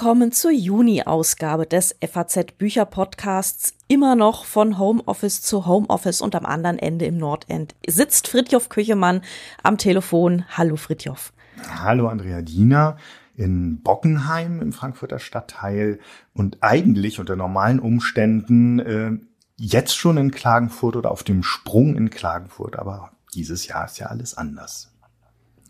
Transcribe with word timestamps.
willkommen 0.00 0.32
zur 0.32 0.50
Juni-Ausgabe 0.50 1.66
des 1.66 1.94
FAZ 2.00 2.52
Bücher 2.56 2.86
Podcasts. 2.86 3.74
Immer 3.86 4.16
noch 4.16 4.46
von 4.46 4.78
Homeoffice 4.78 5.42
zu 5.42 5.66
Homeoffice 5.66 6.22
und 6.22 6.34
am 6.34 6.46
anderen 6.46 6.78
Ende 6.78 7.04
im 7.04 7.18
Nordend 7.18 7.74
sitzt 7.86 8.26
Fritjof 8.26 8.70
Küchemann 8.70 9.20
am 9.62 9.76
Telefon. 9.76 10.46
Hallo 10.56 10.76
Fritjof. 10.76 11.34
Hallo 11.68 12.08
Andrea 12.08 12.40
Diener 12.40 12.96
in 13.36 13.82
Bockenheim 13.82 14.62
im 14.62 14.72
Frankfurter 14.72 15.18
Stadtteil 15.18 15.98
und 16.32 16.56
eigentlich 16.62 17.20
unter 17.20 17.36
normalen 17.36 17.78
Umständen 17.78 18.78
äh, 18.78 19.18
jetzt 19.58 19.94
schon 19.98 20.16
in 20.16 20.30
Klagenfurt 20.30 20.96
oder 20.96 21.10
auf 21.10 21.24
dem 21.24 21.42
Sprung 21.42 21.94
in 21.94 22.08
Klagenfurt, 22.08 22.78
aber 22.78 23.12
dieses 23.34 23.66
Jahr 23.66 23.84
ist 23.84 23.98
ja 23.98 24.06
alles 24.06 24.34
anders. 24.34 24.89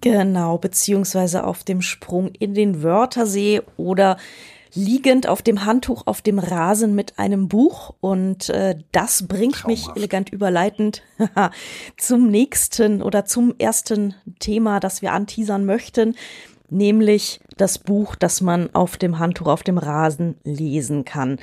Genau, 0.00 0.58
beziehungsweise 0.58 1.44
auf 1.44 1.64
dem 1.64 1.82
Sprung 1.82 2.30
in 2.38 2.54
den 2.54 2.82
Wörthersee 2.82 3.62
oder 3.76 4.16
liegend 4.72 5.26
auf 5.26 5.42
dem 5.42 5.64
Handtuch 5.64 6.06
auf 6.06 6.22
dem 6.22 6.38
Rasen 6.38 6.94
mit 6.94 7.18
einem 7.18 7.48
Buch. 7.48 7.94
Und 8.00 8.48
äh, 8.50 8.76
das 8.92 9.26
bringt 9.26 9.56
Traumhaft. 9.56 9.66
mich 9.66 9.96
elegant 9.96 10.30
überleitend 10.30 11.02
zum 11.96 12.28
nächsten 12.30 13.02
oder 13.02 13.24
zum 13.24 13.54
ersten 13.58 14.14
Thema, 14.38 14.80
das 14.80 15.02
wir 15.02 15.12
anteasern 15.12 15.64
möchten, 15.64 16.14
nämlich 16.70 17.40
das 17.56 17.78
Buch, 17.78 18.14
das 18.14 18.40
man 18.40 18.72
auf 18.74 18.96
dem 18.96 19.18
Handtuch 19.18 19.48
auf 19.48 19.62
dem 19.62 19.76
Rasen 19.76 20.36
lesen 20.44 21.04
kann. 21.04 21.38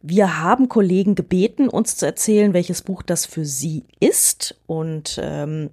Wir 0.00 0.40
haben 0.40 0.68
Kollegen 0.68 1.14
gebeten, 1.14 1.68
uns 1.68 1.96
zu 1.96 2.06
erzählen, 2.06 2.54
welches 2.54 2.82
Buch 2.82 3.02
das 3.02 3.26
für 3.26 3.44
sie 3.44 3.84
ist. 4.00 4.54
Und 4.66 5.18
ähm, 5.20 5.70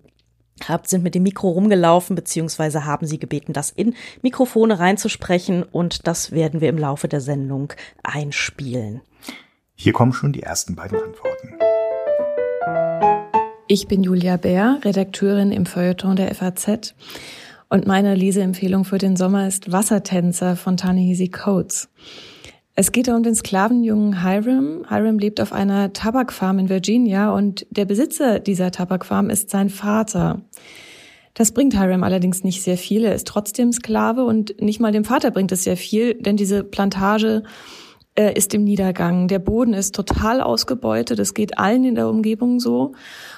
habt, 0.67 0.89
sind 0.89 1.03
mit 1.03 1.15
dem 1.15 1.23
Mikro 1.23 1.49
rumgelaufen, 1.49 2.15
beziehungsweise 2.15 2.85
haben 2.85 3.05
sie 3.05 3.19
gebeten, 3.19 3.53
das 3.53 3.69
in 3.71 3.95
Mikrofone 4.21 4.79
reinzusprechen 4.79 5.63
und 5.63 6.07
das 6.07 6.31
werden 6.31 6.61
wir 6.61 6.69
im 6.69 6.77
Laufe 6.77 7.07
der 7.07 7.21
Sendung 7.21 7.73
einspielen. 8.03 9.01
Hier 9.75 9.93
kommen 9.93 10.13
schon 10.13 10.31
die 10.31 10.43
ersten 10.43 10.75
beiden 10.75 10.97
Antworten. 10.97 11.55
Ich 13.67 13.87
bin 13.87 14.03
Julia 14.03 14.37
Bär, 14.37 14.79
Redakteurin 14.83 15.51
im 15.51 15.65
Feuilleton 15.65 16.15
der 16.15 16.33
FAZ 16.33 16.93
und 17.67 17.87
meine 17.87 18.15
Leseempfehlung 18.15 18.85
für 18.85 18.99
den 18.99 19.15
Sommer 19.15 19.47
ist 19.47 19.71
Wassertänzer 19.71 20.55
von 20.55 20.77
Ta-Nehisi 20.77 21.29
Coates. 21.29 21.89
Es 22.77 22.91
geht 22.91 23.07
um 23.07 23.23
den 23.23 23.35
Sklavenjungen 23.35 24.21
Hiram. 24.21 24.85
Hiram 24.89 25.17
lebt 25.17 25.39
auf 25.39 25.53
einer 25.53 25.93
Tabakfarm 25.93 26.59
in 26.59 26.67
Virginia 26.67 27.31
und 27.31 27.65
der 27.69 27.85
Besitzer 27.85 28.39
dieser 28.39 28.69
Tabakfarm 28.71 29.29
ist 29.29 29.49
sein 29.49 29.69
Vater. 29.69 30.41
Das 31.35 31.53
bringt 31.53 31.73
Hiram 31.73 32.03
allerdings 32.03 32.43
nicht 32.43 32.61
sehr 32.61 32.77
viel. 32.77 33.05
Er 33.05 33.15
ist 33.15 33.27
trotzdem 33.27 33.71
Sklave 33.71 34.25
und 34.25 34.61
nicht 34.61 34.81
mal 34.81 34.91
dem 34.91 35.05
Vater 35.05 35.31
bringt 35.31 35.53
es 35.53 35.63
sehr 35.63 35.77
viel, 35.77 36.15
denn 36.15 36.35
diese 36.35 36.65
Plantage 36.65 37.43
äh, 38.15 38.33
ist 38.33 38.53
im 38.53 38.65
Niedergang. 38.65 39.29
Der 39.29 39.39
Boden 39.39 39.73
ist 39.73 39.95
total 39.95 40.41
ausgebeutet. 40.41 41.17
Es 41.19 41.33
geht 41.33 41.57
allen 41.57 41.85
in 41.85 41.95
der 41.95 42.09
Umgebung 42.09 42.59
so. 42.59 42.91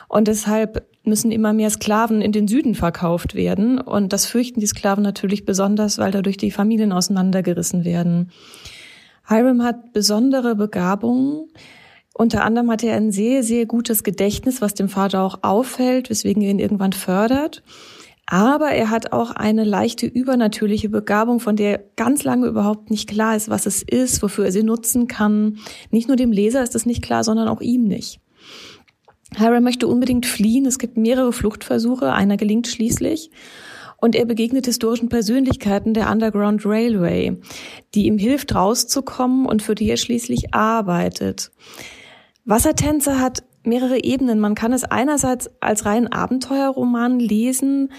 Und 0.08 0.28
deshalb 0.28 0.88
müssen 1.04 1.32
immer 1.32 1.54
mehr 1.54 1.70
Sklaven 1.70 2.24
in 2.24 2.32
den 2.32 2.48
Süden 2.48 2.74
verkauft 2.74 3.36
werden. 3.36 3.80
Und 3.80 4.14
das 4.14 4.26
fürchten 4.26 4.60
die 4.60 4.68
Sklaven 4.68 5.04
natürlich 5.04 5.46
besonders, 5.46 6.00
weil 6.00 6.12
dadurch 6.12 6.38
die 6.38 6.52
Familien 6.52 6.92
auseinandergerissen 6.92 7.86
werden. 7.86 8.32
Hiram 9.28 9.64
hat 9.64 9.94
besondere 9.94 10.56
Begabungen. 10.56 11.50
Unter 12.14 12.44
anderem 12.44 12.72
hat 12.72 12.84
er 12.84 12.96
ein 12.96 13.12
sehr, 13.12 13.44
sehr 13.44 13.66
gutes 13.66 14.04
Gedächtnis, 14.04 14.62
was 14.62 14.74
dem 14.74 14.90
Vater 14.90 15.22
auch 15.22 15.40
auffällt, 15.44 16.10
weswegen 16.10 16.42
er 16.42 16.52
ihn 16.52 16.60
irgendwann 16.60 16.94
fördert. 16.94 17.62
Aber 18.26 18.70
er 18.70 18.90
hat 18.90 19.14
auch 19.14 19.32
eine 19.32 19.64
leichte 19.64 20.06
übernatürliche 20.06 20.90
Begabung, 20.90 21.40
von 21.40 21.56
der 21.56 21.82
ganz 21.96 22.24
lange 22.24 22.48
überhaupt 22.48 22.90
nicht 22.90 23.08
klar 23.08 23.36
ist, 23.36 23.50
was 23.50 23.66
es 23.66 23.84
ist, 23.84 24.22
wofür 24.22 24.46
er 24.46 24.52
sie 24.52 24.64
nutzen 24.64 25.08
kann. 25.08 25.60
Nicht 25.92 26.08
nur 26.08 26.18
dem 26.18 26.32
Leser 26.32 26.64
ist 26.64 26.76
es 26.76 26.86
nicht 26.86 27.02
klar, 27.02 27.24
sondern 27.24 27.48
auch 27.48 27.62
ihm 27.62 27.86
nicht. 27.86 28.20
Hiram 29.36 29.64
möchte 29.64 29.88
unbedingt 29.88 30.26
fliehen. 30.26 30.66
Es 30.66 30.80
gibt 30.80 30.98
mehrere 30.98 31.34
Fluchtversuche. 31.34 32.14
Einer 32.14 32.38
gelingt 32.38 32.68
schließlich 32.68 33.30
und 33.98 34.16
er 34.16 34.26
begegnet 34.26 34.66
historischen 34.66 35.10
Persönlichkeiten 35.10 35.94
der 35.94 36.10
Underground 36.12 36.66
Railway, 36.66 37.38
die 37.94 38.06
ihm 38.06 38.18
hilft, 38.18 38.56
rauszukommen 38.56 39.46
und 39.46 39.62
für 39.62 39.76
die 39.76 39.90
er 39.90 39.98
schließlich 39.98 40.54
arbeitet. 40.54 41.52
Wassertänzer 42.46 43.20
hat 43.20 43.44
mehrere 43.64 44.04
Ebenen. 44.04 44.40
Man 44.40 44.56
kann 44.56 44.72
es 44.72 44.84
einerseits 44.84 45.50
als 45.60 45.86
rein 45.86 46.08
Abenteuerroman 46.08 47.20
lesen. 47.20 47.92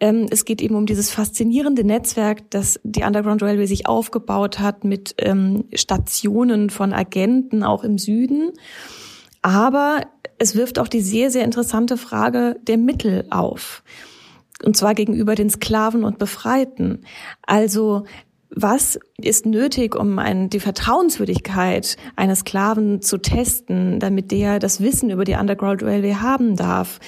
Ähm, 0.00 0.26
es 0.30 0.44
geht 0.44 0.62
eben 0.62 0.76
um 0.76 0.86
dieses 0.86 1.10
faszinierende 1.10 1.82
Netzwerk, 1.82 2.50
das 2.50 2.78
die 2.84 3.02
Underground 3.02 3.42
Railway 3.42 3.66
sich 3.66 3.86
aufgebaut 3.86 4.60
hat 4.60 4.84
mit 4.84 5.16
ähm, 5.18 5.64
Stationen 5.74 6.70
von 6.70 6.92
Agenten 6.92 7.64
auch 7.64 7.82
im 7.82 7.98
Süden. 7.98 8.52
Aber 9.42 10.02
es 10.38 10.54
wirft 10.54 10.78
auch 10.78 10.88
die 10.88 11.00
sehr, 11.00 11.30
sehr 11.30 11.44
interessante 11.44 11.96
Frage 11.96 12.56
der 12.62 12.78
Mittel 12.78 13.26
auf 13.30 13.82
und 14.64 14.76
zwar 14.76 14.94
gegenüber 14.94 15.34
den 15.34 15.50
Sklaven 15.50 16.04
und 16.04 16.18
Befreiten. 16.18 17.02
Also 17.42 18.04
was 18.50 18.98
ist 19.18 19.44
nötig, 19.44 19.94
um 19.94 20.18
ein, 20.18 20.48
die 20.48 20.60
Vertrauenswürdigkeit 20.60 21.96
eines 22.16 22.40
Sklaven 22.40 23.02
zu 23.02 23.18
testen, 23.18 24.00
damit 24.00 24.30
der 24.32 24.58
das 24.58 24.80
Wissen 24.80 25.10
über 25.10 25.24
die 25.24 25.34
Underground 25.34 25.82
Railway 25.82 26.14
haben 26.14 26.56
darf? 26.56 26.98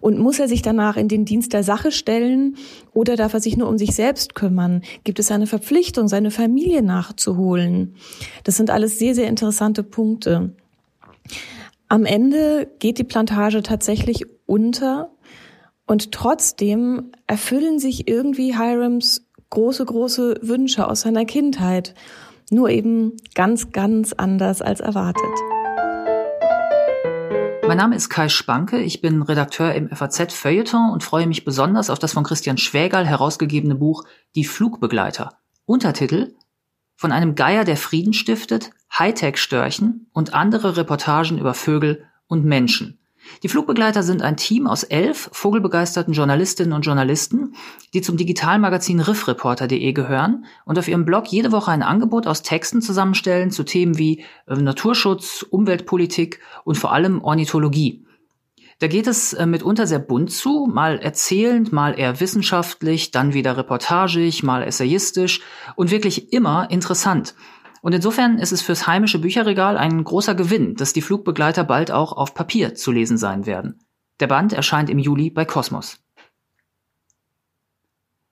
Und 0.00 0.18
muss 0.18 0.40
er 0.40 0.48
sich 0.48 0.60
danach 0.60 0.96
in 0.96 1.06
den 1.08 1.24
Dienst 1.24 1.52
der 1.52 1.62
Sache 1.62 1.92
stellen 1.92 2.56
oder 2.92 3.14
darf 3.16 3.32
er 3.32 3.40
sich 3.40 3.56
nur 3.56 3.68
um 3.68 3.78
sich 3.78 3.94
selbst 3.94 4.34
kümmern? 4.34 4.82
Gibt 5.04 5.20
es 5.20 5.30
eine 5.30 5.46
Verpflichtung, 5.46 6.08
seine 6.08 6.32
Familie 6.32 6.82
nachzuholen? 6.82 7.94
Das 8.42 8.56
sind 8.56 8.70
alles 8.70 8.98
sehr, 8.98 9.14
sehr 9.14 9.28
interessante 9.28 9.84
Punkte. 9.84 10.54
Am 11.88 12.04
Ende 12.04 12.68
geht 12.80 12.98
die 12.98 13.04
Plantage 13.04 13.62
tatsächlich 13.62 14.26
unter 14.46 15.10
und 15.88 16.12
trotzdem 16.12 17.10
erfüllen 17.26 17.78
sich 17.78 18.06
irgendwie 18.06 18.56
Hirams 18.56 19.26
große, 19.50 19.84
große 19.84 20.38
Wünsche 20.42 20.86
aus 20.86 21.00
seiner 21.00 21.24
Kindheit. 21.24 21.94
Nur 22.50 22.68
eben 22.68 23.16
ganz, 23.34 23.72
ganz 23.72 24.12
anders 24.12 24.62
als 24.62 24.80
erwartet. 24.80 25.24
Mein 27.66 27.76
Name 27.76 27.96
ist 27.96 28.08
Kai 28.08 28.28
Spanke, 28.28 28.80
ich 28.80 29.02
bin 29.02 29.20
Redakteur 29.20 29.74
im 29.74 29.90
FAZ 29.90 30.32
Feuilleton 30.32 30.90
und 30.90 31.02
freue 31.02 31.26
mich 31.26 31.44
besonders 31.44 31.90
auf 31.90 31.98
das 31.98 32.12
von 32.12 32.24
Christian 32.24 32.56
Schwägerl 32.56 33.06
herausgegebene 33.06 33.74
Buch 33.74 34.04
Die 34.34 34.44
Flugbegleiter. 34.44 35.38
Untertitel 35.66 36.34
Von 36.96 37.12
einem 37.12 37.34
Geier, 37.34 37.64
der 37.64 37.76
Frieden 37.76 38.14
stiftet, 38.14 38.70
Hightech-Störchen 38.98 40.06
und 40.12 40.32
andere 40.32 40.78
Reportagen 40.78 41.38
über 41.38 41.52
Vögel 41.52 42.04
und 42.26 42.44
Menschen. 42.44 42.98
Die 43.42 43.48
Flugbegleiter 43.48 44.02
sind 44.02 44.22
ein 44.22 44.36
Team 44.36 44.66
aus 44.66 44.82
elf 44.82 45.30
vogelbegeisterten 45.32 46.14
Journalistinnen 46.14 46.72
und 46.72 46.82
Journalisten, 46.82 47.54
die 47.94 48.00
zum 48.00 48.16
Digitalmagazin 48.16 49.00
riffreporter.de 49.00 49.92
gehören 49.92 50.44
und 50.64 50.78
auf 50.78 50.88
ihrem 50.88 51.04
Blog 51.04 51.26
jede 51.28 51.52
Woche 51.52 51.70
ein 51.70 51.82
Angebot 51.82 52.26
aus 52.26 52.42
Texten 52.42 52.82
zusammenstellen 52.82 53.50
zu 53.50 53.64
Themen 53.64 53.98
wie 53.98 54.24
äh, 54.46 54.54
Naturschutz, 54.54 55.46
Umweltpolitik 55.48 56.40
und 56.64 56.76
vor 56.76 56.92
allem 56.92 57.22
Ornithologie. 57.22 58.04
Da 58.80 58.86
geht 58.86 59.08
es 59.08 59.32
äh, 59.32 59.44
mitunter 59.44 59.88
sehr 59.88 59.98
bunt 59.98 60.30
zu, 60.30 60.68
mal 60.72 60.98
erzählend, 60.98 61.72
mal 61.72 61.98
eher 61.98 62.20
wissenschaftlich, 62.20 63.10
dann 63.10 63.34
wieder 63.34 63.56
reportagig, 63.56 64.44
mal 64.44 64.62
essayistisch 64.62 65.40
und 65.74 65.90
wirklich 65.90 66.32
immer 66.32 66.70
interessant. 66.70 67.34
Und 67.88 67.94
insofern 67.94 68.38
ist 68.38 68.52
es 68.52 68.60
fürs 68.60 68.86
heimische 68.86 69.18
Bücherregal 69.18 69.78
ein 69.78 70.04
großer 70.04 70.34
Gewinn, 70.34 70.74
dass 70.74 70.92
die 70.92 71.00
Flugbegleiter 71.00 71.64
bald 71.64 71.90
auch 71.90 72.12
auf 72.12 72.34
Papier 72.34 72.74
zu 72.74 72.92
lesen 72.92 73.16
sein 73.16 73.46
werden. 73.46 73.80
Der 74.20 74.26
Band 74.26 74.52
erscheint 74.52 74.90
im 74.90 74.98
Juli 74.98 75.30
bei 75.30 75.46
Kosmos. 75.46 75.98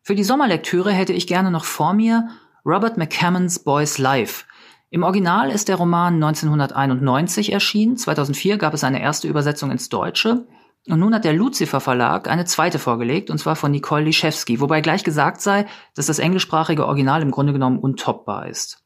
Für 0.02 0.14
die 0.14 0.24
Sommerlektüre 0.24 0.92
hätte 0.92 1.14
ich 1.14 1.26
gerne 1.26 1.50
noch 1.50 1.64
vor 1.64 1.94
mir 1.94 2.28
Robert 2.66 2.98
McCammons 2.98 3.60
Boys 3.60 3.96
Life. 3.96 4.44
Im 4.90 5.04
Original 5.04 5.50
ist 5.50 5.68
der 5.68 5.76
Roman 5.76 6.22
1991 6.22 7.50
erschienen, 7.50 7.96
2004 7.96 8.58
gab 8.58 8.74
es 8.74 8.84
eine 8.84 9.00
erste 9.00 9.26
Übersetzung 9.26 9.70
ins 9.70 9.88
Deutsche 9.88 10.46
und 10.86 11.00
nun 11.00 11.14
hat 11.14 11.24
der 11.24 11.32
Lucifer 11.32 11.80
Verlag 11.80 12.28
eine 12.28 12.44
zweite 12.44 12.78
vorgelegt, 12.78 13.30
und 13.30 13.38
zwar 13.38 13.56
von 13.56 13.70
Nicole 13.70 14.04
Liszewski, 14.04 14.60
wobei 14.60 14.82
gleich 14.82 15.02
gesagt 15.02 15.40
sei, 15.40 15.64
dass 15.94 16.04
das 16.04 16.18
englischsprachige 16.18 16.84
Original 16.84 17.22
im 17.22 17.30
Grunde 17.30 17.54
genommen 17.54 17.78
untoppbar 17.78 18.48
ist. 18.48 18.85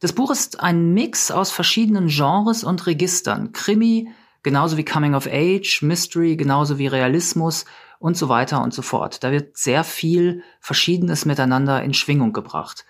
Das 0.00 0.12
Buch 0.12 0.30
ist 0.30 0.60
ein 0.60 0.94
Mix 0.94 1.32
aus 1.32 1.50
verschiedenen 1.50 2.06
Genres 2.06 2.62
und 2.62 2.86
Registern. 2.86 3.52
Krimi, 3.52 4.08
genauso 4.44 4.76
wie 4.76 4.84
Coming 4.84 5.14
of 5.14 5.26
Age, 5.26 5.82
Mystery, 5.82 6.36
genauso 6.36 6.78
wie 6.78 6.86
Realismus 6.86 7.64
und 7.98 8.16
so 8.16 8.28
weiter 8.28 8.62
und 8.62 8.72
so 8.72 8.82
fort. 8.82 9.24
Da 9.24 9.32
wird 9.32 9.56
sehr 9.56 9.82
viel 9.82 10.44
Verschiedenes 10.60 11.24
miteinander 11.24 11.82
in 11.82 11.94
Schwingung 11.94 12.32
gebracht. 12.32 12.84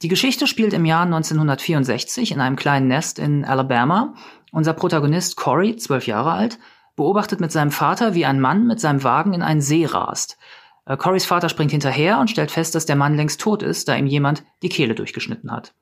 Die 0.00 0.08
Geschichte 0.08 0.46
spielt 0.46 0.72
im 0.72 0.86
Jahr 0.86 1.02
1964 1.02 2.32
in 2.32 2.40
einem 2.40 2.56
kleinen 2.56 2.88
Nest 2.88 3.18
in 3.18 3.44
Alabama. 3.44 4.14
Unser 4.50 4.72
Protagonist 4.72 5.36
Corey, 5.36 5.76
zwölf 5.76 6.06
Jahre 6.06 6.32
alt, 6.32 6.58
beobachtet 6.96 7.40
mit 7.40 7.52
seinem 7.52 7.72
Vater, 7.72 8.14
wie 8.14 8.24
ein 8.24 8.40
Mann 8.40 8.66
mit 8.66 8.80
seinem 8.80 9.04
Wagen 9.04 9.34
in 9.34 9.42
einen 9.42 9.60
See 9.60 9.84
rast. 9.84 10.38
Äh, 10.86 10.96
Corys 10.96 11.26
Vater 11.26 11.50
springt 11.50 11.72
hinterher 11.72 12.18
und 12.18 12.30
stellt 12.30 12.50
fest, 12.50 12.74
dass 12.74 12.86
der 12.86 12.96
Mann 12.96 13.16
längst 13.16 13.40
tot 13.40 13.62
ist, 13.62 13.88
da 13.88 13.96
ihm 13.96 14.06
jemand 14.06 14.44
die 14.62 14.70
Kehle 14.70 14.94
durchgeschnitten 14.94 15.50
hat. 15.52 15.74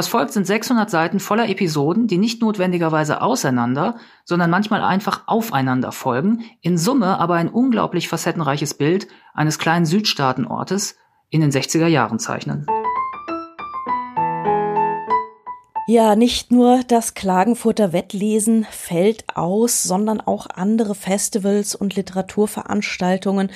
Was 0.00 0.08
folgt 0.08 0.32
sind 0.32 0.46
600 0.46 0.88
Seiten 0.88 1.20
voller 1.20 1.50
Episoden, 1.50 2.06
die 2.06 2.16
nicht 2.16 2.40
notwendigerweise 2.40 3.20
auseinander, 3.20 3.96
sondern 4.24 4.48
manchmal 4.48 4.82
einfach 4.82 5.24
aufeinander 5.26 5.92
folgen, 5.92 6.42
in 6.62 6.78
Summe 6.78 7.18
aber 7.18 7.34
ein 7.34 7.50
unglaublich 7.50 8.08
facettenreiches 8.08 8.72
Bild 8.72 9.08
eines 9.34 9.58
kleinen 9.58 9.84
Südstaatenortes 9.84 10.96
in 11.28 11.42
den 11.42 11.50
60er 11.50 11.86
Jahren 11.86 12.18
zeichnen. 12.18 12.66
Ja, 15.86 16.16
nicht 16.16 16.50
nur 16.50 16.80
das 16.88 17.12
Klagenfurter 17.12 17.92
Wettlesen 17.92 18.66
fällt 18.70 19.36
aus, 19.36 19.82
sondern 19.82 20.22
auch 20.22 20.46
andere 20.46 20.94
Festivals 20.94 21.74
und 21.74 21.94
Literaturveranstaltungen 21.94 23.52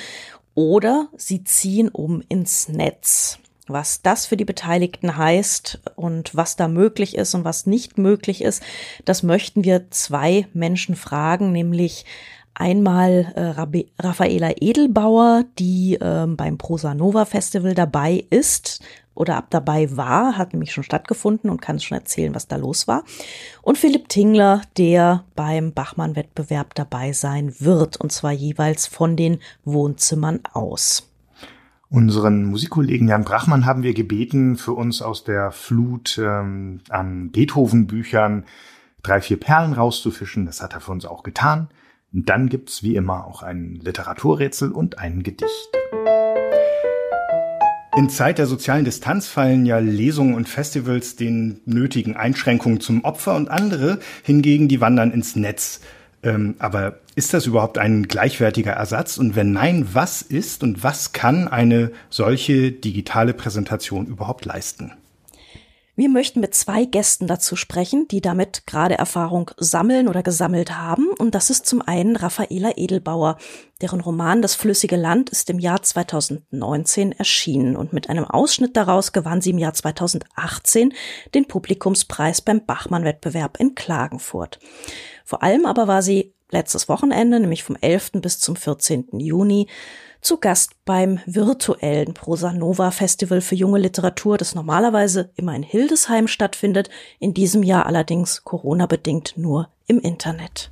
oder 0.55 1.09
sie 1.17 1.43
ziehen 1.43 1.89
um 1.89 2.23
ins 2.29 2.69
Netz. 2.69 3.39
Was 3.67 4.03
das 4.03 4.27
für 4.27 4.37
die 4.37 4.45
Beteiligten 4.45 5.17
heißt 5.17 5.81
und 5.97 6.35
was 6.35 6.57
da 6.57 6.69
möglich 6.69 7.17
ist 7.17 7.35
und 7.35 7.45
was 7.45 7.65
nicht 7.65 7.97
möglich 7.97 8.43
ist, 8.43 8.63
das 9.05 9.23
möchten 9.23 9.65
wir 9.65 9.91
zwei 9.91 10.47
Menschen 10.53 10.97
fragen, 10.97 11.51
nämlich 11.51 12.05
einmal 12.53 13.33
äh, 13.35 14.03
Raffaela 14.03 14.53
Edelbauer, 14.61 15.45
die 15.59 15.95
äh, 15.95 16.27
beim 16.27 16.59
Prosa 16.59 16.95
Nova 16.95 17.25
Festival 17.25 17.75
dabei 17.75 18.25
ist 18.31 18.81
oder 19.15 19.37
ab 19.37 19.47
dabei 19.51 19.97
war, 19.97 20.37
hat 20.37 20.53
nämlich 20.53 20.73
schon 20.73 20.85
stattgefunden 20.85 21.51
und 21.51 21.63
kann 21.63 21.81
schon 21.81 21.99
erzählen, 21.99 22.35
was 22.35 22.49
da 22.49 22.57
los 22.57 22.89
war. 22.89 23.05
Und 23.63 23.79
Philipp 23.79 24.09
Tingler, 24.09 24.63
der 24.77 25.25
beim 25.35 25.73
Bachmann-Wettbewerb 25.73 26.75
dabei 26.75 27.13
sein 27.13 27.55
wird, 27.61 27.97
und 27.97 28.13
zwar 28.13 28.33
jeweils 28.33 28.87
von 28.87 29.17
den 29.17 29.39
Wohnzimmern 29.65 30.41
aus. 30.53 31.14
Unseren 31.89 32.45
Musikkollegen 32.45 33.09
Jan 33.09 33.25
Brachmann 33.25 33.67
haben 33.67 33.83
wir 33.83 33.95
gebeten, 33.95 34.57
für 34.57 34.73
uns 34.73 35.03
aus 35.03 35.25
der 35.25 35.53
Flut 35.53 36.19
ähm, 36.19 36.81
an 36.89 37.31
Beethoven-Büchern 37.31 38.45
drei, 39.03 39.21
vier 39.21 39.39
Perlen 39.39 39.75
rauszufischen. 39.75 40.47
Das 40.47 40.63
hat 40.63 40.73
er 40.73 40.81
für 40.81 40.93
uns 40.93 41.05
auch 41.05 41.23
getan. 41.23 41.69
Und 42.13 42.29
dann 42.29 42.49
gibt's 42.49 42.83
wie 42.83 42.97
immer 42.97 43.27
auch 43.27 43.43
ein 43.43 43.75
Literaturrätsel 43.75 44.73
und 44.73 44.99
ein 44.99 45.23
Gedicht. 45.23 45.69
In 47.97 48.09
Zeit 48.09 48.39
der 48.39 48.47
sozialen 48.47 48.85
Distanz 48.85 49.29
fallen 49.29 49.67
ja 49.67 49.79
Lesungen 49.79 50.35
und 50.35 50.49
Festivals 50.49 51.15
den 51.15 51.61
nötigen 51.65 52.17
Einschränkungen 52.17 52.81
zum 52.81 53.05
Opfer 53.05 53.37
und 53.37 53.51
andere 53.51 54.01
hingegen, 54.25 54.67
die 54.67 54.81
wandern 54.81 55.13
ins 55.13 55.37
Netz. 55.37 55.81
Ähm, 56.25 56.57
aber 56.59 56.99
ist 57.15 57.35
das 57.35 57.47
überhaupt 57.47 57.79
ein 57.79 58.09
gleichwertiger 58.09 58.73
Ersatz? 58.73 59.19
Und 59.19 59.37
wenn 59.37 59.53
nein, 59.53 59.87
was 59.93 60.23
ist 60.23 60.63
und 60.63 60.83
was 60.83 61.13
kann 61.13 61.47
eine 61.47 61.93
solche 62.11 62.73
digitale 62.73 63.35
Präsentation 63.35 64.07
überhaupt 64.07 64.45
leisten? 64.45 64.93
Wir 65.97 66.09
möchten 66.09 66.41
mit 66.41 66.57
zwei 66.57 66.87
Gästen 66.87 67.29
dazu 67.29 67.55
sprechen, 67.55 68.09
die 68.09 68.21
damit 68.21 68.67
gerade 68.67 68.99
Erfahrung 68.99 69.53
sammeln 69.59 70.09
oder 70.09 70.25
gesammelt 70.25 70.77
haben. 70.77 71.09
Und 71.19 71.37
das 71.37 71.51
ist 71.51 71.67
zum 71.67 71.83
einen 71.83 72.17
Raffaela 72.17 72.73
Edelbauer. 72.77 73.39
Deren 73.81 74.01
Roman 74.01 74.43
Das 74.43 74.57
flüssige 74.57 74.97
Land 74.97 75.31
ist 75.31 75.51
im 75.51 75.61
Jahr 75.61 75.83
2019 75.83 77.13
erschienen. 77.13 77.77
Und 77.77 77.93
mit 77.93 78.11
einem 78.11 78.25
Ausschnitt 78.25 78.77
daraus 78.77 79.13
gewann 79.13 79.41
sie 79.41 79.51
im 79.51 79.59
Jahr 79.59 79.75
2018 79.75 80.93
den 81.33 81.47
Publikumspreis 81.47 82.41
beim 82.41 82.67
Bachmann-Wettbewerb 82.67 83.61
in 83.61 83.77
Klagenfurt. 83.77 84.59
Vor 85.25 85.45
allem 85.45 85.65
aber 85.65 85.87
war 85.87 86.03
sie 86.03 86.35
letztes 86.51 86.89
Wochenende, 86.89 87.39
nämlich 87.39 87.63
vom 87.63 87.77
11. 87.81 88.13
bis 88.15 88.41
zum 88.41 88.57
14. 88.57 89.21
Juni, 89.21 89.69
zu 90.25 90.39
Gast 90.39 90.73
beim 90.87 91.21
virtuellen 91.27 92.15
Prosa 92.15 92.53
Nova 92.53 92.91
Festival 92.91 93.43
für 93.43 93.55
junge 93.55 93.79
Literatur, 93.79 94.39
das 94.39 94.55
normalerweise 94.55 95.31
immer 95.37 95.55
in 95.55 95.63
Hildesheim 95.63 96.29
stattfindet, 96.29 96.89
in 97.21 97.35
diesem 97.35 97.63
Jahr 97.63 97.85
allerdings 97.87 98.43
Corona-bedingt 98.43 99.35
nur 99.37 99.69
im 99.87 100.01
Internet. 100.01 100.71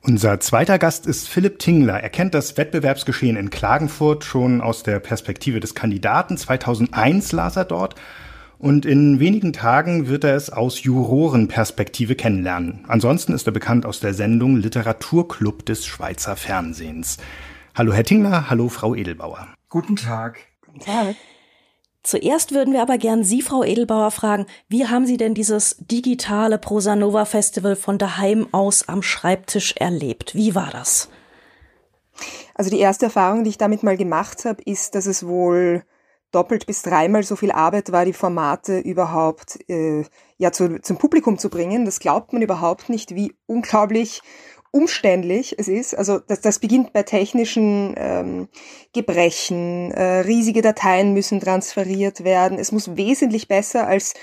Unser 0.00 0.40
zweiter 0.40 0.78
Gast 0.78 1.06
ist 1.06 1.28
Philipp 1.28 1.58
Tingler. 1.58 2.00
Er 2.00 2.08
kennt 2.08 2.34
das 2.34 2.56
Wettbewerbsgeschehen 2.56 3.36
in 3.36 3.50
Klagenfurt 3.50 4.24
schon 4.24 4.62
aus 4.62 4.82
der 4.82 4.98
Perspektive 4.98 5.60
des 5.60 5.74
Kandidaten. 5.74 6.36
2001 6.36 7.30
las 7.32 7.56
er 7.56 7.66
dort 7.66 7.94
und 8.58 8.86
in 8.86 9.20
wenigen 9.20 9.52
Tagen 9.52 10.08
wird 10.08 10.24
er 10.24 10.34
es 10.34 10.48
aus 10.48 10.82
Jurorenperspektive 10.82 12.14
kennenlernen. 12.14 12.84
Ansonsten 12.88 13.32
ist 13.32 13.46
er 13.46 13.52
bekannt 13.52 13.84
aus 13.84 14.00
der 14.00 14.14
Sendung 14.14 14.56
Literaturclub 14.56 15.66
des 15.66 15.84
Schweizer 15.84 16.36
Fernsehens. 16.36 17.18
Hallo 17.74 17.94
Herr 17.94 18.04
Tingler, 18.04 18.50
hallo 18.50 18.68
Frau 18.68 18.94
Edelbauer. 18.94 19.48
Guten 19.70 19.96
Tag. 19.96 20.40
Guten 20.66 20.80
Tag. 20.80 21.16
Zuerst 22.02 22.52
würden 22.52 22.74
wir 22.74 22.82
aber 22.82 22.98
gern 22.98 23.24
Sie, 23.24 23.40
Frau 23.40 23.64
Edelbauer, 23.64 24.10
fragen, 24.10 24.44
wie 24.68 24.88
haben 24.88 25.06
Sie 25.06 25.16
denn 25.16 25.32
dieses 25.32 25.76
digitale 25.78 26.58
Prosanova 26.58 27.24
Festival 27.24 27.74
von 27.76 27.96
daheim 27.96 28.46
aus 28.52 28.88
am 28.88 29.02
Schreibtisch 29.02 29.74
erlebt? 29.76 30.34
Wie 30.34 30.54
war 30.54 30.68
das? 30.70 31.08
Also 32.54 32.68
die 32.68 32.78
erste 32.80 33.06
Erfahrung, 33.06 33.42
die 33.42 33.50
ich 33.50 33.58
damit 33.58 33.82
mal 33.82 33.96
gemacht 33.96 34.44
habe, 34.44 34.62
ist, 34.64 34.94
dass 34.94 35.06
es 35.06 35.26
wohl 35.26 35.82
doppelt 36.30 36.66
bis 36.66 36.82
dreimal 36.82 37.22
so 37.22 37.36
viel 37.36 37.52
Arbeit 37.52 37.90
war, 37.90 38.04
die 38.04 38.12
Formate 38.12 38.80
überhaupt 38.80 39.58
äh, 39.70 40.04
ja 40.36 40.52
zu, 40.52 40.80
zum 40.82 40.98
Publikum 40.98 41.38
zu 41.38 41.48
bringen. 41.48 41.86
Das 41.86 42.00
glaubt 42.00 42.34
man 42.34 42.42
überhaupt 42.42 42.90
nicht, 42.90 43.14
wie 43.14 43.34
unglaublich 43.46 44.20
umständlich 44.72 45.54
es 45.58 45.68
ist. 45.68 45.94
Also 45.94 46.18
das, 46.18 46.40
das 46.40 46.58
beginnt 46.58 46.92
bei 46.92 47.04
technischen 47.04 47.94
ähm, 47.96 48.48
Gebrechen. 48.92 49.92
Äh, 49.92 50.20
riesige 50.20 50.62
Dateien 50.62 51.12
müssen 51.12 51.40
transferiert 51.40 52.24
werden. 52.24 52.58
Es 52.58 52.72
muss 52.72 52.96
wesentlich 52.96 53.46
besser 53.46 53.86
als, 53.86 54.14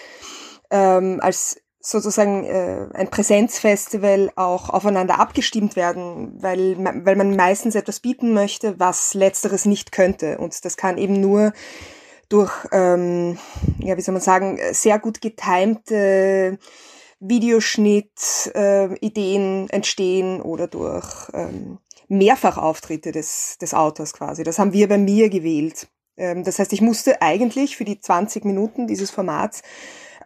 ähm, 0.71 1.19
als 1.21 1.61
sozusagen 1.79 2.43
äh, 2.43 2.87
ein 2.93 3.09
Präsenzfestival 3.09 4.31
auch 4.35 4.69
aufeinander 4.69 5.19
abgestimmt 5.19 5.75
werden, 5.75 6.33
weil, 6.41 6.77
weil 7.05 7.15
man 7.15 7.35
meistens 7.35 7.75
etwas 7.75 7.99
bieten 7.99 8.33
möchte, 8.33 8.79
was 8.79 9.13
letzteres 9.13 9.65
nicht 9.65 9.91
könnte. 9.91 10.39
Und 10.39 10.65
das 10.65 10.77
kann 10.77 10.97
eben 10.97 11.21
nur 11.21 11.53
durch, 12.27 12.51
ähm, 12.71 13.37
ja, 13.79 13.97
wie 13.97 14.01
soll 14.01 14.13
man 14.13 14.21
sagen, 14.21 14.59
sehr 14.71 14.99
gut 14.99 15.21
getimte 15.21 16.57
Videoschnitt 17.19 18.51
äh, 18.55 18.93
Ideen 18.99 19.69
entstehen 19.69 20.41
oder 20.41 20.67
durch 20.67 21.29
ähm, 21.33 21.79
Mehrfachauftritte 22.07 23.11
des, 23.11 23.57
des 23.59 23.73
Autors 23.73 24.13
quasi. 24.13 24.43
Das 24.43 24.59
haben 24.59 24.73
wir 24.73 24.87
bei 24.87 24.97
mir 24.97 25.29
gewählt. 25.29 25.87
Ähm, 26.17 26.43
das 26.43 26.59
heißt, 26.59 26.73
ich 26.73 26.81
musste 26.81 27.21
eigentlich 27.21 27.77
für 27.77 27.85
die 27.85 27.99
20 27.99 28.45
Minuten 28.45 28.87
dieses 28.87 29.11
Formats 29.11 29.61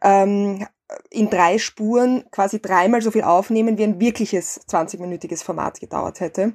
ähm, 0.01 0.65
in 1.09 1.29
drei 1.29 1.57
Spuren 1.57 2.25
quasi 2.31 2.61
dreimal 2.61 3.01
so 3.01 3.11
viel 3.11 3.23
aufnehmen, 3.23 3.77
wie 3.77 3.83
ein 3.83 3.99
wirkliches 3.99 4.61
20-minütiges 4.67 5.43
Format 5.43 5.79
gedauert 5.79 6.19
hätte. 6.19 6.53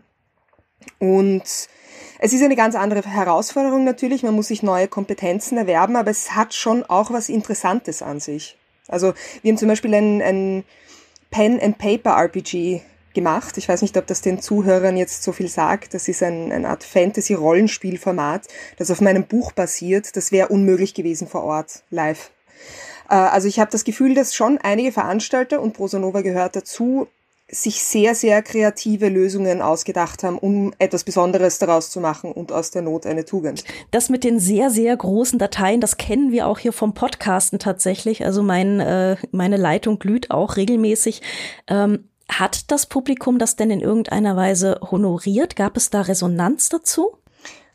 Und 1.01 1.43
es 1.43 2.33
ist 2.33 2.43
eine 2.43 2.57
ganz 2.57 2.75
andere 2.75 3.03
Herausforderung 3.03 3.85
natürlich. 3.85 4.23
Man 4.23 4.35
muss 4.35 4.49
sich 4.49 4.63
neue 4.63 4.89
Kompetenzen 4.89 5.59
erwerben, 5.59 5.97
aber 5.97 6.11
es 6.11 6.37
hat 6.37 6.55
schon 6.55 6.85
auch 6.85 7.11
was 7.11 7.29
Interessantes 7.29 8.03
an 8.03 8.21
sich. 8.21 8.57
Also 8.89 9.15
wir 9.43 9.53
haben 9.53 9.59
zum 9.59 9.69
Beispiel 9.69 9.95
ein, 9.95 10.23
ein 10.23 10.65
Pen-and-Paper-RPG 11.31 12.83
gemacht. 13.15 13.59
Ich 13.59 13.69
weiß 13.69 13.83
nicht, 13.83 13.97
ob 13.97 14.07
das 14.07 14.21
den 14.21 14.41
Zuhörern 14.41 14.97
jetzt 14.97 15.23
so 15.23 15.33
viel 15.33 15.49
sagt. 15.49 15.95
Das 15.95 16.09
ist 16.09 16.23
ein, 16.23 16.53
eine 16.53 16.69
Art 16.69 16.85
Fantasy-Rollenspielformat, 16.85 18.47
das 18.77 18.91
auf 18.91 19.01
meinem 19.01 19.25
Buch 19.25 19.53
basiert. 19.53 20.17
Das 20.17 20.33
wäre 20.33 20.49
unmöglich 20.49 20.95
gewesen 20.95 21.29
vor 21.29 21.45
Ort, 21.45 21.83
live. 21.91 22.31
Äh, 23.09 23.15
also 23.15 23.49
ich 23.49 23.61
habe 23.61 23.71
das 23.71 23.85
Gefühl, 23.85 24.15
dass 24.15 24.35
schon 24.35 24.59
einige 24.59 24.93
Veranstalter, 24.93 25.61
und 25.61 25.75
Prosonova 25.75 26.23
gehört 26.23 26.57
dazu, 26.57 27.09
sich 27.51 27.83
sehr, 27.83 28.15
sehr 28.15 28.43
kreative 28.43 29.09
Lösungen 29.09 29.63
ausgedacht 29.63 30.23
haben, 30.23 30.39
um 30.39 30.75
etwas 30.79 31.05
Besonderes 31.05 31.59
daraus 31.59 31.91
zu 31.91 32.01
machen 32.01 32.31
und 32.31 32.53
aus 32.53 32.71
der 32.71 32.83
Not 32.83 33.07
eine 33.07 33.25
Tugend. 33.25 33.65
Das 33.91 34.11
mit 34.11 34.23
den 34.23 34.39
sehr, 34.39 34.71
sehr 34.71 34.95
großen 34.95 35.39
Dateien, 35.39 35.81
das 35.81 35.97
kennen 35.97 36.31
wir 36.31 36.47
auch 36.47 36.59
hier 36.59 36.75
vom 36.75 36.93
Podcasten 36.93 37.59
tatsächlich. 37.59 38.25
Also 38.25 38.43
mein, 38.43 38.81
äh, 38.81 39.17
meine 39.33 39.57
Leitung 39.57 39.99
glüht 39.99 40.31
auch 40.31 40.57
regelmäßig. 40.57 41.23
Ähm, 41.69 42.09
hat 42.29 42.71
das 42.71 42.85
Publikum 42.85 43.39
das 43.39 43.57
denn 43.57 43.71
in 43.71 43.81
irgendeiner 43.81 44.37
Weise 44.37 44.79
honoriert? 44.91 45.57
Gab 45.57 45.79
es 45.79 45.89
da 45.89 46.03
Resonanz 46.03 46.69
dazu? 46.69 47.13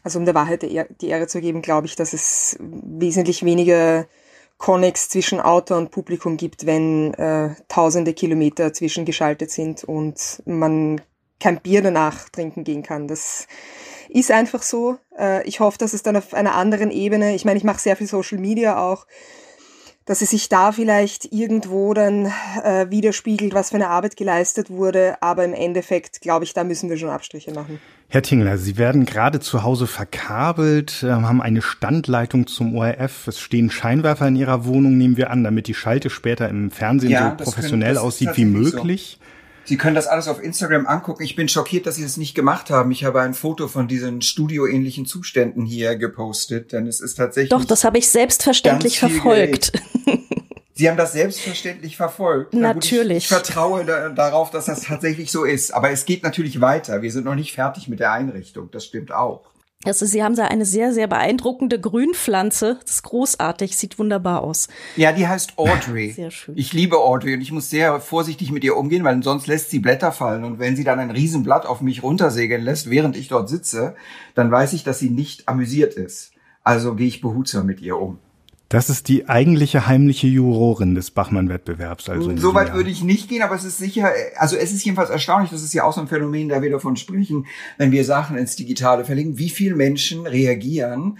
Also 0.03 0.19
um 0.19 0.25
der 0.25 0.35
Wahrheit 0.35 0.61
die 0.61 1.07
Ehre 1.07 1.27
zu 1.27 1.41
geben, 1.41 1.63
glaube 1.63 1.87
ich, 1.87 1.95
dass 1.95 2.13
es 2.13 2.57
wesentlich 2.59 3.43
weniger 3.43 4.05
Connex 4.63 5.09
zwischen 5.09 5.41
Autor 5.41 5.77
und 5.77 5.91
Publikum 5.91 6.37
gibt, 6.37 6.65
wenn 6.65 7.13
äh, 7.15 7.49
tausende 7.67 8.13
Kilometer 8.13 8.71
zwischengeschaltet 8.71 9.51
sind 9.51 9.83
und 9.83 10.41
man 10.45 11.01
kein 11.41 11.59
Bier 11.59 11.81
danach 11.81 12.29
trinken 12.29 12.63
gehen 12.63 12.81
kann. 12.81 13.09
Das 13.09 13.45
ist 14.07 14.31
einfach 14.31 14.61
so. 14.61 14.99
Äh, 15.19 15.45
ich 15.45 15.59
hoffe, 15.59 15.77
dass 15.79 15.91
es 15.91 16.01
dann 16.01 16.15
auf 16.15 16.33
einer 16.33 16.55
anderen 16.55 16.91
Ebene, 16.91 17.35
ich 17.35 17.43
meine, 17.43 17.57
ich 17.57 17.65
mache 17.65 17.81
sehr 17.81 17.97
viel 17.97 18.07
Social 18.07 18.37
Media 18.37 18.81
auch, 18.81 19.05
dass 20.05 20.21
es 20.21 20.31
sich 20.31 20.49
da 20.49 20.71
vielleicht 20.71 21.31
irgendwo 21.31 21.93
dann 21.93 22.25
äh, 22.63 22.89
widerspiegelt, 22.89 23.53
was 23.53 23.69
für 23.69 23.75
eine 23.75 23.89
Arbeit 23.89 24.17
geleistet 24.17 24.69
wurde. 24.69 25.15
Aber 25.21 25.45
im 25.45 25.53
Endeffekt, 25.53 26.21
glaube 26.21 26.43
ich, 26.45 26.53
da 26.53 26.63
müssen 26.63 26.89
wir 26.89 26.97
schon 26.97 27.09
Abstriche 27.09 27.53
machen. 27.53 27.79
Herr 28.09 28.21
Tingler, 28.21 28.57
Sie 28.57 28.77
werden 28.77 29.05
gerade 29.05 29.39
zu 29.39 29.63
Hause 29.63 29.87
verkabelt, 29.87 31.03
äh, 31.03 31.09
haben 31.09 31.41
eine 31.41 31.61
Standleitung 31.61 32.47
zum 32.47 32.75
ORF. 32.75 33.27
Es 33.27 33.39
stehen 33.39 33.71
Scheinwerfer 33.71 34.27
in 34.27 34.35
Ihrer 34.35 34.65
Wohnung, 34.65 34.97
nehmen 34.97 35.17
wir 35.17 35.31
an, 35.31 35.43
damit 35.43 35.67
die 35.67 35.73
Schalte 35.73 36.09
später 36.09 36.49
im 36.49 36.69
Fernsehen 36.69 37.11
ja, 37.11 37.35
so 37.37 37.43
professionell 37.43 37.95
können, 37.95 38.05
aussieht 38.05 38.35
wie 38.35 38.45
möglich. 38.45 39.17
So. 39.19 39.32
Sie 39.65 39.77
können 39.77 39.95
das 39.95 40.07
alles 40.07 40.27
auf 40.27 40.43
Instagram 40.43 40.87
angucken. 40.87 41.23
Ich 41.23 41.35
bin 41.35 41.47
schockiert, 41.47 41.85
dass 41.85 41.95
Sie 41.95 42.03
das 42.03 42.17
nicht 42.17 42.35
gemacht 42.35 42.69
haben. 42.69 42.91
Ich 42.91 43.05
habe 43.05 43.21
ein 43.21 43.33
Foto 43.33 43.67
von 43.67 43.87
diesen 43.87 44.21
studioähnlichen 44.21 45.05
Zuständen 45.05 45.65
hier 45.65 45.95
gepostet, 45.95 46.73
denn 46.73 46.85
es 46.87 46.99
ist 46.99 47.15
tatsächlich. 47.15 47.49
Doch, 47.49 47.65
das 47.65 47.83
habe 47.83 47.97
ich 47.97 48.09
selbstverständlich 48.09 48.99
verfolgt. 48.99 49.71
Sie 50.75 50.89
haben 50.89 50.97
das 50.97 51.13
selbstverständlich 51.13 51.95
verfolgt. 51.95 52.53
Natürlich. 52.53 53.17
Ich, 53.17 53.23
ich, 53.23 53.27
vertraue 53.27 53.85
da, 53.85 54.09
darauf, 54.09 54.49
dass 54.49 54.65
das 54.65 54.81
tatsächlich 54.81 55.31
so 55.31 55.43
ist. 55.43 55.71
Aber 55.71 55.91
es 55.91 56.05
geht 56.05 56.23
natürlich 56.23 56.61
weiter. 56.61 57.03
Wir 57.03 57.11
sind 57.11 57.25
noch 57.25 57.35
nicht 57.35 57.53
fertig 57.53 57.87
mit 57.87 57.99
der 57.99 58.11
Einrichtung. 58.11 58.69
Das 58.71 58.85
stimmt 58.85 59.13
auch. 59.13 59.52
Also 59.85 60.05
Sie 60.05 60.23
haben 60.23 60.35
da 60.35 60.45
eine 60.45 60.65
sehr, 60.65 60.93
sehr 60.93 61.07
beeindruckende 61.07 61.79
Grünpflanze. 61.79 62.79
Das 62.83 62.95
ist 62.95 63.03
großartig, 63.03 63.75
sieht 63.75 63.99
wunderbar 63.99 64.41
aus. 64.41 64.69
Ja, 64.95 65.11
die 65.11 65.27
heißt 65.27 65.57
Audrey. 65.57 66.11
Sehr 66.11 66.31
schön. 66.31 66.55
Ich 66.57 66.71
liebe 66.73 66.97
Audrey 66.97 67.33
und 67.33 67.41
ich 67.41 67.51
muss 67.51 67.69
sehr 67.69 67.99
vorsichtig 67.99 68.51
mit 68.51 68.63
ihr 68.63 68.77
umgehen, 68.77 69.03
weil 69.03 69.21
sonst 69.23 69.47
lässt 69.47 69.71
sie 69.71 69.79
Blätter 69.79 70.11
fallen. 70.11 70.43
Und 70.43 70.59
wenn 70.59 70.75
sie 70.75 70.83
dann 70.83 70.99
ein 70.99 71.11
Riesenblatt 71.11 71.65
auf 71.65 71.81
mich 71.81 72.01
runtersegeln 72.03 72.63
lässt, 72.63 72.89
während 72.89 73.17
ich 73.17 73.27
dort 73.27 73.49
sitze, 73.49 73.95
dann 74.35 74.51
weiß 74.51 74.73
ich, 74.73 74.83
dass 74.83 74.99
sie 74.99 75.09
nicht 75.09 75.49
amüsiert 75.49 75.95
ist. 75.95 76.31
Also 76.63 76.95
gehe 76.95 77.07
ich 77.07 77.21
behutsam 77.21 77.65
mit 77.65 77.81
ihr 77.81 77.97
um. 77.97 78.19
Das 78.73 78.89
ist 78.89 79.07
die 79.07 79.29
eigentliche 79.29 79.85
heimliche 79.85 80.25
Jurorin 80.25 80.95
des 80.95 81.11
Bachmann-Wettbewerbs. 81.11 82.09
Also 82.09 82.35
so 82.35 82.55
weit 82.55 82.73
würde 82.73 82.89
ich 82.89 83.03
nicht 83.03 83.29
gehen, 83.29 83.43
aber 83.43 83.53
es 83.53 83.65
ist 83.65 83.77
sicher, 83.77 84.11
also 84.37 84.55
es 84.55 84.73
ist 84.73 84.83
jedenfalls 84.83 85.11
erstaunlich, 85.11 85.51
das 85.51 85.61
ist 85.61 85.73
ja 85.73 85.83
auch 85.83 85.93
so 85.93 86.01
ein 86.01 86.07
Phänomen, 86.07 86.49
da 86.49 86.63
wir 86.63 86.71
davon 86.71 86.95
sprechen, 86.95 87.45
wenn 87.77 87.91
wir 87.91 88.03
Sachen 88.03 88.35
ins 88.35 88.55
Digitale 88.55 89.05
verlegen, 89.05 89.37
wie 89.37 89.51
viele 89.51 89.75
Menschen 89.75 90.25
reagieren 90.25 91.19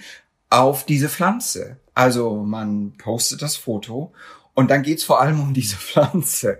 auf 0.49 0.87
diese 0.87 1.09
Pflanze. 1.09 1.77
Also 1.93 2.37
man 2.43 2.93
postet 2.97 3.43
das 3.43 3.55
Foto 3.55 4.13
und 4.55 4.71
dann 4.71 4.81
geht's 4.81 5.03
vor 5.03 5.21
allem 5.21 5.39
um 5.39 5.53
diese 5.53 5.75
Pflanze. 5.75 6.57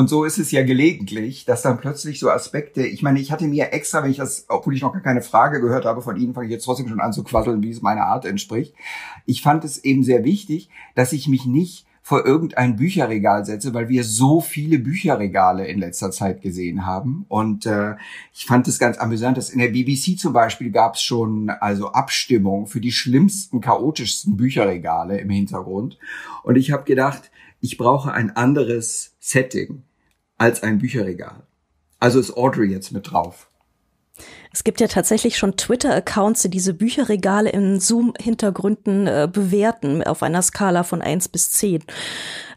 Und 0.00 0.08
so 0.08 0.24
ist 0.24 0.38
es 0.38 0.50
ja 0.50 0.62
gelegentlich, 0.62 1.44
dass 1.44 1.60
dann 1.60 1.76
plötzlich 1.76 2.20
so 2.20 2.30
Aspekte, 2.30 2.86
ich 2.86 3.02
meine, 3.02 3.20
ich 3.20 3.30
hatte 3.30 3.46
mir 3.46 3.74
extra, 3.74 4.02
wenn 4.02 4.10
ich 4.10 4.16
das, 4.16 4.46
obwohl 4.48 4.74
ich 4.74 4.80
noch 4.80 4.94
gar 4.94 5.02
keine 5.02 5.20
Frage 5.20 5.60
gehört 5.60 5.84
habe 5.84 6.00
von 6.00 6.16
Ihnen, 6.16 6.32
fange 6.32 6.46
ich 6.46 6.52
jetzt 6.52 6.64
trotzdem 6.64 6.88
schon 6.88 7.02
an 7.02 7.12
zu 7.12 7.22
quasseln, 7.22 7.62
wie 7.62 7.68
es 7.68 7.82
meiner 7.82 8.06
Art 8.06 8.24
entspricht. 8.24 8.74
Ich 9.26 9.42
fand 9.42 9.62
es 9.62 9.84
eben 9.84 10.02
sehr 10.02 10.24
wichtig, 10.24 10.70
dass 10.94 11.12
ich 11.12 11.28
mich 11.28 11.44
nicht 11.44 11.84
vor 12.00 12.24
irgendein 12.24 12.76
Bücherregal 12.76 13.44
setze, 13.44 13.74
weil 13.74 13.90
wir 13.90 14.02
so 14.02 14.40
viele 14.40 14.78
Bücherregale 14.78 15.66
in 15.66 15.78
letzter 15.78 16.10
Zeit 16.10 16.40
gesehen 16.40 16.86
haben. 16.86 17.26
Und 17.28 17.66
äh, 17.66 17.96
ich 18.32 18.46
fand 18.46 18.66
es 18.68 18.78
ganz 18.78 18.96
amüsant, 18.96 19.36
dass 19.36 19.50
in 19.50 19.58
der 19.58 19.68
BBC 19.68 20.18
zum 20.18 20.32
Beispiel 20.32 20.70
gab 20.70 20.94
es 20.94 21.02
schon 21.02 21.50
also 21.50 21.92
Abstimmung 21.92 22.68
für 22.68 22.80
die 22.80 22.92
schlimmsten, 22.92 23.60
chaotischsten 23.60 24.38
Bücherregale 24.38 25.20
im 25.20 25.28
Hintergrund. 25.28 25.98
Und 26.42 26.56
ich 26.56 26.72
habe 26.72 26.84
gedacht, 26.84 27.30
ich 27.60 27.76
brauche 27.76 28.12
ein 28.12 28.34
anderes 28.34 29.14
Setting 29.20 29.82
als 30.40 30.62
ein 30.62 30.78
Bücherregal. 30.78 31.42
Also 31.98 32.18
ist 32.18 32.34
Audrey 32.36 32.70
jetzt 32.70 32.92
mit 32.92 33.10
drauf. 33.10 33.50
Es 34.52 34.64
gibt 34.64 34.80
ja 34.80 34.88
tatsächlich 34.88 35.36
schon 35.36 35.56
Twitter-Accounts, 35.56 36.42
die 36.42 36.50
diese 36.50 36.74
Bücherregale 36.74 37.50
in 37.50 37.78
Zoom-Hintergründen 37.78 39.06
äh, 39.06 39.28
bewerten 39.30 40.02
auf 40.02 40.22
einer 40.22 40.42
Skala 40.42 40.82
von 40.82 41.02
eins 41.02 41.28
bis 41.28 41.50
zehn. 41.50 41.84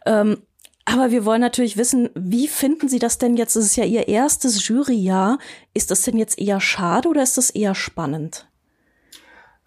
Ähm, 0.06 0.38
aber 0.86 1.12
wir 1.12 1.26
wollen 1.26 1.42
natürlich 1.42 1.78
wissen, 1.78 2.10
wie 2.16 2.48
finden 2.48 2.88
Sie 2.88 3.00
das 3.00 3.18
denn 3.18 3.38
jetzt? 3.38 3.56
Es 3.56 3.66
ist 3.66 3.76
ja 3.76 3.86
Ihr 3.86 4.08
erstes 4.08 4.68
Juryjahr. 4.68 5.38
Ist 5.74 5.92
das 5.92 6.02
denn 6.02 6.18
jetzt 6.18 6.40
eher 6.40 6.60
schade 6.62 7.10
oder 7.10 7.24
ist 7.24 7.38
das 7.38 7.50
eher 7.50 7.76
spannend? 7.76 8.48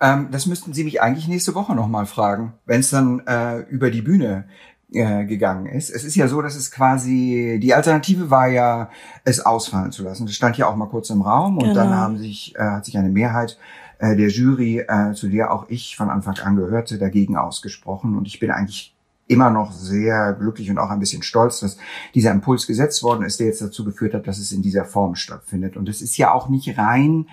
Ähm, 0.01 0.29
das 0.31 0.47
müssten 0.47 0.73
Sie 0.73 0.85
mich 0.85 1.01
eigentlich 1.03 1.29
nächste 1.29 1.55
Woche 1.55 1.75
nochmal 1.75 2.07
fragen, 2.07 2.55
wenn 2.65 2.81
es 2.81 2.91
dann 2.91 3.21
äh, 3.27 3.61
über 3.69 3.91
die 3.91 4.03
Bühne 4.03 4.49
äh, 4.93 5.25
gegangen 5.25 5.67
ist. 5.67 5.91
Es 5.91 6.05
ist 6.05 6.15
ja 6.17 6.29
so, 6.29 6.41
dass 6.43 6.55
es 6.55 6.71
quasi 6.71 7.59
die 7.61 7.75
Alternative 7.75 8.31
war 8.31 8.49
ja, 8.49 8.91
es 9.25 9.41
ausfallen 9.41 9.93
zu 9.93 10.03
lassen. 10.05 10.27
Das 10.27 10.35
stand 10.35 10.57
ja 10.59 10.69
auch 10.69 10.77
mal 10.77 10.89
kurz 10.89 11.11
im 11.11 11.23
Raum 11.23 11.59
und 11.59 11.65
genau. 11.65 11.75
dann 11.75 11.95
haben 11.95 12.19
sich 12.19 12.55
äh, 12.57 12.63
hat 12.63 12.85
sich 12.85 12.97
eine 12.97 13.11
Mehrheit 13.11 13.59
äh, 13.99 14.17
der 14.17 14.29
Jury, 14.29 14.81
äh, 14.81 15.13
zu 15.13 15.29
der 15.29 15.53
auch 15.53 15.67
ich 15.69 15.97
von 15.97 16.11
Anfang 16.11 16.39
an 16.39 16.57
gehörte, 16.57 16.99
dagegen 16.99 17.37
ausgesprochen 17.37 18.17
und 18.17 18.27
ich 18.27 18.39
bin 18.39 18.51
eigentlich 18.51 18.95
immer 19.29 19.51
noch 19.51 19.73
sehr 19.73 20.35
glücklich 20.35 20.71
und 20.71 20.79
auch 20.79 20.91
ein 20.91 21.01
bisschen 21.01 21.23
stolz, 21.23 21.61
dass 21.61 21.79
dieser 22.15 22.31
Impuls 22.31 22.67
gesetzt 22.67 23.03
worden 23.03 23.25
ist, 23.25 23.41
der 23.41 23.49
jetzt 23.49 23.63
dazu 23.63 23.85
geführt 23.85 24.15
hat, 24.15 24.27
dass 24.27 24.39
es 24.39 24.53
in 24.53 24.63
dieser 24.63 24.85
Form 24.85 25.17
stattfindet. 25.17 25.77
Und 25.77 25.89
es 25.89 26.01
ist 26.01 26.17
ja 26.17 26.33
auch 26.33 26.49
nicht 26.49 26.79
rein 26.79 27.27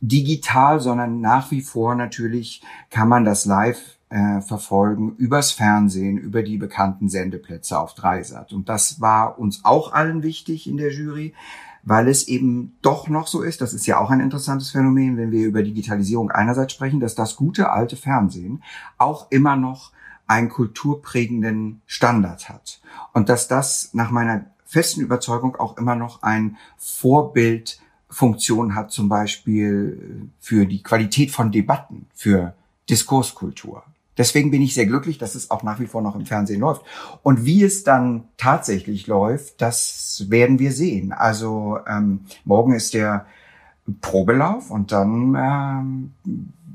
digital, 0.00 0.80
sondern 0.80 1.20
nach 1.20 1.50
wie 1.50 1.62
vor 1.62 1.94
natürlich 1.94 2.62
kann 2.90 3.08
man 3.08 3.24
das 3.24 3.46
live 3.46 3.95
äh, 4.08 4.40
verfolgen 4.40 5.16
übers 5.16 5.52
Fernsehen, 5.52 6.16
über 6.16 6.42
die 6.42 6.58
bekannten 6.58 7.08
Sendeplätze 7.08 7.78
auf 7.78 7.94
Dreisat. 7.94 8.52
Und 8.52 8.68
das 8.68 9.00
war 9.00 9.38
uns 9.38 9.64
auch 9.64 9.92
allen 9.92 10.22
wichtig 10.22 10.68
in 10.68 10.76
der 10.76 10.92
Jury, 10.92 11.34
weil 11.82 12.08
es 12.08 12.26
eben 12.28 12.76
doch 12.82 13.08
noch 13.08 13.26
so 13.28 13.42
ist, 13.42 13.60
das 13.60 13.72
ist 13.72 13.86
ja 13.86 13.98
auch 13.98 14.10
ein 14.10 14.20
interessantes 14.20 14.70
Phänomen, 14.70 15.16
wenn 15.16 15.30
wir 15.30 15.46
über 15.46 15.62
Digitalisierung 15.62 16.30
einerseits 16.30 16.72
sprechen, 16.72 17.00
dass 17.00 17.14
das 17.14 17.36
gute 17.36 17.70
alte 17.70 17.96
Fernsehen 17.96 18.62
auch 18.98 19.30
immer 19.30 19.56
noch 19.56 19.92
einen 20.26 20.48
kulturprägenden 20.48 21.82
Standard 21.86 22.48
hat. 22.48 22.80
Und 23.12 23.28
dass 23.28 23.46
das 23.46 23.90
nach 23.92 24.10
meiner 24.10 24.46
festen 24.64 25.00
Überzeugung 25.00 25.54
auch 25.56 25.76
immer 25.78 25.94
noch 25.94 26.22
ein 26.22 26.56
Vorbildfunktion 26.76 28.74
hat, 28.74 28.90
zum 28.90 29.08
Beispiel 29.08 30.30
für 30.40 30.66
die 30.66 30.82
Qualität 30.82 31.30
von 31.30 31.52
Debatten, 31.52 32.06
für 32.14 32.54
Diskurskultur. 32.90 33.84
Deswegen 34.18 34.50
bin 34.50 34.62
ich 34.62 34.74
sehr 34.74 34.86
glücklich, 34.86 35.18
dass 35.18 35.34
es 35.34 35.50
auch 35.50 35.62
nach 35.62 35.80
wie 35.80 35.86
vor 35.86 36.02
noch 36.02 36.16
im 36.16 36.26
Fernsehen 36.26 36.60
läuft. 36.60 36.82
Und 37.22 37.44
wie 37.44 37.62
es 37.62 37.84
dann 37.84 38.24
tatsächlich 38.36 39.06
läuft, 39.06 39.60
das 39.60 40.26
werden 40.28 40.58
wir 40.58 40.72
sehen. 40.72 41.12
Also 41.12 41.78
ähm, 41.86 42.20
morgen 42.44 42.72
ist 42.72 42.94
der 42.94 43.26
Probelauf 44.00 44.70
und 44.70 44.92
dann 44.92 45.34
ähm, 45.36 46.12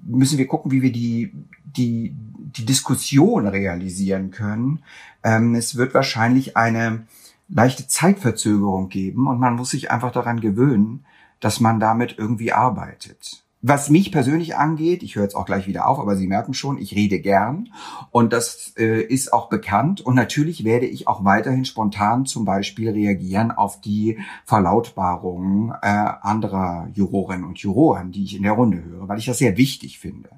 müssen 0.06 0.38
wir 0.38 0.48
gucken, 0.48 0.72
wie 0.72 0.82
wir 0.82 0.92
die, 0.92 1.34
die, 1.64 2.16
die 2.56 2.66
Diskussion 2.66 3.48
realisieren 3.48 4.32
können. 4.32 4.80
Ähm, 5.24 5.56
es 5.56 5.76
wird 5.76 5.94
wahrscheinlich 5.94 6.56
eine 6.58 7.06
leichte 7.50 7.88
Zeitverzögerung 7.88 8.90
geben 8.90 9.28
und 9.28 9.40
man 9.40 9.56
muss 9.56 9.72
sich 9.72 9.92
einfach 9.92 10.12
daran 10.12 10.40
gewöhnen, 10.40 11.06
dass 11.40 11.60
man 11.60 11.80
damit 11.80 12.16
irgendwie 12.18 12.54
arbeitet. 12.54 13.44
Was 13.64 13.92
mich 13.92 14.12
persönlich 14.12 14.56
angeht, 14.56 15.04
ich 15.04 15.16
höre 15.16 15.24
jetzt 15.24 15.36
auch 15.36 15.46
gleich 15.46 15.68
wieder 15.68 15.88
auf, 15.88 16.00
aber 16.00 16.16
Sie 16.16 16.26
merken 16.26 16.56
schon, 16.56 16.80
ich 16.80 16.96
rede 16.96 17.20
gern 17.20 17.70
und 18.10 18.34
das 18.34 18.74
äh, 18.76 19.02
ist 19.04 19.34
auch 19.34 19.50
bekannt 19.50 20.02
und 20.02 20.16
natürlich 20.16 20.64
werde 20.64 20.88
ich 20.88 21.08
auch 21.08 21.24
weiterhin 21.24 21.66
spontan 21.66 22.26
zum 22.26 22.44
Beispiel 22.44 22.90
reagieren 22.90 23.52
auf 23.52 23.80
die 23.80 24.18
Verlautbarungen 24.46 25.74
äh, 25.82 25.88
anderer 26.22 26.88
Jurorinnen 26.94 27.46
und 27.46 27.60
Juroren, 27.60 28.12
die 28.12 28.24
ich 28.24 28.36
in 28.36 28.44
der 28.44 28.54
Runde 28.54 28.84
höre, 28.84 29.08
weil 29.08 29.20
ich 29.20 29.26
das 29.26 29.38
sehr 29.38 29.58
wichtig 29.58 30.00
finde 30.00 30.30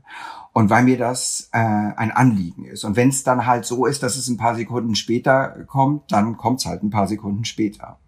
und 0.52 0.70
weil 0.70 0.84
mir 0.84 0.98
das 0.98 1.50
äh, 1.54 1.60
ein 1.60 2.12
Anliegen 2.12 2.66
ist. 2.66 2.84
Und 2.84 2.98
wenn 2.98 3.08
es 3.08 3.24
dann 3.24 3.46
halt 3.46 3.64
so 3.64 3.86
ist, 3.86 4.04
dass 4.04 4.18
es 4.18 4.28
ein 4.28 4.38
paar 4.38 4.56
Sekunden 4.56 4.96
später 4.96 5.64
kommt, 5.68 6.12
dann 6.12 6.36
kommt 6.36 6.60
es 6.60 6.66
halt 6.66 6.84
ein 6.84 6.90
paar 6.90 7.08
Sekunden 7.08 7.46
später. 7.46 8.00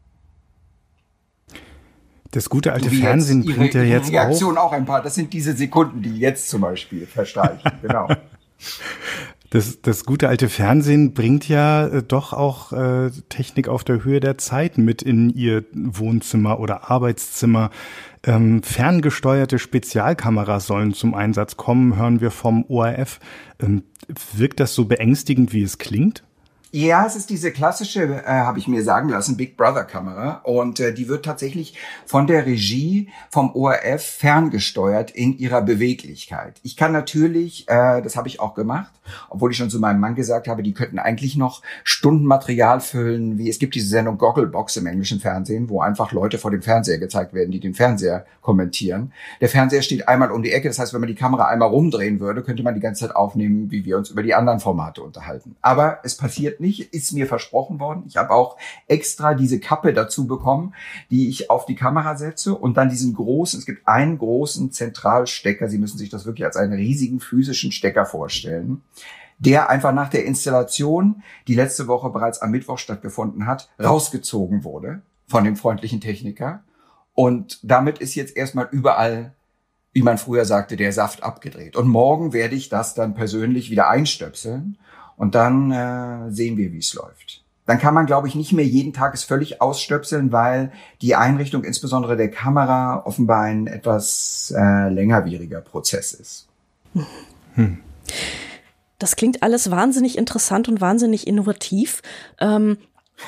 Das 2.36 2.50
gute 2.50 2.74
alte 2.74 2.89
so 2.89 2.96
Fernsehen 2.98 3.44
jetzt 3.44 3.56
bringt 3.56 3.74
ja 3.75 3.84
jetzt 3.84 4.12
Reaktion 4.12 4.58
auch. 4.58 4.65
auch 4.65 4.72
ein 4.74 4.84
paar. 4.84 5.01
Das 5.01 5.15
sind 5.15 5.32
diese 5.32 5.54
Sekunden, 5.54 6.01
die 6.01 6.20
jetzt 6.20 6.50
zum 6.50 6.60
Beispiel 6.60 7.08
verstreichen. 7.08 7.72
genau. 7.82 8.10
Das, 9.51 9.82
das 9.82 10.04
gute 10.04 10.27
alte 10.27 10.50
Fernsehen 10.50 11.13
bringt 11.13 11.48
ja 11.48 11.88
äh, 11.88 12.04
doch 12.04 12.34
auch 12.34 12.74
äh, 12.74 13.10
Technik 13.30 13.70
auf 13.70 13.86
der 13.86 14.04
Höhe 14.04 14.20
der 14.20 14.38
Zeit 14.38 14.77
mit 14.77 15.01
in 15.01 15.30
ihr 15.30 15.63
Wohnzimmer 15.74 16.60
oder 16.60 16.92
Arbeitszimmer. 16.92 17.70
Ähm, 18.25 18.62
ferngesteuerte 18.63 19.58
Spezialkameras 19.58 20.68
sollen 20.68 20.94
zum 20.94 21.13
Einsatz 21.13 21.56
kommen, 21.56 21.96
hören 21.96 22.20
wir 22.20 22.32
vom 22.32 22.65
ORF. 22.68 23.22
Ähm, 23.62 23.84
wirkt 24.34 24.60
das 24.60 24.75
so 24.75 24.84
beängstigend, 24.84 25.54
wie 25.54 25.63
es 25.63 25.77
klingt? 25.77 26.25
Ja, 26.77 27.05
es 27.05 27.15
ist 27.15 27.29
diese 27.29 27.53
klassische, 27.53 28.03
äh, 28.03 28.27
habe 28.27 28.60
ich 28.60 28.67
mir 28.67 28.84
sagen 28.84 29.08
lassen, 29.08 29.38
Big 29.38 29.55
Brother 29.55 29.86
Kamera 29.86 30.41
und 30.44 30.82
äh, 30.82 30.94
die 30.94 31.08
wird 31.08 31.24
tatsächlich 31.24 31.77
von 32.05 32.27
der 32.27 32.46
Regie 32.46 33.08
vom 33.29 33.55
ORF 33.55 34.03
ferngesteuert 34.03 35.10
in 35.10 35.38
ihrer 35.38 35.62
Beweglichkeit. 35.62 36.60
Ich 36.63 36.75
kann 36.75 36.91
natürlich, 36.91 37.63
äh, 37.70 38.01
das 38.01 38.17
habe 38.17 38.27
ich 38.27 38.41
auch 38.41 38.55
gemacht, 38.55 38.91
obwohl 39.29 39.51
ich 39.51 39.58
schon 39.58 39.70
zu 39.70 39.79
meinem 39.79 40.01
Mann 40.01 40.15
gesagt 40.15 40.50
habe, 40.50 40.63
die 40.63 40.74
könnten 40.74 41.00
eigentlich 41.00 41.38
noch 41.38 41.62
Stundenmaterial 41.86 42.82
füllen, 42.82 43.38
wie 43.38 43.50
es 43.50 43.58
gibt 43.58 43.75
diese 43.75 43.88
Sendung 43.88 44.17
Gogglebox 44.17 44.75
im 44.75 44.88
englischen 44.88 45.22
Fernsehen, 45.22 45.70
wo 45.70 45.79
einfach 45.79 46.12
Leute 46.12 46.38
vor 46.38 46.51
dem 46.51 46.62
Fernseher 46.62 46.98
gezeigt 46.98 47.34
werden, 47.34 47.51
die 47.51 47.62
den 47.62 47.74
Fernseher 47.74 48.25
kommentieren. 48.41 49.13
Der 49.39 49.48
Fernseher 49.48 49.82
steht 49.82 50.10
einmal 50.10 50.29
um 50.29 50.44
die 50.44 50.51
Ecke, 50.51 50.67
das 50.67 50.79
heißt, 50.79 50.94
wenn 50.94 51.00
man 51.00 51.08
die 51.08 51.15
Kamera 51.15 51.48
einmal 51.48 51.70
rumdrehen 51.70 52.20
würde, 52.20 52.44
könnte 52.44 52.63
man 52.63 52.75
die 52.75 52.82
ganze 52.82 53.08
Zeit 53.08 53.15
aufnehmen, 53.15 53.72
wie 53.72 53.86
wir 53.86 53.98
uns 53.98 54.10
über 54.10 54.24
die 54.24 54.34
anderen 54.34 54.60
Formate 54.60 55.01
unterhalten. 55.01 55.55
Aber 55.62 56.00
es 56.03 56.17
passiert 56.17 56.60
nicht, 56.60 56.65
ist 56.70 57.12
mir 57.14 57.28
versprochen 57.28 57.80
worden. 57.80 58.04
Ich 58.08 58.18
habe 58.18 58.32
auch 58.32 58.58
extra 58.88 59.34
diese 59.34 59.60
Kappe 59.60 59.94
dazu 59.94 60.28
bekommen, 60.28 60.74
die 61.12 61.30
ich 61.30 61.50
auf 61.50 61.66
die 61.66 61.76
Kamera 61.76 62.16
setze 62.16 62.56
und 62.56 62.78
dann 62.78 62.90
diesen 62.90 63.14
großen, 63.14 63.60
es 63.60 63.66
gibt 63.66 63.88
einen 63.88 64.18
großen 64.18 64.72
Zentralstecker, 64.72 65.70
Sie 65.70 65.78
müssen 65.78 65.98
sich 65.98 66.10
das 66.10 66.26
wirklich 66.26 66.46
als 66.46 66.58
einen 66.58 66.74
riesigen 66.74 67.20
physischen 67.20 67.72
Stecker 67.72 68.06
vorstellen 68.06 68.82
der 69.38 69.70
einfach 69.70 69.94
nach 69.94 70.10
der 70.10 70.26
Installation, 70.26 71.22
die 71.48 71.56
letzte 71.56 71.88
Woche 71.88 72.10
bereits 72.10 72.42
am 72.42 72.52
Mittwoch 72.52 72.78
stattgefunden 72.78 73.48
hat, 73.48 73.70
rausgezogen 73.84 74.64
wurde 74.64 75.02
von 75.28 75.44
dem 75.44 75.56
freundlichen 75.56 76.02
Techniker. 76.02 76.64
Und 77.14 77.60
damit 77.64 78.00
ist 78.00 78.16
jetzt 78.16 78.36
erstmal 78.36 78.68
überall, 78.72 79.34
wie 79.92 80.02
man 80.02 80.18
früher 80.18 80.46
sagte, 80.46 80.76
der 80.76 80.92
Saft 80.92 81.24
abgedreht. 81.24 81.76
Und 81.76 81.88
morgen 81.88 82.34
werde 82.34 82.56
ich 82.56 82.70
das 82.70 82.94
dann 82.94 83.14
persönlich 83.14 83.72
wieder 83.72 83.90
einstöpseln 83.90 84.78
und 85.18 85.36
dann 85.36 85.72
äh, 85.72 86.32
sehen 86.32 86.58
wir, 86.58 86.72
wie 86.72 86.80
es 86.80 86.94
läuft. 86.94 87.44
Dann 87.66 87.80
kann 87.80 87.96
man, 87.96 88.06
glaube 88.06 88.28
ich, 88.28 88.36
nicht 88.36 88.54
mehr 88.54 88.66
jeden 88.66 88.94
Tag 88.94 89.16
es 89.16 89.24
völlig 89.24 89.60
ausstöpseln, 89.60 90.32
weil 90.32 90.72
die 91.02 91.16
Einrichtung 91.16 91.64
insbesondere 91.64 92.16
der 92.16 92.30
Kamera 92.30 93.04
offenbar 93.06 93.42
ein 93.42 93.66
etwas 93.66 94.54
äh, 94.56 94.90
längerwieriger 94.90 95.62
Prozess 95.62 96.14
ist. 96.14 96.48
Hm. 97.56 97.80
Das 99.00 99.16
klingt 99.16 99.42
alles 99.42 99.72
wahnsinnig 99.72 100.18
interessant 100.18 100.68
und 100.70 100.80
wahnsinnig 100.80 101.28
innovativ. 101.28 102.02
Ähm, 102.40 102.78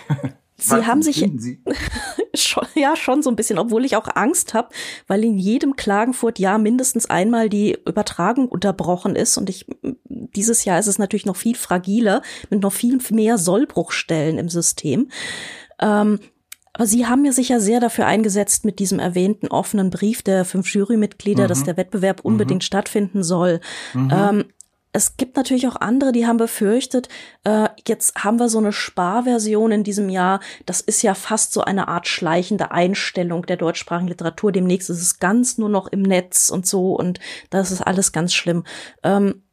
Sie 0.60 0.72
Was 0.72 0.86
haben 0.88 1.04
sich 1.04 1.18
Sie? 1.38 1.62
schon, 2.34 2.66
ja 2.74 2.96
schon 2.96 3.22
so 3.22 3.30
ein 3.30 3.36
bisschen, 3.36 3.60
obwohl 3.60 3.86
ich 3.86 3.96
auch 3.96 4.08
Angst 4.16 4.56
habe, 4.56 4.70
weil 5.06 5.24
in 5.24 5.38
jedem 5.38 5.76
Klagenfurt 5.76 6.40
Jahr 6.40 6.58
mindestens 6.58 7.06
einmal 7.06 7.48
die 7.48 7.78
Übertragung 7.86 8.48
unterbrochen 8.48 9.16
ist 9.16 9.38
und 9.38 9.50
ich 9.50 9.68
dieses 10.10 10.66
Jahr 10.66 10.80
ist 10.80 10.88
es 10.88 10.98
natürlich 10.98 11.28
noch 11.28 11.36
viel 11.36 11.56
fragiler 11.56 12.24
mit 12.50 12.64
noch 12.64 12.74
viel 12.74 13.00
mehr 13.12 13.38
Sollbruchstellen 13.38 14.40
im 14.40 14.50
System. 14.50 15.10
Ähm, 15.80 16.20
aber 16.74 16.86
Sie 16.86 17.08
haben 17.08 17.26
ja 17.26 17.32
sicher 17.32 17.60
sehr 17.60 17.80
dafür 17.80 18.06
eingesetzt 18.06 18.64
mit 18.64 18.78
diesem 18.78 19.00
erwähnten 19.00 19.48
offenen 19.48 19.90
Brief 19.90 20.22
der 20.22 20.46
fünf 20.46 20.72
Jurymitglieder, 20.74 21.44
mhm. 21.44 21.48
dass 21.48 21.64
der 21.64 21.76
Wettbewerb 21.76 22.22
unbedingt 22.22 22.62
mhm. 22.62 22.66
stattfinden 22.66 23.24
soll. 23.24 23.62
Mhm. 23.94 24.14
Ähm, 24.14 24.46
es 24.98 25.16
gibt 25.16 25.38
natürlich 25.38 25.68
auch 25.68 25.76
andere, 25.76 26.12
die 26.12 26.26
haben 26.26 26.38
befürchtet, 26.38 27.08
äh, 27.44 27.70
jetzt 27.88 28.16
haben 28.16 28.40
wir 28.40 28.50
so 28.50 28.58
eine 28.58 28.74
Sparversion 28.74 29.72
in 29.72 29.84
diesem 29.84 30.10
Jahr. 30.10 30.40
Das 30.66 30.82
ist 30.82 31.04
ja 31.04 31.14
fast 31.14 31.54
so 31.54 31.62
eine 31.62 31.88
Art 31.88 32.08
schleichende 32.08 32.72
Einstellung 32.72 33.46
der 33.46 33.58
deutschsprachigen 33.58 34.08
Literatur. 34.08 34.52
Demnächst 34.52 34.90
ist 34.90 35.04
es 35.04 35.20
ganz 35.20 35.60
nur 35.60 35.70
noch 35.70 35.86
im 35.86 36.02
Netz 36.02 36.50
und 36.50 36.66
so 36.66 36.96
und 36.96 37.20
das 37.52 37.72
ist 37.72 37.82
alles 37.82 38.12
ganz 38.12 38.34
schlimm. 38.34 38.64
Ähm, 39.04 39.44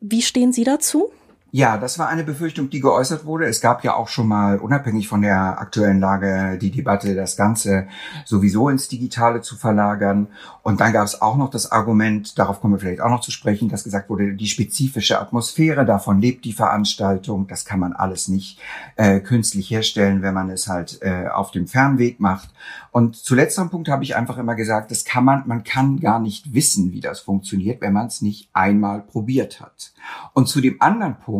wie 0.00 0.22
stehen 0.22 0.54
Sie 0.54 0.64
dazu? 0.64 1.12
Ja, 1.50 1.78
das 1.78 1.98
war 1.98 2.08
eine 2.08 2.24
Befürchtung, 2.24 2.68
die 2.68 2.80
geäußert 2.80 3.24
wurde. 3.24 3.46
Es 3.46 3.62
gab 3.62 3.82
ja 3.82 3.94
auch 3.94 4.08
schon 4.08 4.28
mal, 4.28 4.58
unabhängig 4.58 5.08
von 5.08 5.22
der 5.22 5.58
aktuellen 5.58 5.98
Lage, 5.98 6.58
die 6.60 6.70
Debatte, 6.70 7.14
das 7.14 7.38
Ganze 7.38 7.88
sowieso 8.26 8.68
ins 8.68 8.88
Digitale 8.88 9.40
zu 9.40 9.56
verlagern. 9.56 10.26
Und 10.62 10.82
dann 10.82 10.92
gab 10.92 11.06
es 11.06 11.22
auch 11.22 11.38
noch 11.38 11.48
das 11.48 11.72
Argument, 11.72 12.38
darauf 12.38 12.60
kommen 12.60 12.74
wir 12.74 12.80
vielleicht 12.80 13.00
auch 13.00 13.08
noch 13.08 13.22
zu 13.22 13.30
sprechen, 13.30 13.70
dass 13.70 13.82
gesagt 13.82 14.10
wurde, 14.10 14.34
die 14.34 14.46
spezifische 14.46 15.18
Atmosphäre, 15.18 15.86
davon 15.86 16.20
lebt 16.20 16.44
die 16.44 16.52
Veranstaltung. 16.52 17.46
Das 17.46 17.64
kann 17.64 17.80
man 17.80 17.94
alles 17.94 18.28
nicht 18.28 18.60
äh, 18.96 19.20
künstlich 19.20 19.70
herstellen, 19.70 20.20
wenn 20.20 20.34
man 20.34 20.50
es 20.50 20.68
halt 20.68 20.98
äh, 21.00 21.28
auf 21.28 21.50
dem 21.50 21.66
Fernweg 21.66 22.20
macht. 22.20 22.50
Und 22.90 23.16
zu 23.16 23.34
letzterem 23.34 23.70
Punkt 23.70 23.88
habe 23.88 24.04
ich 24.04 24.16
einfach 24.16 24.36
immer 24.36 24.54
gesagt, 24.54 24.90
das 24.90 25.04
kann 25.04 25.24
man, 25.24 25.44
man 25.46 25.64
kann 25.64 26.00
gar 26.00 26.18
nicht 26.18 26.52
wissen, 26.52 26.92
wie 26.92 27.00
das 27.00 27.20
funktioniert, 27.20 27.80
wenn 27.80 27.92
man 27.94 28.08
es 28.08 28.20
nicht 28.20 28.50
einmal 28.52 29.00
probiert 29.00 29.60
hat. 29.60 29.92
Und 30.34 30.48
zu 30.48 30.60
dem 30.60 30.82
anderen 30.82 31.16
Punkt, 31.18 31.37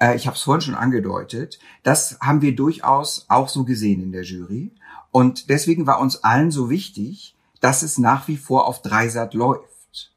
äh, 0.00 0.16
ich 0.16 0.26
habe 0.26 0.36
es 0.36 0.42
vorhin 0.42 0.60
schon 0.62 0.74
angedeutet, 0.74 1.58
das 1.82 2.18
haben 2.20 2.42
wir 2.42 2.54
durchaus 2.54 3.26
auch 3.28 3.48
so 3.48 3.64
gesehen 3.64 4.02
in 4.02 4.12
der 4.12 4.22
Jury. 4.22 4.72
Und 5.10 5.48
deswegen 5.48 5.86
war 5.86 6.00
uns 6.00 6.22
allen 6.24 6.50
so 6.50 6.70
wichtig, 6.70 7.36
dass 7.60 7.82
es 7.82 7.98
nach 7.98 8.28
wie 8.28 8.36
vor 8.36 8.66
auf 8.66 8.82
Dreisat 8.82 9.34
läuft. 9.34 10.12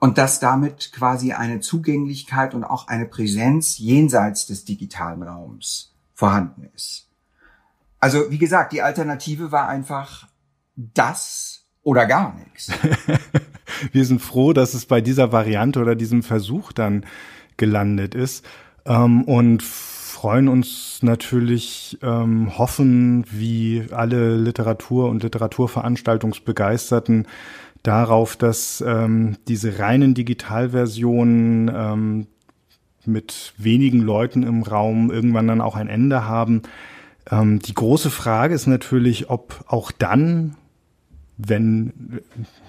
Und 0.00 0.16
dass 0.16 0.38
damit 0.38 0.92
quasi 0.92 1.32
eine 1.32 1.60
Zugänglichkeit 1.60 2.54
und 2.54 2.62
auch 2.62 2.86
eine 2.86 3.06
Präsenz 3.06 3.78
jenseits 3.78 4.46
des 4.46 4.64
digitalen 4.64 5.24
Raums 5.24 5.92
vorhanden 6.14 6.68
ist. 6.74 7.08
Also 7.98 8.30
wie 8.30 8.38
gesagt, 8.38 8.72
die 8.72 8.82
Alternative 8.82 9.50
war 9.50 9.68
einfach 9.68 10.28
das 10.76 11.64
oder 11.82 12.06
gar 12.06 12.34
nichts. 12.36 12.70
Wir 13.92 14.04
sind 14.04 14.20
froh, 14.20 14.52
dass 14.52 14.74
es 14.74 14.86
bei 14.86 15.00
dieser 15.00 15.32
Variante 15.32 15.80
oder 15.80 15.94
diesem 15.94 16.22
Versuch 16.22 16.72
dann 16.72 17.04
gelandet 17.58 18.14
ist 18.14 18.46
ähm, 18.86 19.24
und 19.24 19.62
freuen 19.62 20.48
uns 20.48 21.00
natürlich, 21.02 21.98
ähm, 22.02 22.58
hoffen, 22.58 23.24
wie 23.30 23.84
alle 23.92 24.36
Literatur- 24.36 25.10
und 25.10 25.22
Literaturveranstaltungsbegeisterten 25.22 27.28
darauf, 27.84 28.36
dass 28.36 28.82
ähm, 28.84 29.36
diese 29.46 29.78
reinen 29.78 30.14
Digitalversionen 30.14 31.70
ähm, 31.72 32.26
mit 33.04 33.52
wenigen 33.56 34.00
Leuten 34.00 34.42
im 34.42 34.64
Raum 34.64 35.10
irgendwann 35.10 35.46
dann 35.46 35.60
auch 35.60 35.76
ein 35.76 35.88
Ende 35.88 36.26
haben. 36.26 36.62
Ähm, 37.30 37.60
die 37.60 37.74
große 37.74 38.10
Frage 38.10 38.54
ist 38.54 38.66
natürlich, 38.66 39.30
ob 39.30 39.64
auch 39.68 39.92
dann 39.92 40.56
wenn 41.38 42.20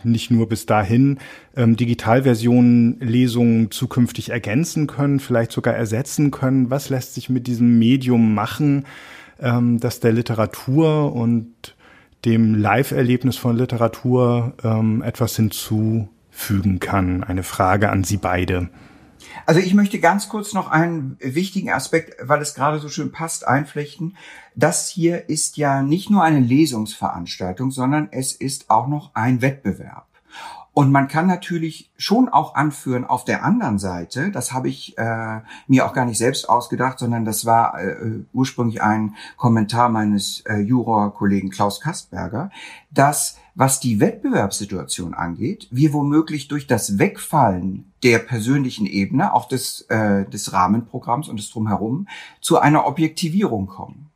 nicht 0.04 0.30
nur 0.30 0.48
bis 0.48 0.68
dahin 0.68 1.18
ähm, 1.58 1.76
Digitalversionen 1.76 3.00
Lesungen 3.00 3.72
zukünftig 3.72 4.30
ergänzen 4.30 4.86
können, 4.86 5.20
vielleicht 5.20 5.52
sogar 5.52 5.74
ersetzen 5.74 6.30
können. 6.30 6.70
Was 6.70 6.90
lässt 6.90 7.16
sich 7.16 7.30
mit 7.30 7.48
diesem 7.48 7.80
Medium 7.80 8.34
machen, 8.36 8.86
ähm, 9.40 9.80
dass 9.80 10.00
der 10.00 10.14
Literatur 10.14 11.14
und 11.14 11.76
dem 12.26 12.54
Live-Erlebnis 12.54 13.38
von 13.38 13.58
Literatur 13.58 14.54
ähm, 14.64 15.02
etwas 15.02 15.36
hinzufügen 15.36 16.80
kann? 16.80 17.24
Eine 17.24 17.44
Frage 17.44 17.90
an 17.90 18.04
Sie 18.04 18.18
beide. 18.18 18.70
Also 19.46 19.60
ich 19.60 19.74
möchte 19.74 20.00
ganz 20.00 20.30
kurz 20.30 20.54
noch 20.54 20.70
einen 20.70 21.18
wichtigen 21.20 21.72
Aspekt, 21.72 22.16
weil 22.22 22.42
es 22.42 22.54
gerade 22.54 22.80
so 22.80 22.90
schön 22.90 23.12
passt, 23.12 23.48
einflechten. 23.48 24.16
Das 24.56 24.90
hier 24.90 25.30
ist 25.30 25.58
ja 25.58 25.82
nicht 25.82 26.10
nur 26.10 26.24
eine 26.24 26.40
Lesungsveranstaltung, 26.40 27.72
sondern 27.72 28.10
es 28.12 28.34
ist 28.34 28.70
auch 28.70 28.88
noch 28.88 29.12
ein 29.16 29.42
Wettbewerb. 29.42 30.10
Und 30.80 30.92
man 30.92 31.08
kann 31.08 31.28
natürlich 31.28 31.92
schon 31.98 32.30
auch 32.30 32.56
anführen 32.56 33.04
auf 33.04 33.26
der 33.26 33.44
anderen 33.44 33.80
Seite, 33.80 34.32
das 34.32 34.54
habe 34.54 34.70
ich 34.70 34.98
äh, 34.98 35.42
mir 35.68 35.86
auch 35.86 35.94
gar 35.94 36.06
nicht 36.06 36.18
selbst 36.18 36.48
ausgedacht, 36.48 37.00
sondern 37.00 37.26
das 37.26 37.46
war 37.46 37.82
äh, 37.82 38.22
ursprünglich 38.32 38.82
ein 38.82 39.16
Kommentar 39.36 39.90
meines 39.90 40.42
äh, 40.46 40.60
Jurorkollegen 40.60 41.50
Klaus 41.50 41.82
Kastberger, 41.82 42.52
dass 42.92 43.38
was 43.56 43.82
die 43.82 44.00
Wettbewerbssituation 44.00 45.14
angeht, 45.14 45.68
wir 45.70 45.92
womöglich 45.92 46.48
durch 46.48 46.66
das 46.66 46.98
Wegfallen 46.98 47.89
der 48.04 48.20
persönlichen 48.20 48.86
Ebene, 48.86 49.34
auch 49.34 49.48
des, 49.48 49.82
äh, 49.90 50.26
des 50.30 50.54
Rahmenprogramms 50.54 51.28
und 51.28 51.38
des 51.38 51.50
Drumherum, 51.50 52.08
zu 52.42 52.60
einer 52.60 52.88
Objektivierung 52.88 53.68
kommen. 53.68 54.10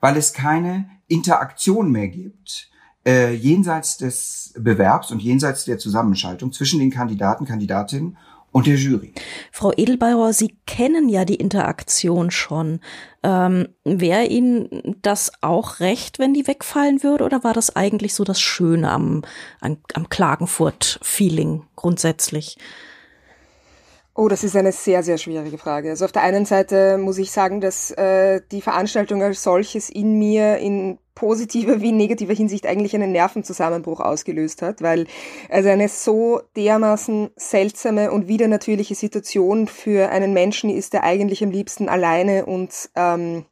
Weil 0.00 0.16
es 0.16 0.32
keine 0.32 0.88
Interaktion 1.08 1.90
mehr 1.90 2.08
gibt, 2.08 2.70
äh, 3.06 3.34
jenseits 3.34 3.98
des 3.98 4.54
Bewerbs 4.58 5.10
und 5.10 5.20
jenseits 5.22 5.64
der 5.64 5.78
Zusammenschaltung 5.78 6.52
zwischen 6.52 6.80
den 6.80 6.90
Kandidaten, 6.90 7.44
Kandidatinnen 7.44 8.16
und 8.52 8.66
der 8.66 8.76
Jury. 8.76 9.12
Frau 9.52 9.72
Edelbauer, 9.76 10.32
Sie 10.32 10.56
kennen 10.66 11.08
ja 11.08 11.24
die 11.24 11.36
Interaktion 11.36 12.30
schon. 12.30 12.80
Ähm, 13.22 13.68
Wäre 13.84 14.24
Ihnen 14.24 14.96
das 15.02 15.32
auch 15.40 15.80
recht, 15.80 16.18
wenn 16.18 16.34
die 16.34 16.46
wegfallen 16.46 17.02
würde, 17.02 17.24
oder 17.24 17.44
war 17.44 17.54
das 17.54 17.76
eigentlich 17.76 18.14
so 18.14 18.24
das 18.24 18.40
Schöne 18.40 18.90
am, 18.90 19.22
am, 19.60 19.78
am 19.94 20.08
Klagenfurt-Feeling 20.08 21.62
grundsätzlich? 21.76 22.58
Oh, 24.14 24.28
das 24.28 24.42
ist 24.42 24.56
eine 24.56 24.72
sehr, 24.72 25.02
sehr 25.02 25.18
schwierige 25.18 25.56
Frage. 25.56 25.90
Also 25.90 26.04
auf 26.04 26.12
der 26.12 26.22
einen 26.22 26.44
Seite 26.44 26.98
muss 26.98 27.18
ich 27.18 27.30
sagen, 27.30 27.60
dass 27.60 27.92
äh, 27.92 28.40
die 28.50 28.60
Veranstaltung 28.60 29.22
als 29.22 29.42
solches 29.42 29.88
in 29.88 30.18
mir 30.18 30.58
in 30.58 30.98
positiver 31.14 31.80
wie 31.80 31.92
negativer 31.92 32.34
Hinsicht 32.34 32.66
eigentlich 32.66 32.94
einen 32.94 33.12
Nervenzusammenbruch 33.12 34.00
ausgelöst 34.00 34.62
hat, 34.62 34.82
weil 34.82 35.06
also 35.48 35.68
eine 35.68 35.88
so 35.88 36.40
dermaßen 36.56 37.30
seltsame 37.36 38.10
und 38.10 38.26
widernatürliche 38.26 38.94
Situation 38.94 39.68
für 39.68 40.08
einen 40.08 40.32
Menschen 40.32 40.70
ist, 40.70 40.92
der 40.92 41.04
eigentlich 41.04 41.44
am 41.44 41.50
liebsten 41.50 41.88
alleine 41.88 42.46
und 42.46 42.90
ähm, 42.96 43.44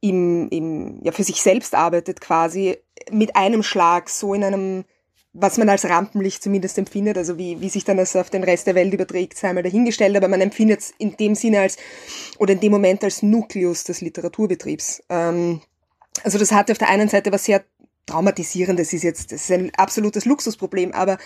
im, 0.00 0.48
im, 0.50 1.00
ja, 1.02 1.12
für 1.12 1.24
sich 1.24 1.42
selbst 1.42 1.74
arbeitet 1.74 2.20
quasi, 2.20 2.78
mit 3.10 3.36
einem 3.36 3.62
Schlag 3.62 4.08
so 4.08 4.32
in 4.32 4.44
einem 4.44 4.84
was 5.32 5.58
man 5.58 5.68
als 5.68 5.84
Rampenlicht 5.84 6.42
zumindest 6.42 6.76
empfindet, 6.78 7.16
also 7.16 7.38
wie, 7.38 7.60
wie 7.60 7.68
sich 7.68 7.84
dann 7.84 7.96
das 7.96 8.16
auf 8.16 8.30
den 8.30 8.42
Rest 8.42 8.66
der 8.66 8.74
Welt 8.74 8.92
überträgt, 8.92 9.38
sei 9.38 9.52
mal 9.52 9.62
dahingestellt, 9.62 10.16
aber 10.16 10.28
man 10.28 10.40
empfindet 10.40 10.80
es 10.80 10.92
in 10.98 11.16
dem 11.16 11.34
Sinne 11.34 11.60
als, 11.60 11.76
oder 12.38 12.54
in 12.54 12.60
dem 12.60 12.72
Moment 12.72 13.04
als 13.04 13.22
Nukleus 13.22 13.84
des 13.84 14.00
Literaturbetriebs. 14.00 15.04
Ähm, 15.08 15.60
also 16.24 16.38
das 16.38 16.50
hatte 16.50 16.72
auf 16.72 16.78
der 16.78 16.88
einen 16.88 17.08
Seite 17.08 17.30
was 17.32 17.44
sehr 17.44 17.62
traumatisierendes, 18.06 18.92
ist 18.92 19.04
jetzt, 19.04 19.30
das 19.30 19.42
ist 19.42 19.52
ein 19.52 19.70
absolutes 19.76 20.24
Luxusproblem, 20.24 20.92
aber 20.92 21.16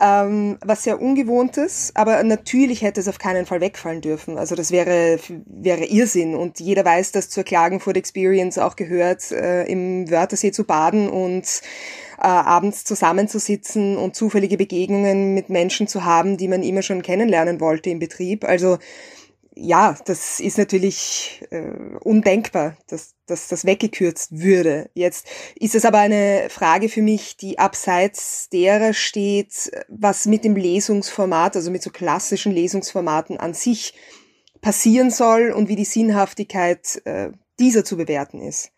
ähm, 0.00 0.58
was 0.64 0.84
sehr 0.84 1.00
ungewohntes, 1.00 1.92
aber 1.94 2.22
natürlich 2.22 2.82
hätte 2.82 3.00
es 3.00 3.08
auf 3.08 3.18
keinen 3.18 3.46
Fall 3.46 3.60
wegfallen 3.60 4.00
dürfen. 4.00 4.38
Also 4.38 4.54
das 4.54 4.70
wäre, 4.70 5.18
wäre 5.46 5.84
Irrsinn 5.84 6.34
und 6.34 6.60
jeder 6.60 6.84
weiß, 6.84 7.12
dass 7.12 7.28
zur 7.28 7.44
Klagenfurt 7.44 7.96
Experience 7.96 8.58
auch 8.58 8.76
gehört, 8.76 9.30
äh, 9.32 9.64
im 9.64 10.10
Wörthersee 10.10 10.50
zu 10.50 10.64
baden 10.64 11.08
und 11.08 11.62
äh, 12.22 12.26
abends 12.26 12.84
zusammenzusitzen 12.84 13.96
und 13.96 14.14
zufällige 14.14 14.56
Begegnungen 14.56 15.34
mit 15.34 15.48
Menschen 15.50 15.88
zu 15.88 16.04
haben, 16.04 16.36
die 16.36 16.48
man 16.48 16.62
immer 16.62 16.82
schon 16.82 17.02
kennenlernen 17.02 17.60
wollte 17.60 17.90
im 17.90 17.98
Betrieb. 17.98 18.44
Also 18.44 18.78
ja, 19.54 19.96
das 20.06 20.40
ist 20.40 20.56
natürlich 20.56 21.42
äh, 21.50 21.72
undenkbar, 22.00 22.76
dass, 22.86 23.14
dass 23.26 23.48
das 23.48 23.66
weggekürzt 23.66 24.38
würde. 24.40 24.88
Jetzt 24.94 25.26
ist 25.56 25.74
es 25.74 25.84
aber 25.84 25.98
eine 25.98 26.46
Frage 26.48 26.88
für 26.88 27.02
mich, 27.02 27.36
die 27.36 27.58
abseits 27.58 28.48
derer 28.48 28.94
steht, 28.94 29.70
was 29.88 30.26
mit 30.26 30.44
dem 30.44 30.56
Lesungsformat, 30.56 31.56
also 31.56 31.70
mit 31.70 31.82
so 31.82 31.90
klassischen 31.90 32.52
Lesungsformaten 32.52 33.36
an 33.36 33.52
sich 33.52 33.94
passieren 34.62 35.10
soll 35.10 35.50
und 35.50 35.68
wie 35.68 35.76
die 35.76 35.84
Sinnhaftigkeit 35.84 37.02
äh, 37.04 37.32
dieser 37.58 37.84
zu 37.84 37.96
bewerten 37.96 38.40
ist. 38.40 38.71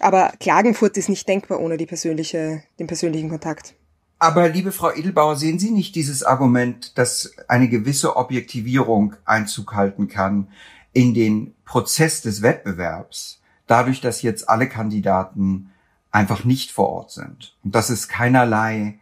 Aber 0.00 0.32
Klagenfurt 0.40 0.96
ist 0.96 1.08
nicht 1.08 1.28
denkbar 1.28 1.60
ohne 1.60 1.76
die 1.76 1.86
persönliche, 1.86 2.62
den 2.78 2.86
persönlichen 2.86 3.28
Kontakt. 3.28 3.74
Aber 4.18 4.48
liebe 4.48 4.72
Frau 4.72 4.92
Edelbauer, 4.92 5.36
sehen 5.36 5.58
Sie 5.58 5.70
nicht 5.70 5.94
dieses 5.94 6.24
Argument, 6.24 6.98
dass 6.98 7.32
eine 7.46 7.68
gewisse 7.68 8.16
Objektivierung 8.16 9.14
Einzug 9.24 9.74
halten 9.74 10.08
kann 10.08 10.48
in 10.92 11.14
den 11.14 11.54
Prozess 11.64 12.22
des 12.22 12.42
Wettbewerbs, 12.42 13.40
dadurch, 13.66 14.00
dass 14.00 14.22
jetzt 14.22 14.48
alle 14.48 14.68
Kandidaten 14.68 15.70
einfach 16.10 16.44
nicht 16.44 16.72
vor 16.72 16.88
Ort 16.88 17.12
sind 17.12 17.56
und 17.62 17.74
dass 17.74 17.90
es 17.90 18.08
keinerlei 18.08 18.98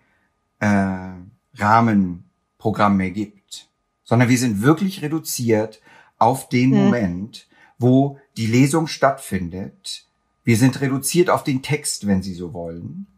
äh, 0.58 1.12
Rahmenprogramm 1.54 2.96
mehr 2.96 3.10
gibt, 3.10 3.68
sondern 4.04 4.28
wir 4.28 4.38
sind 4.38 4.62
wirklich 4.62 5.02
reduziert 5.02 5.80
auf 6.18 6.48
den 6.48 6.72
hm. 6.72 6.84
Moment, 6.84 7.48
wo 7.78 8.18
die 8.36 8.46
Lesung 8.46 8.86
stattfindet. 8.86 10.05
Wir 10.46 10.56
sind 10.56 10.80
reduziert 10.80 11.28
auf 11.28 11.44
den 11.44 11.60
Text, 11.60 12.06
wenn 12.06 12.22
Sie 12.22 12.32
so 12.32 12.54
wollen. 12.54 13.08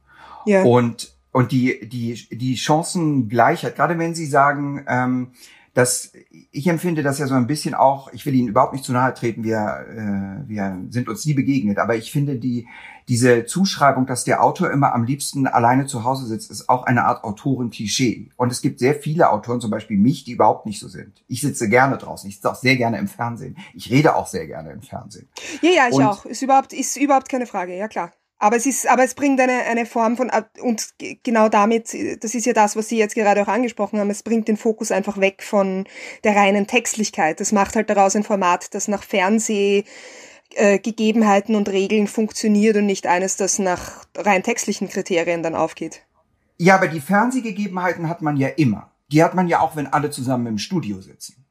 Ja. 0.46 0.64
Und 0.64 1.14
und 1.30 1.52
die, 1.52 1.86
die, 1.86 2.14
die 2.30 2.56
Chancengleichheit, 2.56 3.76
gerade 3.76 3.98
wenn 3.98 4.14
Sie 4.14 4.26
sagen, 4.26 4.84
ähm, 4.88 5.32
dass 5.78 6.10
ich 6.50 6.66
empfinde 6.66 7.04
das 7.04 7.20
ja 7.20 7.28
so 7.28 7.34
ein 7.34 7.46
bisschen 7.46 7.72
auch, 7.72 8.12
ich 8.12 8.26
will 8.26 8.34
Ihnen 8.34 8.48
überhaupt 8.48 8.72
nicht 8.72 8.84
zu 8.84 8.92
nahe 8.92 9.14
treten, 9.14 9.44
wir, 9.44 9.86
äh, 9.88 10.48
wir 10.48 10.76
sind 10.90 11.08
uns 11.08 11.24
nie 11.24 11.34
begegnet, 11.34 11.78
aber 11.78 11.94
ich 11.94 12.10
finde 12.10 12.34
die, 12.34 12.66
diese 13.06 13.46
Zuschreibung, 13.46 14.04
dass 14.04 14.24
der 14.24 14.42
Autor 14.42 14.72
immer 14.72 14.92
am 14.92 15.04
liebsten 15.04 15.46
alleine 15.46 15.86
zu 15.86 16.02
Hause 16.02 16.26
sitzt, 16.26 16.50
ist 16.50 16.68
auch 16.68 16.82
eine 16.82 17.04
Art 17.04 17.22
Autorenklischee. 17.22 18.30
Und 18.34 18.50
es 18.50 18.60
gibt 18.60 18.80
sehr 18.80 18.96
viele 18.96 19.30
Autoren, 19.30 19.60
zum 19.60 19.70
Beispiel 19.70 19.98
mich, 19.98 20.24
die 20.24 20.32
überhaupt 20.32 20.66
nicht 20.66 20.80
so 20.80 20.88
sind. 20.88 21.22
Ich 21.28 21.42
sitze 21.42 21.68
gerne 21.68 21.96
draußen, 21.96 22.28
ich 22.28 22.34
sitze 22.34 22.50
auch 22.50 22.56
sehr 22.56 22.74
gerne 22.74 22.98
im 22.98 23.06
Fernsehen. 23.06 23.56
Ich 23.72 23.88
rede 23.88 24.16
auch 24.16 24.26
sehr 24.26 24.48
gerne 24.48 24.72
im 24.72 24.82
Fernsehen. 24.82 25.28
Ja, 25.62 25.70
ja, 25.70 25.88
ich 25.88 25.94
Und 25.94 26.02
auch. 26.02 26.24
Ist 26.24 26.42
überhaupt, 26.42 26.72
ist 26.72 26.96
überhaupt 26.96 27.28
keine 27.28 27.46
Frage, 27.46 27.78
ja 27.78 27.86
klar. 27.86 28.12
Aber 28.40 28.57
es 28.57 28.66
ist, 28.66 28.87
aber 28.87 29.03
es 29.03 29.14
bringt 29.14 29.40
eine, 29.40 29.64
eine 29.64 29.85
Form 29.85 30.16
von, 30.16 30.31
und 30.61 30.94
genau 31.24 31.48
damit, 31.48 31.92
das 32.22 32.37
ist 32.37 32.46
ja 32.46 32.53
das, 32.53 32.77
was 32.77 32.88
Sie 32.88 32.96
jetzt 32.96 33.16
gerade 33.16 33.42
auch 33.42 33.48
angesprochen 33.48 33.98
haben, 33.98 34.11
es 34.11 34.22
bringt 34.22 34.46
den 34.46 34.57
Fokus 34.57 34.92
einfach 34.92 35.18
weg 35.18 35.42
von 35.42 35.88
der 36.22 36.37
reinen 36.37 36.68
Textlichkeit. 36.68 37.40
Das 37.40 37.51
macht 37.51 37.74
halt 37.74 37.90
daraus 37.90 38.14
ein 38.14 38.22
Format, 38.22 38.72
das 38.74 38.87
nach 38.87 39.03
Fernsehgegebenheiten 39.03 41.57
und 41.57 41.68
Regeln 41.68 42.07
funktioniert 42.07 42.77
und 42.77 42.87
nicht 42.87 43.09
eines, 43.09 43.37
das 43.37 43.59
nach 43.59 44.05
rein 44.16 44.44
textlichen 44.44 44.88
Kriterien 44.88 45.42
dann 45.42 45.57
aufgeht. 45.57 46.05
Ja, 46.59 46.77
aber 46.77 46.87
die 46.87 47.01
Fernsehgegebenheiten 47.01 48.09
hat 48.09 48.22
man 48.22 48.37
ja 48.37 48.46
immer. 48.48 48.92
Die 49.11 49.24
hat 49.24 49.35
man 49.35 49.48
ja 49.48 49.61
auch, 49.61 49.74
wenn 49.74 49.88
alle 49.88 50.11
zusammen 50.11 50.46
im 50.46 50.59
Studio 50.59 51.01
sitzen. 51.01 51.44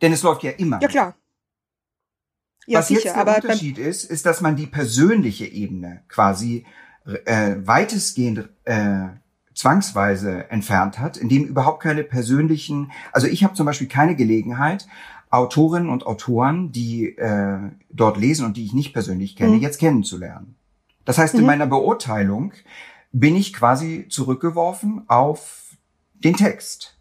Denn 0.00 0.12
es 0.12 0.22
läuft 0.22 0.42
ja 0.42 0.52
immer. 0.52 0.80
Ja, 0.80 0.88
klar. 0.88 1.17
Ja, 2.68 2.80
Was 2.80 2.88
sicher, 2.88 3.00
jetzt 3.04 3.14
der 3.14 3.20
aber 3.22 3.36
Unterschied 3.36 3.78
ist, 3.78 4.04
ist, 4.04 4.26
dass 4.26 4.42
man 4.42 4.54
die 4.54 4.66
persönliche 4.66 5.46
Ebene 5.46 6.02
quasi 6.06 6.66
äh, 7.24 7.56
weitestgehend 7.64 8.50
äh, 8.64 9.06
zwangsweise 9.54 10.50
entfernt 10.50 10.98
hat, 10.98 11.16
indem 11.16 11.46
überhaupt 11.46 11.82
keine 11.82 12.04
persönlichen, 12.04 12.92
also 13.10 13.26
ich 13.26 13.42
habe 13.42 13.54
zum 13.54 13.64
Beispiel 13.64 13.88
keine 13.88 14.16
Gelegenheit, 14.16 14.86
Autorinnen 15.30 15.88
und 15.88 16.04
Autoren, 16.04 16.70
die 16.70 17.16
äh, 17.16 17.70
dort 17.88 18.18
lesen 18.18 18.44
und 18.44 18.58
die 18.58 18.66
ich 18.66 18.74
nicht 18.74 18.92
persönlich 18.92 19.34
kenne, 19.34 19.56
mhm. 19.56 19.62
jetzt 19.62 19.78
kennenzulernen. 19.78 20.54
Das 21.06 21.16
heißt, 21.16 21.32
mhm. 21.32 21.40
in 21.40 21.46
meiner 21.46 21.66
Beurteilung 21.66 22.52
bin 23.12 23.34
ich 23.34 23.54
quasi 23.54 24.08
zurückgeworfen 24.10 25.08
auf 25.08 25.74
den 26.12 26.36
Text. 26.36 26.97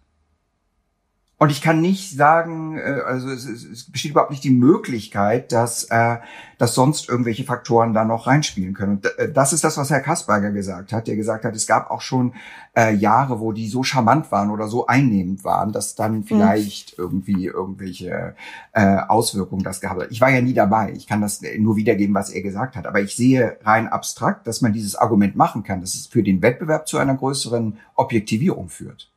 Und 1.39 1.51
ich 1.51 1.61
kann 1.61 1.81
nicht 1.81 2.17
sagen, 2.17 2.79
äh, 2.79 3.01
also 3.05 3.29
es, 3.29 3.45
es 3.45 3.91
besteht 3.91 4.11
überhaupt 4.11 4.31
nicht 4.31 4.43
die 4.43 4.49
Möglichkeit, 4.49 5.51
dass, 5.51 5.83
äh, 5.83 6.17
dass 6.57 6.73
sonst 6.73 7.07
irgendwelche 7.07 7.43
Faktoren 7.43 7.93
da 7.93 8.05
noch 8.05 8.25
reinspielen 8.25 8.73
können. 8.73 8.93
Und 8.93 9.19
äh, 9.19 9.31
das 9.31 9.53
ist 9.53 9.63
das, 9.63 9.77
was 9.77 9.91
Herr 9.91 10.01
Kasperger 10.01 10.51
gesagt 10.51 10.91
hat, 10.93 11.05
der 11.05 11.15
gesagt 11.15 11.45
hat, 11.45 11.55
es 11.55 11.67
gab 11.67 11.91
auch 11.91 12.01
schon 12.01 12.33
äh, 12.75 12.91
Jahre, 12.95 13.39
wo 13.39 13.51
die 13.51 13.67
so 13.67 13.83
charmant 13.83 14.31
waren 14.31 14.49
oder 14.49 14.67
so 14.67 14.87
einnehmend 14.87 15.43
waren, 15.43 15.71
dass 15.71 15.93
dann 15.93 16.17
mhm. 16.17 16.23
vielleicht 16.23 16.97
mhm. 16.97 17.03
irgendwie 17.03 17.45
irgendwelche 17.45 18.35
äh, 18.71 18.97
Auswirkungen 19.07 19.63
das 19.63 19.79
gehabt 19.79 20.01
hat. 20.01 20.11
Ich 20.11 20.21
war 20.21 20.31
ja 20.31 20.41
nie 20.41 20.55
dabei. 20.55 20.91
Ich 20.93 21.05
kann 21.05 21.21
das 21.21 21.43
nur 21.59 21.75
wiedergeben, 21.75 22.15
was 22.15 22.31
er 22.31 22.41
gesagt 22.41 22.75
hat. 22.75 22.87
Aber 22.87 23.01
ich 23.01 23.15
sehe 23.15 23.57
rein 23.63 23.87
abstrakt, 23.87 24.47
dass 24.47 24.61
man 24.61 24.73
dieses 24.73 24.95
Argument 24.95 25.35
machen 25.35 25.61
kann, 25.61 25.81
dass 25.81 25.93
es 25.93 26.07
für 26.07 26.23
den 26.23 26.41
Wettbewerb 26.41 26.87
zu 26.87 26.97
einer 26.97 27.13
größeren 27.13 27.77
Objektivierung 27.93 28.69
führt. 28.69 29.11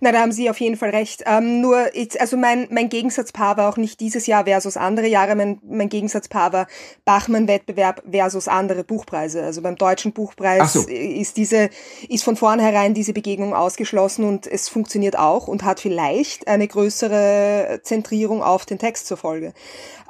Na, 0.00 0.12
da 0.12 0.20
haben 0.20 0.32
Sie 0.32 0.50
auf 0.50 0.60
jeden 0.60 0.76
Fall 0.76 0.90
recht. 0.90 1.24
Ähm, 1.26 1.60
nur, 1.60 1.96
jetzt, 1.96 2.20
also 2.20 2.36
mein, 2.36 2.68
mein 2.70 2.88
Gegensatzpaar 2.88 3.56
war 3.56 3.68
auch 3.68 3.76
nicht 3.76 4.00
dieses 4.00 4.26
Jahr 4.26 4.44
versus 4.44 4.76
andere 4.76 5.06
Jahre. 5.06 5.34
Mein, 5.34 5.60
mein 5.68 5.88
Gegensatzpaar 5.88 6.52
war 6.52 6.66
Bachmann-Wettbewerb 7.04 8.02
versus 8.10 8.48
andere 8.48 8.84
Buchpreise. 8.84 9.42
Also 9.42 9.62
beim 9.62 9.76
deutschen 9.76 10.12
Buchpreis 10.12 10.72
so. 10.72 10.86
ist 10.88 11.36
diese, 11.36 11.70
ist 12.08 12.24
von 12.24 12.36
vornherein 12.36 12.94
diese 12.94 13.12
Begegnung 13.12 13.54
ausgeschlossen 13.54 14.24
und 14.24 14.46
es 14.46 14.68
funktioniert 14.68 15.18
auch 15.18 15.48
und 15.48 15.64
hat 15.64 15.80
vielleicht 15.80 16.48
eine 16.48 16.68
größere 16.68 17.80
Zentrierung 17.82 18.42
auf 18.42 18.66
den 18.66 18.78
Text 18.78 19.06
zur 19.06 19.16
Folge. 19.16 19.52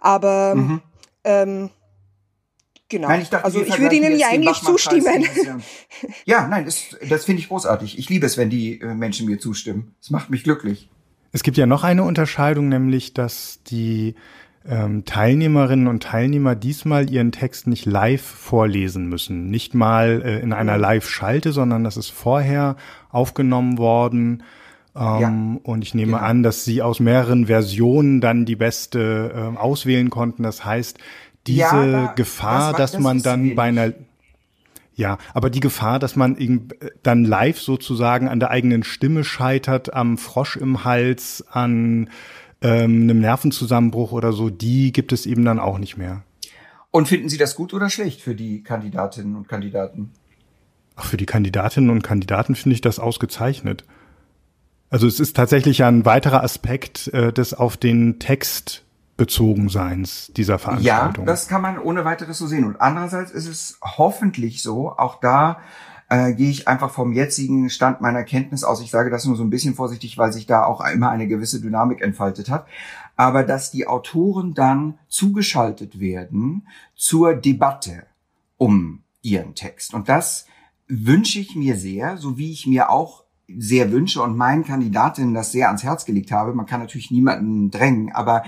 Aber, 0.01 0.55
mhm. 0.55 0.83
ähm, 1.25 1.71
Genau. 2.88 3.09
Nein, 3.09 3.20
ich 3.20 3.29
dachte, 3.29 3.44
also 3.44 3.62
ich 3.62 3.79
würde 3.79 3.96
Ihnen 3.96 4.18
ja 4.18 4.29
eigentlich 4.29 4.61
zustimmen. 4.61 5.24
Ja, 6.24 6.46
nein, 6.46 6.64
das, 6.64 6.96
das 7.09 7.24
finde 7.24 7.42
ich 7.42 7.48
großartig. 7.48 7.98
Ich 7.98 8.09
liebe 8.09 8.24
es, 8.24 8.38
wenn 8.38 8.51
die 8.51 8.81
äh, 8.81 8.94
Menschen 8.94 9.27
mir 9.27 9.38
zustimmen. 9.38 9.94
Es 10.01 10.11
macht 10.11 10.31
mich 10.31 10.44
glücklich. 10.44 10.88
Es 11.33 11.42
gibt 11.42 11.57
ja 11.57 11.66
noch 11.66 11.85
eine 11.85 12.05
Unterscheidung, 12.05 12.68
nämlich, 12.68 13.12
dass 13.12 13.62
die 13.64 14.14
ähm, 14.66 15.05
Teilnehmerinnen 15.05 15.87
und 15.87 16.03
Teilnehmer 16.03 16.55
diesmal 16.55 17.11
ihren 17.11 17.33
Text 17.33 17.66
nicht 17.66 17.85
live 17.85 18.22
vorlesen 18.22 19.09
müssen. 19.09 19.51
Nicht 19.51 19.74
mal 19.74 20.22
äh, 20.24 20.40
in 20.40 20.53
einer 20.53 20.79
Live-Schalte, 20.79 21.53
sondern 21.53 21.85
das 21.85 21.96
ist 21.96 22.11
vorher 22.11 22.77
aufgenommen 23.11 23.79
worden. 23.79 24.42
Ähm, 24.96 25.20
ja, 25.20 25.61
und 25.62 25.83
ich 25.83 25.94
nehme 25.94 26.12
genau. 26.12 26.24
an, 26.24 26.42
dass 26.42 26.64
sie 26.64 26.83
aus 26.83 27.01
mehreren 27.01 27.46
Versionen 27.46 28.20
dann 28.20 28.46
die 28.46 28.57
beste 28.57 29.53
äh, 29.55 29.59
auswählen 29.59 30.11
konnten. 30.11 30.42
Das 30.42 30.64
heißt, 30.64 30.98
diese 31.46 31.61
ja, 31.61 31.87
da, 31.87 32.12
Gefahr, 32.12 32.72
das 32.72 32.92
dass 32.92 33.01
man 33.01 33.22
dann 33.22 33.55
bei 33.55 33.64
einer 33.64 33.92
ja, 34.94 35.16
aber 35.33 35.48
die 35.48 35.61
Gefahr, 35.61 36.01
dass 36.01 36.16
man 36.16 36.37
dann 37.05 37.24
live 37.24 37.61
sozusagen 37.61 38.27
an 38.27 38.40
der 38.40 38.51
eigenen 38.51 38.83
Stimme 38.83 39.22
scheitert, 39.22 39.94
am 39.94 40.18
Frosch 40.18 40.57
im 40.57 40.83
Hals, 40.83 41.44
an 41.48 42.11
ähm, 42.62 43.03
einem 43.03 43.20
Nervenzusammenbruch 43.20 44.11
oder 44.11 44.33
so, 44.33 44.51
die 44.51 44.90
gibt 44.90 45.12
es 45.12 45.24
eben 45.24 45.44
dann 45.44 45.61
auch 45.61 45.79
nicht 45.79 45.96
mehr. 45.96 46.24
Und 46.90 47.07
finden 47.07 47.29
Sie 47.29 47.38
das 47.38 47.55
gut 47.55 47.74
oder 47.74 47.90
schlecht 47.90 48.20
für 48.20 48.35
die 48.35 48.64
Kandidatinnen 48.64 49.37
und 49.37 49.48
Kandidaten? 49.48 50.11
Ach, 50.96 51.05
für 51.05 51.16
die 51.16 51.27
Kandidatinnen 51.27 51.90
und 51.90 52.03
Kandidaten 52.03 52.57
finde 52.57 52.74
ich 52.74 52.81
das 52.81 52.98
ausgezeichnet. 52.98 53.85
Also 54.90 55.07
es 55.07 55.20
ist 55.20 55.37
tatsächlich 55.37 55.85
ein 55.85 56.07
weiterer 56.07 56.42
Aspekt 56.42 57.07
äh, 57.14 57.33
des 57.33 57.55
auf 57.55 57.77
den 57.77 58.18
Text 58.18 58.85
bezogen 59.18 59.68
Seins 59.68 60.33
dieser 60.35 60.59
Veranstaltung. 60.59 61.26
Ja, 61.26 61.31
das 61.31 61.48
kann 61.48 61.61
man 61.61 61.78
ohne 61.78 62.07
weiteres 62.07 62.38
so 62.38 62.46
sehen. 62.46 62.64
Und 62.64 62.81
andererseits 62.81 63.33
ist 63.33 63.48
es 63.48 63.78
hoffentlich 63.83 64.62
so, 64.62 64.92
auch 64.92 65.20
da 65.20 65.59
äh, 66.09 66.33
gehe 66.33 66.48
ich 66.48 66.68
einfach 66.68 66.90
vom 66.90 67.12
jetzigen 67.12 67.68
Stand 67.68 68.00
meiner 68.00 68.22
Kenntnis 68.22 68.62
aus. 68.62 68.81
Ich 68.81 68.90
sage 68.90 69.11
das 69.11 69.24
nur 69.26 69.37
so 69.37 69.42
ein 69.42 69.50
bisschen 69.50 69.74
vorsichtig, 69.74 70.16
weil 70.18 70.33
sich 70.33 70.46
da 70.46 70.64
auch 70.64 70.81
immer 70.87 71.11
eine 71.11 71.26
gewisse 71.26 71.61
Dynamik 71.61 72.00
entfaltet 72.00 72.48
hat. 72.48 72.66
Aber 73.16 73.42
dass 73.42 73.72
die 73.72 73.88
Autoren 73.88 74.54
dann 74.54 74.98
zugeschaltet 75.09 75.98
werden 75.98 76.68
zur 76.94 77.35
Debatte 77.35 78.04
um 78.57 79.02
ihren 79.20 79.57
Text. 79.57 79.94
Und 79.94 80.09
das 80.09 80.46
wünsche 80.87 81.40
ich 81.40 81.57
mir 81.57 81.76
sehr, 81.76 82.18
so 82.18 82.38
wie 82.38 82.52
ich 82.52 82.68
mir 82.68 82.88
auch 82.88 83.24
sehr 83.48 83.90
wünsche 83.90 84.22
und 84.22 84.37
meinen 84.37 84.64
Kandidatinnen 84.64 85.35
das 85.35 85.50
sehr 85.50 85.66
ans 85.66 85.83
Herz 85.83 86.04
gelegt 86.04 86.31
habe. 86.31 86.54
Man 86.54 86.66
kann 86.66 86.81
natürlich 86.81 87.11
niemanden 87.11 87.70
drängen, 87.72 88.12
aber 88.12 88.44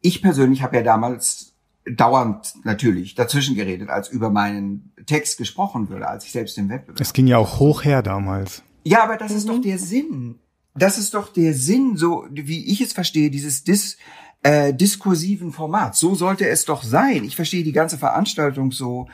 ich 0.00 0.22
persönlich 0.22 0.62
habe 0.62 0.76
ja 0.76 0.82
damals 0.82 1.54
dauernd 1.84 2.54
natürlich 2.64 3.14
dazwischen 3.14 3.54
geredet, 3.54 3.88
als 3.88 4.08
über 4.08 4.30
meinen 4.30 4.92
Text 5.06 5.38
gesprochen 5.38 5.88
würde, 5.88 6.08
als 6.08 6.24
ich 6.24 6.32
selbst 6.32 6.58
im 6.58 6.68
Wettbewerb. 6.68 7.00
Es 7.00 7.12
ging 7.12 7.26
ja 7.26 7.38
auch 7.38 7.58
hoch 7.58 7.84
her 7.84 8.02
damals. 8.02 8.62
Ja, 8.84 9.02
aber 9.02 9.16
das 9.16 9.32
mhm. 9.32 9.38
ist 9.38 9.48
doch 9.48 9.56
mhm. 9.56 9.62
der 9.62 9.78
Sinn. 9.78 10.38
Das 10.74 10.98
ist 10.98 11.14
doch 11.14 11.32
der 11.32 11.54
Sinn, 11.54 11.96
so 11.96 12.26
wie 12.30 12.70
ich 12.70 12.80
es 12.80 12.92
verstehe, 12.92 13.30
dieses 13.30 13.64
Dis, 13.64 13.96
äh, 14.42 14.72
diskursiven 14.72 15.52
Formats. 15.52 15.98
So 15.98 16.14
sollte 16.14 16.48
es 16.48 16.64
doch 16.64 16.82
sein. 16.82 17.24
Ich 17.24 17.36
verstehe 17.36 17.64
die 17.64 17.72
ganze 17.72 17.98
Veranstaltung 17.98 18.72
so, 18.72 19.08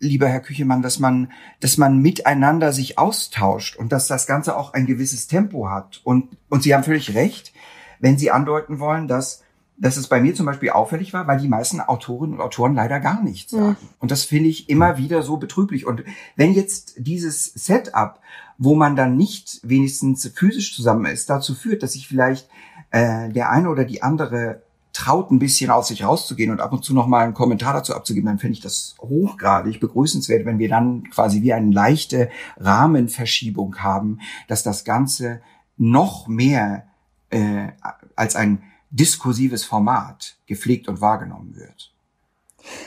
lieber 0.00 0.28
Herr 0.28 0.40
Küchemann, 0.40 0.82
dass 0.82 0.98
man, 0.98 1.32
dass 1.60 1.76
man 1.76 1.98
miteinander 1.98 2.72
sich 2.72 2.98
austauscht 2.98 3.76
und 3.76 3.92
dass 3.92 4.06
das 4.06 4.26
Ganze 4.26 4.56
auch 4.56 4.72
ein 4.72 4.86
gewisses 4.86 5.26
Tempo 5.26 5.68
hat. 5.70 6.00
Und, 6.04 6.36
und 6.48 6.62
Sie 6.62 6.74
haben 6.74 6.84
völlig 6.84 7.14
recht, 7.14 7.52
wenn 8.00 8.18
Sie 8.18 8.30
andeuten 8.30 8.78
wollen, 8.78 9.08
dass, 9.08 9.42
dass 9.80 9.96
es 9.96 10.08
bei 10.08 10.20
mir 10.20 10.34
zum 10.34 10.46
Beispiel 10.46 10.70
auffällig 10.70 11.12
war, 11.12 11.26
weil 11.26 11.38
die 11.38 11.48
meisten 11.48 11.80
Autorinnen 11.80 12.34
und 12.34 12.40
Autoren 12.40 12.74
leider 12.74 12.98
gar 12.98 13.22
nichts 13.22 13.52
sagen. 13.52 13.76
Mhm. 13.80 13.88
Und 14.00 14.10
das 14.10 14.24
finde 14.24 14.50
ich 14.50 14.68
immer 14.68 14.98
wieder 14.98 15.22
so 15.22 15.36
betrüblich. 15.36 15.86
Und 15.86 16.02
wenn 16.36 16.52
jetzt 16.52 16.94
dieses 16.98 17.44
Setup, 17.44 18.18
wo 18.58 18.74
man 18.74 18.96
dann 18.96 19.16
nicht 19.16 19.60
wenigstens 19.62 20.28
physisch 20.34 20.74
zusammen 20.74 21.06
ist, 21.06 21.30
dazu 21.30 21.54
führt, 21.54 21.82
dass 21.82 21.92
sich 21.92 22.08
vielleicht 22.08 22.48
äh, 22.90 23.28
der 23.28 23.50
eine 23.50 23.70
oder 23.70 23.84
die 23.84 24.02
andere 24.02 24.62
traut, 24.92 25.30
ein 25.30 25.38
bisschen 25.38 25.70
aus 25.70 25.88
sich 25.88 26.02
rauszugehen 26.02 26.50
und 26.50 26.60
ab 26.60 26.72
und 26.72 26.84
zu 26.84 26.92
noch 26.92 27.06
mal 27.06 27.24
einen 27.24 27.34
Kommentar 27.34 27.72
dazu 27.72 27.94
abzugeben, 27.94 28.26
dann 28.26 28.40
finde 28.40 28.54
ich 28.54 28.60
das 28.60 28.96
hochgradig 29.00 29.78
begrüßenswert, 29.78 30.44
wenn 30.44 30.58
wir 30.58 30.68
dann 30.68 31.08
quasi 31.10 31.42
wie 31.42 31.52
eine 31.52 31.72
leichte 31.72 32.30
Rahmenverschiebung 32.56 33.76
haben, 33.78 34.18
dass 34.48 34.64
das 34.64 34.84
Ganze 34.84 35.40
noch 35.76 36.26
mehr 36.26 36.88
äh, 37.30 37.68
als 38.16 38.34
ein 38.34 38.62
diskursives 38.90 39.64
Format 39.64 40.36
gepflegt 40.46 40.88
und 40.88 41.00
wahrgenommen 41.00 41.56
wird. 41.56 41.92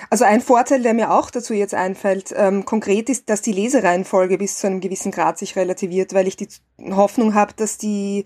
Also 0.10 0.26
ein 0.26 0.42
Vorteil, 0.42 0.84
der 0.84 0.94
mir 0.94 1.12
auch 1.12 1.32
dazu 1.32 1.54
jetzt 1.54 1.74
einfällt, 1.74 2.34
ähm, 2.36 2.66
konkret 2.66 3.10
ist, 3.10 3.30
dass 3.30 3.42
die 3.42 3.54
Lesereihenfolge 3.54 4.38
bis 4.38 4.58
zu 4.58 4.68
einem 4.68 4.82
gewissen 4.82 5.12
Grad 5.12 5.38
sich 5.38 5.56
relativiert, 5.56 6.14
weil 6.14 6.28
ich 6.28 6.36
die 6.36 6.50
Hoffnung 6.92 7.34
habe, 7.34 7.54
dass 7.56 7.78
die 7.78 8.26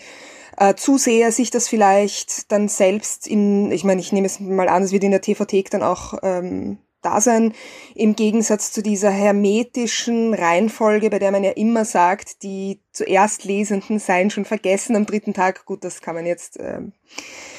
äh, 0.58 0.76
Zuseher 0.76 1.32
sich 1.32 1.52
das 1.52 1.68
vielleicht 1.68 2.52
dann 2.52 2.68
selbst 2.68 3.28
in, 3.28 3.72
ich 3.72 3.84
meine, 3.84 4.02
ich 4.02 4.12
nehme 4.12 4.28
es 4.28 4.40
mal 4.40 4.70
an, 4.70 4.84
es 4.84 4.92
wird 4.92 5.04
in 5.04 5.12
der 5.12 5.22
TV-Thek 5.22 5.70
dann 5.70 5.84
auch 5.84 6.16
ähm, 6.24 6.80
da 7.06 7.22
sein, 7.22 7.54
im 7.94 8.16
Gegensatz 8.16 8.72
zu 8.72 8.82
dieser 8.82 9.12
hermetischen 9.12 10.34
Reihenfolge, 10.34 11.10
bei 11.10 11.20
der 11.20 11.32
man 11.32 11.44
ja 11.44 11.52
immer 11.52 11.86
sagt, 11.86 12.44
die 12.44 12.82
zuerst 12.92 13.44
Lesenden 13.44 14.00
seien 14.00 14.30
schon 14.30 14.46
vergessen 14.46 14.96
am 14.96 15.06
dritten 15.06 15.34
Tag. 15.34 15.66
Gut, 15.66 15.84
das 15.84 16.02
kann 16.02 16.16
man 16.16 16.26
jetzt. 16.26 16.58
Ähm, 16.60 16.94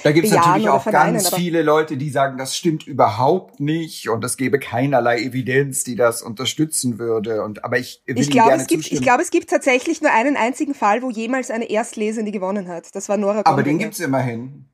da 0.03 0.13
gibt 0.13 0.27
es 0.27 0.33
natürlich 0.33 0.69
auch 0.69 0.85
ganz 0.85 1.35
viele 1.35 1.63
Leute, 1.63 1.97
die 1.97 2.11
sagen, 2.11 2.39
das 2.39 2.57
stimmt 2.57 2.87
überhaupt 2.87 3.61
nicht 3.61 4.09
und 4.09 4.25
es 4.25 4.37
gebe 4.37 4.59
keinerlei 4.59 5.19
Evidenz, 5.19 5.85
die 5.85 5.97
das 5.97 6.23
unterstützen 6.23 6.99
würde. 6.99 7.43
Und 7.43 7.65
aber 7.65 7.79
ich 7.79 8.03
will 8.07 8.19
ich 8.19 8.31
glaube, 8.31 8.53
es 8.53 8.67
gibt, 8.67 8.91
ich 8.91 9.03
glaube, 9.03 9.23
es 9.23 9.31
gibt 9.31 9.51
tatsächlich 9.51 10.01
nur 10.01 10.13
einen 10.13 10.37
einzigen 10.37 10.75
Fall, 10.75 11.03
wo 11.03 11.11
jemals 11.11 11.51
eine 11.51 11.69
Erstlesende 11.71 12.31
gewonnen 12.31 12.69
hat. 12.69 12.95
Das 12.95 13.09
war 13.09 13.17
Nora. 13.17 13.43
Aber 13.45 13.63
den 13.63 13.79
gibt's 13.79 14.01
immerhin. 14.01 14.67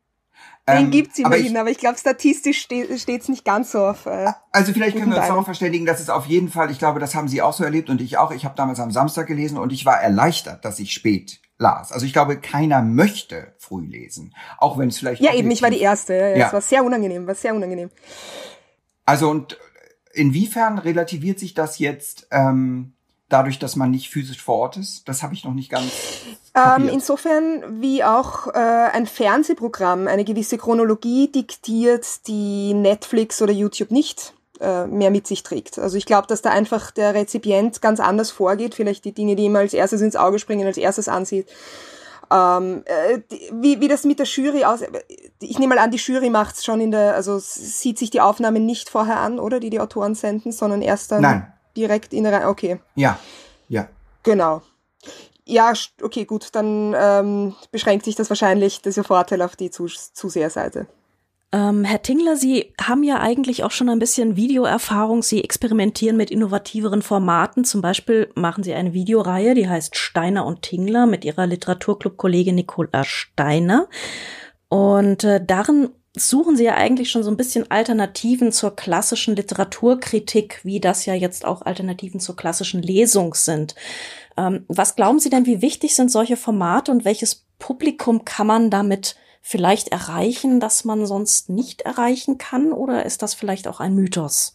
Den 0.77 0.87
ähm, 0.87 0.91
gibt's 0.91 1.19
immerhin, 1.19 1.47
aber 1.47 1.51
ich, 1.51 1.59
aber 1.59 1.71
ich 1.71 1.79
glaube, 1.79 1.99
statistisch 1.99 2.63
ste 2.63 2.99
steht's 2.99 3.29
nicht 3.29 3.45
ganz 3.45 3.73
so 3.73 3.85
auf. 3.85 4.07
Äh, 4.07 4.33
also 4.51 4.73
vielleicht 4.73 4.97
können 4.97 5.11
wir 5.11 5.19
uns 5.19 5.29
darauf 5.29 5.45
verständigen, 5.45 5.87
dass 5.87 6.01
es 6.01 6.11
auf 6.11 6.27
jeden 6.27 6.49
Fall, 6.49 6.71
ich 6.71 6.79
glaube, 6.79 7.01
das 7.01 7.15
haben 7.15 7.29
Sie 7.29 7.43
auch 7.43 7.53
so 7.53 7.65
erlebt 7.65 7.91
und 7.91 8.01
ich 8.01 8.19
auch. 8.19 8.31
Ich 8.33 8.45
habe 8.45 8.55
damals 8.57 8.81
am 8.81 8.91
Samstag 8.91 9.27
gelesen 9.27 9.59
und 9.59 9.73
ich 9.73 9.87
war 9.87 10.01
erleichtert, 10.01 10.65
dass 10.65 10.79
ich 10.79 10.93
spät 10.93 11.41
las. 11.59 11.93
Also 11.93 12.07
ich 12.07 12.13
glaube, 12.13 12.39
keiner 12.39 12.83
möchte 12.83 13.55
früh 13.59 13.87
lesen, 13.87 14.35
auch 14.59 14.79
wenn 14.79 14.89
es 14.89 14.99
vielleicht. 14.99 15.23
Ja, 15.23 15.35
eben, 15.35 15.51
ich 15.51 15.63
war 15.63 15.71
die 15.71 15.81
erste. 15.81 16.15
Ja, 16.15 16.37
ja. 16.37 16.47
Es 16.47 16.53
war 16.53 16.61
sehr 16.61 16.85
unangenehm, 16.85 17.27
war 17.27 17.35
sehr 17.35 17.55
unangenehm. 17.55 17.91
Also 19.05 19.31
und 19.31 19.59
inwiefern 20.13 20.79
relativiert 20.79 21.39
sich 21.39 21.55
das 21.55 21.79
jetzt? 21.79 22.27
Ähm, 22.31 22.95
dadurch, 23.33 23.59
dass 23.59 23.77
man 23.77 23.91
nicht 23.91 24.11
physisch 24.11 24.43
vor 24.43 24.59
Ort 24.59 24.77
ist? 24.77 25.09
Das 25.09 25.23
habe 25.23 25.35
ich 25.35 25.45
noch 25.45 25.55
nicht 25.55 25.71
ganz. 25.71 25.91
Ähm, 26.55 26.89
insofern 26.89 27.81
wie 27.81 28.05
auch 28.05 28.49
äh, 28.49 28.59
ein 28.59 29.07
Fernsehprogramm 29.07 30.07
eine 30.07 30.25
gewisse 30.25 30.59
Chronologie 30.59 31.31
diktiert, 31.33 32.27
die 32.27 32.75
Netflix 32.75 33.41
oder 33.41 33.53
YouTube 33.53 33.91
nicht 33.91 34.35
äh, 34.61 34.87
mehr 34.87 35.11
mit 35.11 35.27
sich 35.27 35.43
trägt. 35.43 35.79
Also 35.79 35.97
ich 35.97 36.05
glaube, 36.05 36.27
dass 36.27 36.43
da 36.43 36.51
einfach 36.51 36.91
der 36.91 37.15
Rezipient 37.15 37.81
ganz 37.81 38.01
anders 38.01 38.31
vorgeht, 38.31 38.75
vielleicht 38.75 39.05
die 39.05 39.13
Dinge, 39.13 39.35
die 39.35 39.45
ihm 39.45 39.57
als 39.57 39.73
erstes 39.73 40.03
ins 40.03 40.17
Auge 40.17 40.39
springen, 40.39 40.67
als 40.67 40.77
erstes 40.77 41.09
ansieht. 41.09 41.49
Ähm, 42.31 42.83
äh, 42.85 43.21
wie, 43.53 43.81
wie 43.81 43.89
das 43.89 44.05
mit 44.05 44.19
der 44.19 44.27
Jury 44.27 44.65
aus. 44.65 44.81
Ich 45.41 45.59
nehme 45.59 45.75
mal 45.75 45.83
an, 45.83 45.91
die 45.91 45.99
Jury 45.99 46.31
macht 46.31 46.57
es 46.57 46.65
schon 46.65 46.81
in 46.81 46.91
der, 46.91 47.15
also 47.15 47.39
sieht 47.39 47.99
sich 47.99 48.11
die 48.11 48.21
Aufnahme 48.21 48.61
nicht 48.61 48.89
vorher 48.89 49.19
an, 49.19 49.39
oder 49.39 49.61
die 49.61 49.71
die 49.71 49.81
Autoren 49.81 50.15
senden, 50.15 50.53
sondern 50.53 50.81
erst 50.81 51.13
dann. 51.13 51.23
Nein, 51.23 51.53
direkt 51.77 52.13
in 52.13 52.27
rein. 52.27 52.47
Okay. 52.47 52.81
Ja, 52.95 53.19
ja. 53.69 53.89
Genau. 54.23 54.63
Ja, 55.45 55.73
okay, 56.01 56.25
gut, 56.25 56.49
dann 56.53 56.95
ähm, 56.97 57.55
beschränkt 57.73 58.05
sich 58.05 58.15
das 58.15 58.31
wahrscheinlich, 58.31 58.81
dieser 58.81 59.03
Vorteil 59.05 59.43
auf 59.43 59.57
die 59.57 59.71
Zus 59.71 60.13
Zuseherseite. 60.13 60.87
Ähm, 61.55 61.85
Herr 61.85 62.01
Tingler, 62.01 62.37
Sie 62.37 62.73
haben 62.81 63.03
ja 63.03 63.21
eigentlich 63.21 63.63
auch 63.63 63.73
schon 63.73 63.91
ein 63.91 63.99
bisschen 63.99 64.37
Videoerfahrung. 64.37 65.23
Sie 65.23 65.45
experimentieren 65.45 66.17
mit 66.17 66.31
innovativeren 66.31 67.03
Formaten. 67.03 67.65
Zum 67.65 67.83
Beispiel 67.83 68.31
machen 68.35 68.65
Sie 68.65 68.73
eine 68.73 68.95
Videoreihe, 68.95 69.55
die 69.55 69.69
heißt 69.69 69.97
Steiner 69.97 70.47
und 70.47 70.63
Tingler 70.63 71.07
mit 71.07 71.27
Ihrer 71.27 71.47
Literaturclub-Kollegin 71.47 72.55
Nicola 72.55 73.05
Steiner. 73.05 73.89
Und 74.71 75.25
äh, 75.25 75.45
darin 75.45 75.91
suchen 76.15 76.57
sie 76.57 76.65
ja 76.65 76.75
eigentlich 76.75 77.11
schon 77.11 77.23
so 77.23 77.31
ein 77.31 77.37
bisschen 77.37 77.71
Alternativen 77.71 78.53
zur 78.53 78.77
klassischen 78.77 79.35
Literaturkritik, 79.35 80.61
wie 80.63 80.79
das 80.79 81.07
ja 81.07 81.15
jetzt 81.15 81.45
auch 81.45 81.63
Alternativen 81.63 82.21
zur 82.21 82.37
klassischen 82.37 82.83
Lesung 82.83 83.35
sind. 83.35 83.75
Ähm, 84.37 84.65
was 84.69 84.95
glauben 84.95 85.21
Sie 85.21 85.31
denn, 85.31 85.47
wie 85.47 85.63
wichtig 85.63 85.95
sind 85.95 86.11
solche 86.11 86.37
Formate 86.37 86.93
und 86.93 87.05
welches 87.05 87.47
Publikum 87.59 88.25
kann 88.25 88.47
man 88.47 88.71
damit 88.71 89.17
vielleicht 89.41 89.89
erreichen, 89.89 90.61
das 90.61 90.85
man 90.85 91.07
sonst 91.07 91.49
nicht 91.49 91.83
erreichen 91.83 92.39
kann? 92.39 92.73
Oder 92.73 93.07
ist 93.07 93.23
das 93.23 93.35
vielleicht 93.35 93.67
auch 93.67 93.81
ein 93.81 93.95
Mythos? 93.95 94.55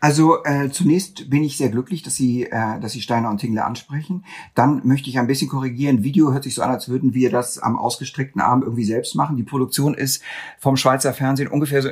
Also 0.00 0.44
äh, 0.44 0.70
zunächst 0.70 1.30
bin 1.30 1.42
ich 1.42 1.56
sehr 1.56 1.70
glücklich, 1.70 2.02
dass 2.02 2.14
Sie, 2.16 2.44
äh, 2.44 2.80
dass 2.80 2.92
Sie 2.92 3.00
Steiner 3.00 3.30
und 3.30 3.38
Tingle 3.38 3.64
ansprechen. 3.64 4.24
Dann 4.54 4.86
möchte 4.86 5.08
ich 5.08 5.18
ein 5.18 5.26
bisschen 5.26 5.48
korrigieren. 5.48 6.04
Video 6.04 6.32
hört 6.32 6.44
sich 6.44 6.54
so 6.54 6.62
an, 6.62 6.70
als 6.70 6.88
würden 6.88 7.14
wir 7.14 7.30
das 7.30 7.58
am 7.58 7.78
ausgestreckten 7.78 8.40
Arm 8.40 8.62
irgendwie 8.62 8.84
selbst 8.84 9.14
machen. 9.14 9.36
Die 9.36 9.42
Produktion 9.42 9.94
ist 9.94 10.22
vom 10.58 10.76
Schweizer 10.76 11.12
Fernsehen 11.12 11.48
ungefähr 11.48 11.82
so, 11.82 11.88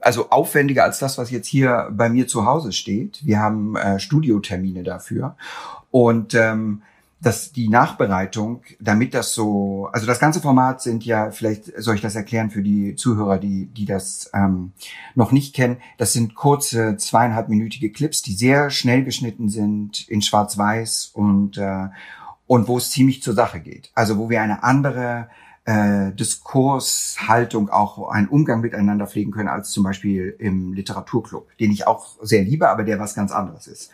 also 0.00 0.30
aufwendiger 0.30 0.84
als 0.84 0.98
das, 0.98 1.16
was 1.16 1.30
jetzt 1.30 1.46
hier 1.46 1.90
bei 1.92 2.08
mir 2.08 2.26
zu 2.26 2.44
Hause 2.44 2.72
steht. 2.72 3.24
Wir 3.24 3.38
haben 3.38 3.76
äh, 3.76 4.00
Studiotermine 4.00 4.82
dafür 4.82 5.36
und 5.90 6.34
ähm, 6.34 6.82
dass 7.20 7.52
die 7.52 7.68
Nachbereitung, 7.68 8.62
damit 8.80 9.14
das 9.14 9.32
so, 9.34 9.88
also 9.92 10.06
das 10.06 10.20
ganze 10.20 10.40
Format 10.40 10.82
sind 10.82 11.04
ja, 11.04 11.30
vielleicht 11.30 11.72
soll 11.80 11.94
ich 11.94 12.02
das 12.02 12.16
erklären 12.16 12.50
für 12.50 12.62
die 12.62 12.96
Zuhörer, 12.96 13.38
die, 13.38 13.66
die 13.66 13.86
das 13.86 14.30
ähm, 14.34 14.72
noch 15.14 15.32
nicht 15.32 15.54
kennen, 15.54 15.78
das 15.96 16.12
sind 16.12 16.34
kurze 16.34 16.96
zweieinhalbminütige 16.96 17.90
Clips, 17.92 18.22
die 18.22 18.34
sehr 18.34 18.70
schnell 18.70 19.04
geschnitten 19.04 19.48
sind 19.48 20.08
in 20.08 20.22
Schwarz-Weiß 20.22 21.12
und, 21.14 21.56
äh, 21.56 21.88
und 22.46 22.68
wo 22.68 22.76
es 22.76 22.90
ziemlich 22.90 23.22
zur 23.22 23.34
Sache 23.34 23.60
geht. 23.60 23.90
Also 23.94 24.18
wo 24.18 24.28
wir 24.28 24.42
eine 24.42 24.62
andere 24.62 25.28
äh, 25.64 26.12
Diskurshaltung, 26.12 27.70
auch 27.70 28.10
einen 28.10 28.28
Umgang 28.28 28.60
miteinander 28.60 29.06
pflegen 29.06 29.30
können, 29.30 29.48
als 29.48 29.70
zum 29.70 29.82
Beispiel 29.82 30.36
im 30.38 30.74
Literaturclub, 30.74 31.56
den 31.58 31.70
ich 31.70 31.86
auch 31.86 32.18
sehr 32.22 32.42
liebe, 32.42 32.68
aber 32.68 32.84
der 32.84 32.98
was 32.98 33.14
ganz 33.14 33.32
anderes 33.32 33.66
ist. 33.66 33.92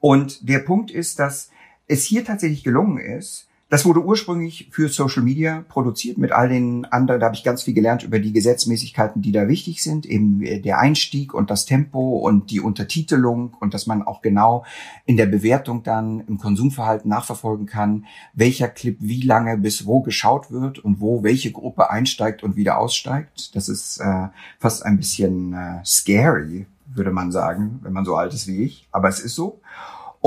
Und 0.00 0.48
der 0.48 0.60
Punkt 0.60 0.92
ist, 0.92 1.18
dass 1.18 1.50
es 1.88 2.04
hier 2.04 2.24
tatsächlich 2.24 2.62
gelungen 2.62 2.98
ist, 2.98 3.48
das 3.70 3.84
wurde 3.84 4.02
ursprünglich 4.02 4.68
für 4.70 4.88
Social 4.88 5.22
Media 5.22 5.62
produziert 5.68 6.16
mit 6.16 6.32
all 6.32 6.48
den 6.48 6.86
anderen, 6.86 7.20
da 7.20 7.26
habe 7.26 7.36
ich 7.36 7.44
ganz 7.44 7.62
viel 7.62 7.74
gelernt 7.74 8.02
über 8.02 8.18
die 8.18 8.32
Gesetzmäßigkeiten, 8.32 9.20
die 9.20 9.30
da 9.30 9.46
wichtig 9.46 9.82
sind, 9.82 10.06
eben 10.06 10.40
der 10.40 10.78
Einstieg 10.78 11.34
und 11.34 11.50
das 11.50 11.66
Tempo 11.66 12.16
und 12.16 12.50
die 12.50 12.60
Untertitelung 12.60 13.54
und 13.60 13.74
dass 13.74 13.86
man 13.86 14.02
auch 14.02 14.22
genau 14.22 14.64
in 15.04 15.18
der 15.18 15.26
Bewertung 15.26 15.82
dann 15.82 16.20
im 16.20 16.38
Konsumverhalten 16.38 17.10
nachverfolgen 17.10 17.66
kann, 17.66 18.06
welcher 18.32 18.68
Clip 18.68 18.96
wie 19.00 19.20
lange 19.20 19.58
bis 19.58 19.84
wo 19.84 20.00
geschaut 20.00 20.50
wird 20.50 20.78
und 20.78 21.02
wo 21.02 21.22
welche 21.22 21.52
Gruppe 21.52 21.90
einsteigt 21.90 22.42
und 22.42 22.56
wieder 22.56 22.78
aussteigt. 22.78 23.54
Das 23.54 23.68
ist 23.68 23.98
äh, 23.98 24.28
fast 24.58 24.82
ein 24.86 24.96
bisschen 24.96 25.52
äh, 25.52 25.84
scary, 25.84 26.64
würde 26.86 27.10
man 27.10 27.32
sagen, 27.32 27.80
wenn 27.82 27.92
man 27.92 28.06
so 28.06 28.16
alt 28.16 28.32
ist 28.32 28.46
wie 28.46 28.62
ich, 28.62 28.88
aber 28.92 29.08
es 29.08 29.20
ist 29.20 29.34
so. 29.34 29.60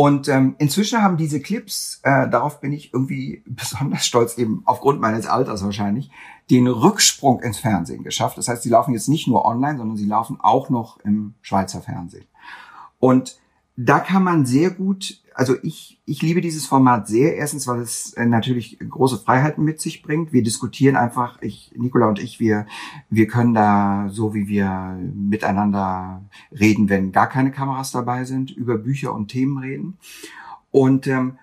Und 0.01 0.27
ähm, 0.29 0.55
inzwischen 0.57 1.03
haben 1.03 1.15
diese 1.15 1.39
Clips, 1.39 1.99
äh, 2.01 2.27
darauf 2.27 2.59
bin 2.59 2.73
ich 2.73 2.91
irgendwie 2.91 3.43
besonders 3.45 4.03
stolz, 4.03 4.35
eben 4.35 4.63
aufgrund 4.65 4.99
meines 4.99 5.27
Alters 5.27 5.63
wahrscheinlich, 5.63 6.09
den 6.49 6.65
Rücksprung 6.65 7.39
ins 7.41 7.59
Fernsehen 7.59 8.03
geschafft. 8.03 8.39
Das 8.39 8.47
heißt, 8.47 8.63
sie 8.63 8.69
laufen 8.69 8.95
jetzt 8.95 9.09
nicht 9.09 9.27
nur 9.27 9.45
online, 9.45 9.77
sondern 9.77 9.97
sie 9.97 10.07
laufen 10.07 10.39
auch 10.41 10.71
noch 10.71 10.97
im 11.01 11.35
Schweizer 11.43 11.81
Fernsehen. 11.81 12.25
Und 12.97 13.37
da 13.77 13.99
kann 13.99 14.23
man 14.23 14.47
sehr 14.47 14.71
gut 14.71 15.20
also 15.33 15.55
ich, 15.63 15.99
ich 16.05 16.21
liebe 16.21 16.41
dieses 16.41 16.65
Format 16.65 17.07
sehr. 17.07 17.35
Erstens, 17.35 17.67
weil 17.67 17.79
es 17.81 18.13
äh, 18.13 18.25
natürlich 18.25 18.77
große 18.79 19.17
Freiheiten 19.17 19.63
mit 19.63 19.79
sich 19.79 20.01
bringt. 20.01 20.33
Wir 20.33 20.43
diskutieren 20.43 20.95
einfach, 20.95 21.41
ich, 21.41 21.71
Nicola 21.75 22.07
und 22.07 22.19
ich, 22.19 22.39
wir, 22.39 22.65
wir 23.09 23.27
können 23.27 23.53
da, 23.53 24.07
so 24.09 24.33
wie 24.33 24.47
wir 24.47 24.97
miteinander 25.13 26.23
reden, 26.51 26.89
wenn 26.89 27.11
gar 27.11 27.27
keine 27.27 27.51
Kameras 27.51 27.91
dabei 27.91 28.25
sind, 28.25 28.51
über 28.51 28.77
Bücher 28.77 29.13
und 29.13 29.29
Themen 29.29 29.57
reden. 29.57 29.97
Und, 30.71 31.07
ähm, 31.07 31.37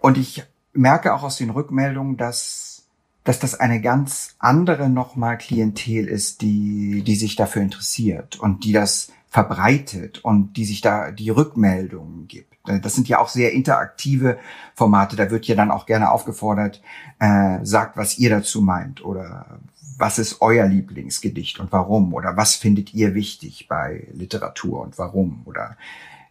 und 0.00 0.18
ich 0.18 0.44
merke 0.72 1.14
auch 1.14 1.22
aus 1.22 1.36
den 1.36 1.50
Rückmeldungen, 1.50 2.16
dass, 2.16 2.86
dass 3.24 3.38
das 3.38 3.58
eine 3.58 3.80
ganz 3.80 4.36
andere 4.38 4.88
nochmal 4.88 5.38
Klientel 5.38 6.08
ist, 6.08 6.42
die, 6.42 7.02
die 7.02 7.16
sich 7.16 7.36
dafür 7.36 7.62
interessiert 7.62 8.38
und 8.40 8.64
die 8.64 8.72
das 8.72 9.12
verbreitet 9.34 10.24
und 10.24 10.56
die 10.56 10.64
sich 10.64 10.80
da 10.80 11.10
die 11.10 11.28
Rückmeldungen 11.28 12.28
gibt. 12.28 12.68
Äh, 12.68 12.78
das 12.78 12.94
sind 12.94 13.08
ja 13.08 13.18
auch 13.18 13.28
sehr 13.28 13.50
interaktive 13.52 14.38
Formate. 14.76 15.16
Da 15.16 15.28
wird 15.28 15.44
ja 15.46 15.56
dann 15.56 15.72
auch 15.72 15.86
gerne 15.86 16.12
aufgefordert, 16.12 16.80
äh, 17.18 17.58
sagt, 17.64 17.96
was 17.96 18.16
ihr 18.16 18.30
dazu 18.30 18.62
meint 18.62 19.04
oder 19.04 19.58
was 19.98 20.20
ist 20.20 20.40
euer 20.40 20.66
Lieblingsgedicht 20.68 21.58
und 21.58 21.72
warum 21.72 22.14
oder 22.14 22.36
was 22.36 22.54
findet 22.54 22.94
ihr 22.94 23.16
wichtig 23.16 23.66
bei 23.66 24.06
Literatur 24.12 24.80
und 24.82 24.98
warum 24.98 25.42
oder 25.46 25.76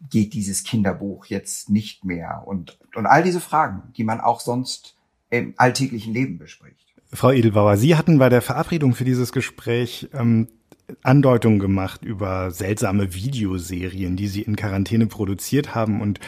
geht 0.10 0.34
dieses 0.34 0.64
Kinderbuch 0.64 1.26
jetzt 1.26 1.70
nicht 1.70 2.06
mehr 2.06 2.44
und, 2.46 2.80
und 2.96 3.06
all 3.06 3.22
diese 3.22 3.42
Fragen, 3.42 3.92
die 3.98 4.06
man 4.06 4.22
auch 4.22 4.40
sonst 4.40 4.96
im 5.30 5.56
alltäglichen 5.58 6.14
Leben 6.14 6.38
bespricht. 6.38 6.94
Frau 7.12 7.32
Edelbauer, 7.32 7.76
Sie 7.76 7.98
hatten 7.98 8.18
bei 8.18 8.30
der 8.30 8.42
Verabredung 8.42 8.96
für 8.96 9.04
dieses 9.04 9.34
Gespräch 9.34 10.08
ähm, 10.14 10.48
Andeutungen 11.02 11.60
gemacht 11.60 12.04
über 12.04 12.52
seltsame 12.52 13.14
Videoserien, 13.14 14.16
die 14.16 14.28
sie 14.28 14.42
in 14.42 14.56
Quarantäne 14.56 15.08
produziert 15.08 15.76
haben 15.76 16.02
und 16.02 16.20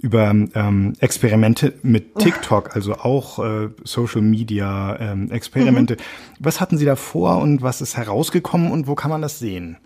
über 0.00 0.30
ähm, 0.30 0.94
Experimente 0.98 1.74
mit 1.82 2.16
TikTok, 2.16 2.74
also 2.74 2.94
auch 2.94 3.38
äh, 3.38 3.68
Social 3.84 4.20
Media 4.20 4.98
ähm, 4.98 5.30
Experimente. 5.30 5.94
Mhm. 5.94 5.98
Was 6.40 6.60
hatten 6.60 6.76
Sie 6.76 6.84
da 6.84 6.96
vor 6.96 7.38
und 7.38 7.62
was 7.62 7.80
ist 7.80 7.96
herausgekommen 7.96 8.72
und 8.72 8.88
wo 8.88 8.96
kann 8.96 9.10
man 9.10 9.22
das 9.22 9.38
sehen? 9.38 9.78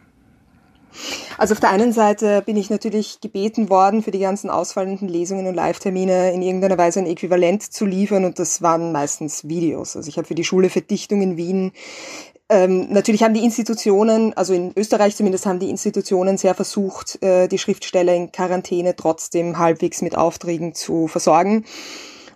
Also 1.36 1.52
auf 1.52 1.60
der 1.60 1.68
einen 1.68 1.92
Seite 1.92 2.42
bin 2.46 2.56
ich 2.56 2.70
natürlich 2.70 3.20
gebeten 3.20 3.68
worden, 3.68 4.02
für 4.02 4.10
die 4.10 4.18
ganzen 4.18 4.48
ausfallenden 4.48 5.08
Lesungen 5.08 5.46
und 5.46 5.54
Live-Termine 5.54 6.32
in 6.32 6.40
irgendeiner 6.40 6.78
Weise 6.78 7.00
ein 7.00 7.06
Äquivalent 7.06 7.62
zu 7.62 7.84
liefern 7.84 8.24
und 8.24 8.38
das 8.38 8.62
waren 8.62 8.92
meistens 8.92 9.46
Videos. 9.46 9.96
Also 9.96 10.08
ich 10.08 10.16
habe 10.16 10.26
für 10.26 10.34
die 10.34 10.44
Schule 10.44 10.70
für 10.70 10.80
Dichtung 10.80 11.20
in 11.20 11.36
Wien 11.36 11.72
ähm, 12.48 12.92
natürlich 12.92 13.22
haben 13.24 13.34
die 13.34 13.44
Institutionen, 13.44 14.32
also 14.34 14.52
in 14.54 14.72
Österreich 14.76 15.16
zumindest, 15.16 15.46
haben 15.46 15.58
die 15.58 15.70
Institutionen 15.70 16.38
sehr 16.38 16.54
versucht, 16.54 17.20
äh, 17.22 17.48
die 17.48 17.58
Schriftsteller 17.58 18.14
in 18.14 18.30
Quarantäne 18.30 18.94
trotzdem 18.94 19.58
halbwegs 19.58 20.00
mit 20.00 20.16
Aufträgen 20.16 20.74
zu 20.74 21.08
versorgen. 21.08 21.64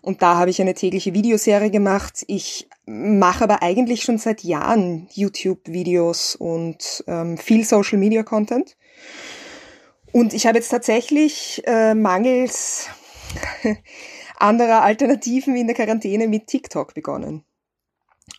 Und 0.02 0.22
da 0.22 0.36
habe 0.36 0.50
ich 0.50 0.60
eine 0.60 0.74
tägliche 0.74 1.14
Videoserie 1.14 1.70
gemacht. 1.70 2.24
Ich 2.26 2.68
mache 2.86 3.44
aber 3.44 3.62
eigentlich 3.62 4.02
schon 4.02 4.18
seit 4.18 4.42
Jahren 4.42 5.08
YouTube-Videos 5.12 6.36
und 6.36 7.04
ähm, 7.06 7.36
viel 7.38 7.64
Social-Media-Content. 7.64 8.76
Und 10.12 10.34
ich 10.34 10.46
habe 10.46 10.58
jetzt 10.58 10.70
tatsächlich 10.70 11.62
äh, 11.66 11.94
mangels 11.94 12.88
anderer 14.38 14.82
Alternativen 14.82 15.54
in 15.54 15.66
der 15.68 15.76
Quarantäne 15.76 16.26
mit 16.26 16.48
TikTok 16.48 16.94
begonnen. 16.94 17.44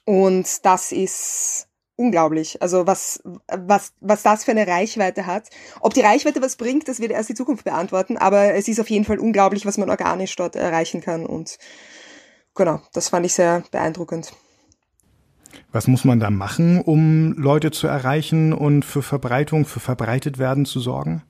Und 0.06 0.66
das 0.66 0.92
ist 0.92 1.68
unglaublich. 1.96 2.62
Also 2.62 2.88
was, 2.88 3.22
was, 3.48 3.94
was 4.02 4.24
das 4.24 4.44
für 4.44 4.52
eine 4.52 4.68
Reichweite 4.68 5.26
hat. 5.26 5.50
Ob 5.80 5.94
die 5.94 6.02
Reichweite 6.02 6.42
was 6.42 6.56
bringt, 6.56 6.88
das 6.88 7.00
wird 7.00 7.12
erst 7.12 7.30
die 7.30 7.36
Zukunft 7.36 7.64
beantworten, 7.64 8.18
aber 8.18 8.54
es 8.56 8.68
ist 8.68 8.80
auf 8.80 8.90
jeden 8.90 9.06
Fall 9.06 9.20
unglaublich, 9.20 9.66
was 9.66 9.78
man 9.78 9.90
organisch 9.90 10.36
dort 10.36 10.56
erreichen 10.56 11.02
kann. 11.02 11.26
Und 11.26 11.58
genau, 12.56 12.82
das 12.94 13.10
fand 13.10 13.26
ich 13.26 13.34
sehr 13.34 13.64
beeindruckend. 13.72 14.34
Was 15.72 15.88
muss 15.88 16.04
man 16.06 16.20
da 16.20 16.30
machen, 16.30 16.82
um 16.82 17.34
Leute 17.34 17.72
zu 17.72 17.88
erreichen 17.88 18.54
und 18.54 18.84
für 18.84 19.02
Verbreitung, 19.02 19.66
für 19.66 19.80
verbreitet 19.80 20.38
werden 20.38 20.66
zu 20.66 20.80
sorgen? 20.80 21.24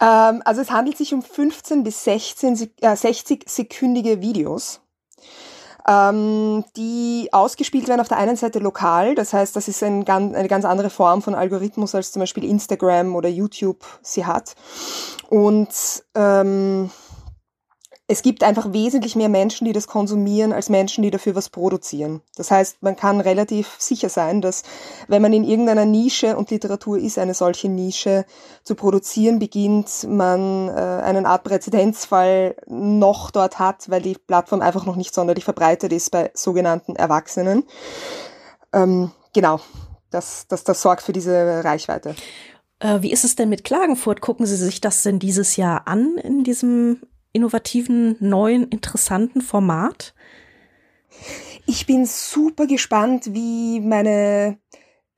Ähm, 0.00 0.42
also 0.44 0.60
es 0.60 0.70
handelt 0.70 0.96
sich 0.96 1.14
um 1.14 1.22
15 1.22 1.82
bis 1.82 2.04
16, 2.04 2.70
äh, 2.80 2.96
60 2.96 3.48
sekündige 3.48 4.20
Videos 4.20 4.80
ähm, 5.88 6.64
die 6.76 7.30
ausgespielt 7.32 7.88
werden 7.88 8.00
auf 8.00 8.08
der 8.08 8.18
einen 8.18 8.36
Seite 8.36 8.58
lokal, 8.58 9.14
das 9.14 9.32
heißt, 9.32 9.56
das 9.56 9.68
ist 9.68 9.82
ein, 9.82 10.06
eine 10.06 10.48
ganz 10.48 10.64
andere 10.66 10.90
Form 10.90 11.22
von 11.22 11.34
Algorithmus 11.34 11.94
als 11.94 12.12
zum 12.12 12.20
Beispiel 12.20 12.44
Instagram 12.44 13.16
oder 13.16 13.30
YouTube 13.30 13.84
sie 14.02 14.26
hat. 14.26 14.54
Und 15.30 15.68
ähm, 16.14 16.90
es 18.10 18.22
gibt 18.22 18.42
einfach 18.42 18.72
wesentlich 18.72 19.16
mehr 19.16 19.28
Menschen, 19.28 19.66
die 19.66 19.74
das 19.74 19.86
konsumieren, 19.86 20.54
als 20.54 20.70
Menschen, 20.70 21.02
die 21.02 21.10
dafür 21.10 21.34
was 21.34 21.50
produzieren. 21.50 22.22
Das 22.36 22.50
heißt, 22.50 22.82
man 22.82 22.96
kann 22.96 23.20
relativ 23.20 23.76
sicher 23.78 24.08
sein, 24.08 24.40
dass 24.40 24.62
wenn 25.08 25.20
man 25.20 25.34
in 25.34 25.44
irgendeiner 25.44 25.84
Nische 25.84 26.34
und 26.34 26.50
Literatur 26.50 26.98
ist, 26.98 27.18
eine 27.18 27.34
solche 27.34 27.68
Nische 27.68 28.24
zu 28.64 28.74
produzieren 28.76 29.38
beginnt, 29.38 30.06
man 30.08 30.68
äh, 30.68 30.72
einen 30.72 31.26
Art 31.26 31.44
Präzedenzfall 31.44 32.56
noch 32.66 33.30
dort 33.30 33.58
hat, 33.58 33.90
weil 33.90 34.00
die 34.00 34.14
Plattform 34.14 34.62
einfach 34.62 34.86
noch 34.86 34.96
nicht 34.96 35.14
sonderlich 35.14 35.44
verbreitet 35.44 35.92
ist 35.92 36.10
bei 36.10 36.30
sogenannten 36.32 36.96
Erwachsenen. 36.96 37.64
Ähm, 38.72 39.10
genau, 39.34 39.60
das, 40.10 40.46
das, 40.48 40.64
das 40.64 40.80
sorgt 40.80 41.02
für 41.02 41.12
diese 41.12 41.62
Reichweite. 41.62 42.14
Äh, 42.80 43.02
wie 43.02 43.12
ist 43.12 43.24
es 43.24 43.36
denn 43.36 43.50
mit 43.50 43.64
Klagenfurt? 43.64 44.22
Gucken 44.22 44.46
Sie 44.46 44.56
sich 44.56 44.80
das 44.80 45.02
denn 45.02 45.18
dieses 45.18 45.56
Jahr 45.56 45.86
an 45.86 46.16
in 46.16 46.42
diesem 46.42 47.02
innovativen, 47.32 48.16
neuen, 48.20 48.68
interessanten 48.68 49.40
Format? 49.40 50.14
Ich 51.66 51.86
bin 51.86 52.06
super 52.06 52.66
gespannt, 52.66 53.34
wie 53.34 53.80
meine 53.80 54.58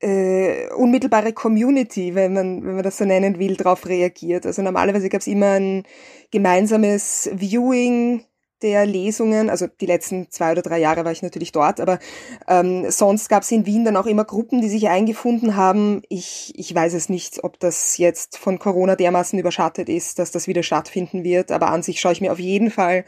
äh, 0.01 0.69
unmittelbare 0.73 1.33
Community, 1.33 2.15
wenn 2.15 2.33
man, 2.33 2.65
wenn 2.65 2.75
man 2.75 2.83
das 2.83 2.97
so 2.97 3.05
nennen 3.05 3.39
will, 3.39 3.55
darauf 3.55 3.85
reagiert. 3.85 4.45
Also 4.45 4.61
normalerweise 4.61 5.09
gab 5.09 5.21
es 5.21 5.27
immer 5.27 5.51
ein 5.51 5.83
gemeinsames 6.31 7.29
Viewing 7.33 8.25
der 8.61 8.85
Lesungen, 8.85 9.49
also 9.49 9.67
die 9.67 9.85
letzten 9.85 10.29
zwei 10.29 10.51
oder 10.51 10.61
drei 10.61 10.79
Jahre 10.79 11.05
war 11.05 11.11
ich 11.11 11.21
natürlich 11.21 11.51
dort, 11.51 11.79
aber 11.79 11.99
ähm, 12.47 12.89
sonst 12.89 13.29
gab 13.29 13.43
es 13.43 13.51
in 13.51 13.65
Wien 13.65 13.85
dann 13.85 13.97
auch 13.97 14.05
immer 14.05 14.25
Gruppen, 14.25 14.61
die 14.61 14.69
sich 14.69 14.89
eingefunden 14.89 15.55
haben. 15.55 16.01
Ich, 16.09 16.53
ich 16.55 16.73
weiß 16.73 16.93
es 16.93 17.09
nicht, 17.09 17.43
ob 17.43 17.59
das 17.59 17.97
jetzt 17.97 18.37
von 18.37 18.59
Corona 18.59 18.95
dermaßen 18.95 19.37
überschattet 19.37 19.89
ist, 19.89 20.19
dass 20.19 20.31
das 20.31 20.47
wieder 20.47 20.63
stattfinden 20.63 21.23
wird, 21.23 21.51
aber 21.51 21.67
an 21.69 21.83
sich 21.83 21.99
schaue 21.99 22.13
ich 22.13 22.21
mir 22.21 22.31
auf 22.31 22.39
jeden 22.39 22.71
Fall 22.71 23.05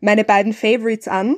meine 0.00 0.24
beiden 0.24 0.52
Favorites 0.52 1.08
an, 1.08 1.36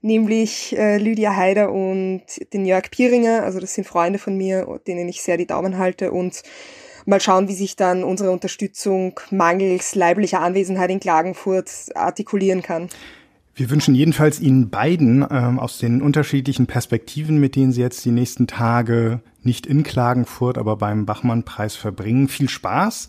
nämlich 0.00 0.76
äh, 0.76 0.98
Lydia 0.98 1.34
Haider 1.34 1.72
und 1.72 2.22
den 2.52 2.64
Jörg 2.64 2.90
Pieringer, 2.90 3.42
also 3.42 3.60
das 3.60 3.74
sind 3.74 3.86
Freunde 3.86 4.18
von 4.18 4.36
mir, 4.36 4.80
denen 4.86 5.08
ich 5.08 5.22
sehr 5.22 5.36
die 5.36 5.46
Daumen 5.46 5.78
halte 5.78 6.12
und 6.12 6.42
mal 7.08 7.20
schauen, 7.20 7.48
wie 7.48 7.54
sich 7.54 7.74
dann 7.74 8.04
unsere 8.04 8.30
Unterstützung 8.30 9.18
mangels 9.30 9.94
leiblicher 9.94 10.40
Anwesenheit 10.40 10.90
in 10.90 11.00
Klagenfurt 11.00 11.70
artikulieren 11.94 12.62
kann. 12.62 12.88
Wir 13.54 13.70
wünschen 13.70 13.94
jedenfalls 13.94 14.38
Ihnen 14.38 14.70
beiden 14.70 15.26
ähm, 15.28 15.58
aus 15.58 15.78
den 15.78 16.00
unterschiedlichen 16.00 16.68
Perspektiven, 16.68 17.40
mit 17.40 17.56
denen 17.56 17.72
Sie 17.72 17.80
jetzt 17.80 18.04
die 18.04 18.12
nächsten 18.12 18.46
Tage 18.46 19.20
nicht 19.42 19.66
in 19.66 19.82
Klagenfurt, 19.82 20.58
aber 20.58 20.76
beim 20.76 21.06
Bachmann-Preis 21.06 21.74
verbringen, 21.74 22.28
viel 22.28 22.48
Spaß. 22.48 23.08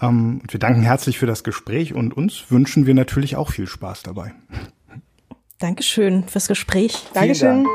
Ähm, 0.00 0.38
und 0.42 0.52
wir 0.52 0.60
danken 0.60 0.82
herzlich 0.82 1.18
für 1.18 1.26
das 1.26 1.42
Gespräch 1.42 1.94
und 1.94 2.16
uns 2.16 2.50
wünschen 2.50 2.86
wir 2.86 2.94
natürlich 2.94 3.34
auch 3.34 3.50
viel 3.50 3.66
Spaß 3.66 4.04
dabei. 4.04 4.32
Dankeschön 5.58 6.24
fürs 6.28 6.46
Gespräch. 6.46 7.06
Dankeschön. 7.14 7.66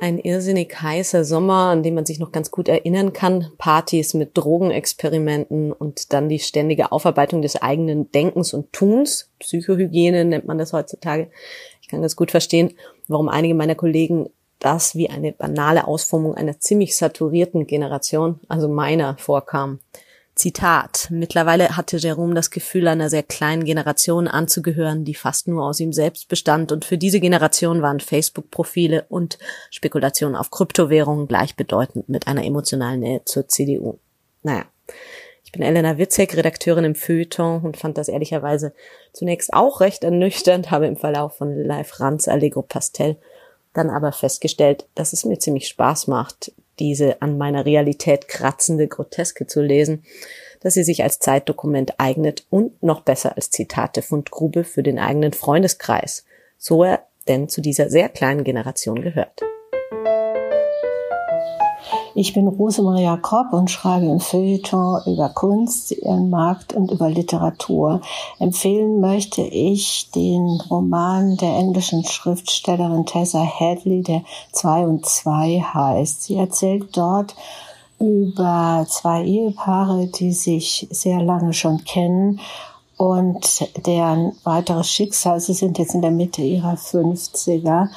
Ein 0.00 0.18
irrsinnig 0.18 0.80
heißer 0.80 1.24
Sommer, 1.24 1.70
an 1.70 1.82
dem 1.82 1.94
man 1.94 2.06
sich 2.06 2.18
noch 2.18 2.32
ganz 2.32 2.50
gut 2.50 2.68
erinnern 2.68 3.12
kann. 3.12 3.50
Partys 3.58 4.14
mit 4.14 4.36
Drogenexperimenten 4.36 5.72
und 5.72 6.12
dann 6.12 6.28
die 6.28 6.38
ständige 6.38 6.92
Aufarbeitung 6.92 7.42
des 7.42 7.60
eigenen 7.60 8.10
Denkens 8.12 8.54
und 8.54 8.72
Tuns. 8.72 9.30
Psychohygiene 9.38 10.24
nennt 10.24 10.46
man 10.46 10.58
das 10.58 10.72
heutzutage. 10.72 11.30
Ich 11.82 11.88
kann 11.88 12.02
das 12.02 12.16
gut 12.16 12.30
verstehen, 12.30 12.74
warum 13.08 13.28
einige 13.28 13.54
meiner 13.54 13.74
Kollegen 13.74 14.30
das 14.58 14.94
wie 14.96 15.08
eine 15.08 15.32
banale 15.32 15.86
Ausformung 15.86 16.34
einer 16.34 16.58
ziemlich 16.58 16.96
saturierten 16.96 17.66
Generation, 17.66 18.40
also 18.48 18.68
meiner, 18.68 19.16
vorkam. 19.18 19.78
Zitat. 20.38 21.08
Mittlerweile 21.10 21.76
hatte 21.76 21.98
Jerome 21.98 22.34
das 22.34 22.50
Gefühl, 22.50 22.88
einer 22.88 23.10
sehr 23.10 23.22
kleinen 23.22 23.64
Generation 23.64 24.28
anzugehören, 24.28 25.04
die 25.04 25.14
fast 25.14 25.48
nur 25.48 25.64
aus 25.64 25.80
ihm 25.80 25.92
selbst 25.92 26.28
bestand. 26.28 26.72
Und 26.72 26.84
für 26.84 26.96
diese 26.96 27.20
Generation 27.20 27.82
waren 27.82 28.00
Facebook-Profile 28.00 29.04
und 29.08 29.38
Spekulationen 29.70 30.36
auf 30.36 30.50
Kryptowährungen 30.50 31.28
gleichbedeutend 31.28 32.08
mit 32.08 32.26
einer 32.26 32.44
emotionalen 32.44 33.00
Nähe 33.00 33.24
zur 33.24 33.48
CDU. 33.48 33.98
Naja. 34.42 34.64
Ich 35.44 35.52
bin 35.52 35.62
Elena 35.62 35.96
Witzek, 35.96 36.36
Redakteurin 36.36 36.84
im 36.84 36.94
Feuilleton 36.94 37.62
und 37.62 37.78
fand 37.78 37.96
das 37.96 38.08
ehrlicherweise 38.08 38.74
zunächst 39.14 39.54
auch 39.54 39.80
recht 39.80 40.04
ernüchternd, 40.04 40.70
habe 40.70 40.86
im 40.86 40.96
Verlauf 40.96 41.38
von 41.38 41.56
Live 41.64 42.00
Ranz 42.00 42.28
Allegro 42.28 42.60
Pastel 42.60 43.16
dann 43.72 43.90
aber 43.90 44.12
festgestellt, 44.12 44.86
dass 44.94 45.12
es 45.12 45.24
mir 45.24 45.38
ziemlich 45.38 45.68
Spaß 45.68 46.06
macht, 46.06 46.52
diese 46.78 47.20
an 47.22 47.38
meiner 47.38 47.64
Realität 47.66 48.28
kratzende 48.28 48.88
Groteske 48.88 49.46
zu 49.46 49.60
lesen, 49.62 50.04
dass 50.60 50.74
sie 50.74 50.84
sich 50.84 51.02
als 51.02 51.18
Zeitdokument 51.18 51.94
eignet 51.98 52.46
und 52.50 52.82
noch 52.82 53.02
besser 53.02 53.36
als 53.36 53.50
Zitate 53.50 54.02
Fundgrube 54.02 54.64
für 54.64 54.82
den 54.82 54.98
eigenen 54.98 55.32
Freundeskreis, 55.32 56.24
so 56.56 56.84
er 56.84 57.04
denn 57.28 57.48
zu 57.48 57.60
dieser 57.60 57.90
sehr 57.90 58.08
kleinen 58.08 58.44
Generation 58.44 59.02
gehört. 59.02 59.42
Ich 62.20 62.34
bin 62.34 62.48
Rosemaria 62.48 63.16
Kopp 63.16 63.52
und 63.52 63.70
schreibe 63.70 64.06
im 64.06 64.18
Feuilleton 64.18 65.02
über 65.06 65.28
Kunst, 65.28 65.92
ihren 65.92 66.30
Markt 66.30 66.72
und 66.72 66.90
über 66.90 67.08
Literatur. 67.08 68.00
Empfehlen 68.40 68.98
möchte 68.98 69.42
ich 69.42 70.10
den 70.10 70.60
Roman 70.68 71.36
der 71.36 71.50
englischen 71.50 72.04
Schriftstellerin 72.04 73.06
Tessa 73.06 73.46
Hadley, 73.46 74.02
der 74.02 74.22
2 74.50 74.86
und 74.86 75.06
2 75.06 75.60
heißt. 75.60 76.24
Sie 76.24 76.34
erzählt 76.34 76.88
dort 76.96 77.36
über 78.00 78.84
zwei 78.88 79.22
Ehepaare, 79.22 80.08
die 80.08 80.32
sich 80.32 80.88
sehr 80.90 81.22
lange 81.22 81.52
schon 81.52 81.84
kennen 81.84 82.40
und 82.98 83.86
deren 83.86 84.32
weiteres 84.42 84.90
Schicksal, 84.90 85.38
sie 85.38 85.54
sind 85.54 85.78
jetzt 85.78 85.94
in 85.94 86.02
der 86.02 86.10
Mitte 86.10 86.42
ihrer 86.42 86.74
50er, 86.74 87.90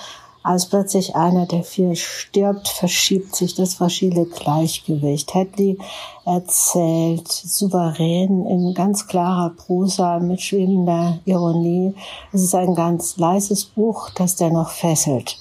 als 0.44 0.66
plötzlich 0.66 1.16
einer 1.16 1.46
der 1.46 1.64
vier 1.64 1.96
stirbt, 1.96 2.68
verschiebt 2.68 3.36
sich 3.36 3.54
das 3.54 3.76
fragile 3.76 4.26
Gleichgewicht. 4.26 5.36
Hadley 5.36 5.78
erzählt 6.26 7.28
souverän 7.28 8.46
in 8.48 8.74
ganz 8.74 9.08
klarer 9.08 9.52
Prosa 9.52 10.20
mit 10.20 10.42
schwebender 10.42 11.20
Ironie. 11.26 11.94
Es 12.34 12.42
ist 12.42 12.56
ein 12.56 12.74
ganz 12.74 13.18
leises 13.18 13.66
Buch, 13.66 14.10
das 14.12 14.36
dennoch 14.36 14.70
fesselt. 14.70 15.38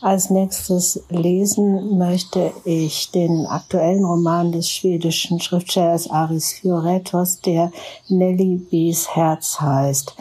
Als 0.00 0.30
nächstes 0.30 1.02
lesen 1.08 1.96
möchte 1.96 2.52
ich 2.64 3.10
den 3.12 3.46
aktuellen 3.46 4.04
Roman 4.04 4.52
des 4.52 4.68
schwedischen 4.70 5.40
Schriftstellers 5.40 6.10
Aris 6.10 6.52
Fioretos, 6.52 7.40
der 7.40 7.72
Nelly 8.08 8.58
B's 8.70 9.08
Herz 9.16 9.60
heißt. 9.60 10.14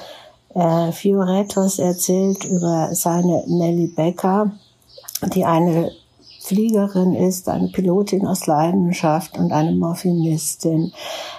Äh, 0.55 0.93
Fioretos 0.93 1.79
erzählt 1.79 2.45
über 2.45 2.95
seine 2.95 3.43
Nelly 3.45 3.87
Becker, 3.87 4.51
die 5.33 5.43
eine 5.43 5.91
Fliegerin 6.39 7.13
ist, 7.13 7.49
eine 7.49 7.67
Pilotin 7.67 8.25
aus 8.25 8.47
Leidenschaft 8.47 9.37
und 9.37 9.51
eine 9.51 9.73
Morphinistin. 9.73 10.93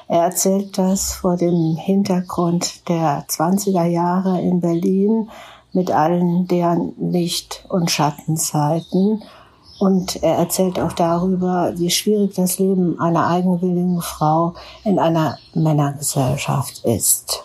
Er 0.08 0.24
erzählt 0.24 0.76
das 0.76 1.14
vor 1.14 1.36
dem 1.36 1.76
Hintergrund 1.76 2.86
der 2.88 3.24
20er 3.26 3.86
Jahre 3.86 4.40
in 4.42 4.60
Berlin 4.60 5.30
mit 5.72 5.90
allen 5.90 6.46
deren 6.46 6.92
Licht- 6.98 7.64
und 7.70 7.90
Schattenzeiten. 7.90 9.22
Und 9.78 10.22
er 10.22 10.36
erzählt 10.36 10.78
auch 10.78 10.92
darüber, 10.92 11.72
wie 11.76 11.90
schwierig 11.90 12.34
das 12.34 12.58
Leben 12.58 13.00
einer 13.00 13.28
eigenwilligen 13.28 14.02
Frau 14.02 14.54
in 14.84 14.98
einer 14.98 15.38
Männergesellschaft 15.54 16.84
ist. 16.84 17.44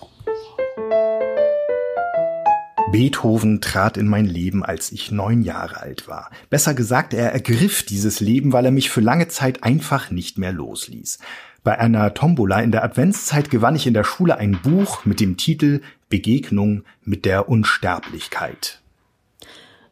Beethoven 2.91 3.61
trat 3.61 3.95
in 3.95 4.07
mein 4.07 4.25
Leben, 4.25 4.65
als 4.65 4.91
ich 4.91 5.11
neun 5.11 5.43
Jahre 5.43 5.79
alt 5.79 6.09
war. 6.09 6.29
Besser 6.49 6.73
gesagt, 6.73 7.13
er 7.13 7.31
ergriff 7.31 7.83
dieses 7.83 8.19
Leben, 8.19 8.51
weil 8.51 8.65
er 8.65 8.71
mich 8.71 8.89
für 8.89 8.99
lange 8.99 9.29
Zeit 9.29 9.63
einfach 9.63 10.11
nicht 10.11 10.37
mehr 10.37 10.51
losließ. 10.51 11.19
Bei 11.63 11.79
einer 11.79 12.13
Tombola 12.13 12.59
in 12.59 12.71
der 12.71 12.83
Adventszeit 12.83 13.49
gewann 13.49 13.77
ich 13.77 13.87
in 13.87 13.93
der 13.93 14.03
Schule 14.03 14.37
ein 14.37 14.59
Buch 14.61 15.05
mit 15.05 15.21
dem 15.21 15.37
Titel 15.37 15.81
Begegnung 16.09 16.83
mit 17.05 17.23
der 17.23 17.47
Unsterblichkeit. 17.47 18.80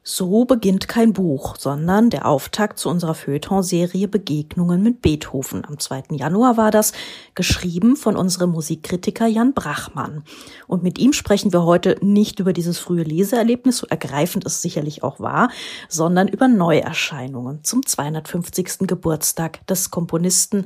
So 0.01 0.45
beginnt 0.45 0.87
kein 0.87 1.11
Buch, 1.11 1.57
sondern 1.57 2.09
der 2.09 2.25
Auftakt 2.25 2.79
zu 2.79 2.89
unserer 2.89 3.13
Feuilleton-Serie 3.13 4.07
Begegnungen 4.07 4.81
mit 4.81 5.01
Beethoven. 5.01 5.65
Am 5.65 5.77
2. 5.77 6.03
Januar 6.11 6.55
war 6.55 6.71
das, 6.71 6.93
geschrieben 7.35 7.97
von 7.97 8.15
unserem 8.15 8.51
Musikkritiker 8.51 9.27
Jan 9.27 9.53
Brachmann. 9.53 10.23
Und 10.67 10.83
mit 10.83 10.99
ihm 10.99 11.11
sprechen 11.11 11.51
wir 11.51 11.63
heute 11.63 11.97
nicht 12.01 12.39
über 12.39 12.53
dieses 12.53 12.79
frühe 12.79 13.03
Leseerlebnis, 13.03 13.79
so 13.79 13.87
ergreifend 13.87 14.45
es 14.45 14.61
sicherlich 14.61 15.03
auch 15.03 15.19
war, 15.19 15.51
sondern 15.89 16.29
über 16.29 16.47
Neuerscheinungen 16.47 17.63
zum 17.63 17.85
250. 17.85 18.87
Geburtstag 18.87 19.67
des 19.67 19.91
Komponisten, 19.91 20.65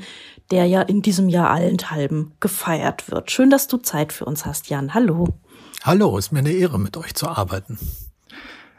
der 0.52 0.68
ja 0.68 0.84
in 0.84 1.02
diesem 1.02 1.28
Jahr 1.28 1.50
allenthalben 1.50 2.34
gefeiert 2.40 3.10
wird. 3.10 3.32
Schön, 3.32 3.50
dass 3.50 3.68
du 3.68 3.78
Zeit 3.78 4.14
für 4.14 4.26
uns 4.26 4.46
hast, 4.46 4.70
Jan. 4.70 4.94
Hallo. 4.94 5.28
Hallo, 5.82 6.18
ist 6.18 6.32
mir 6.32 6.40
eine 6.40 6.52
Ehre, 6.52 6.80
mit 6.80 6.96
euch 6.98 7.16
zu 7.16 7.28
arbeiten. 7.28 7.80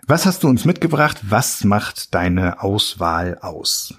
Was 0.07 0.27
hast 0.27 0.43
du 0.43 0.49
uns 0.49 0.67
mitgebracht? 0.67 1.19
Was 1.23 1.65
macht 1.65 2.15
deine 2.15 2.63
Auswahl 2.63 3.39
aus? 3.41 3.95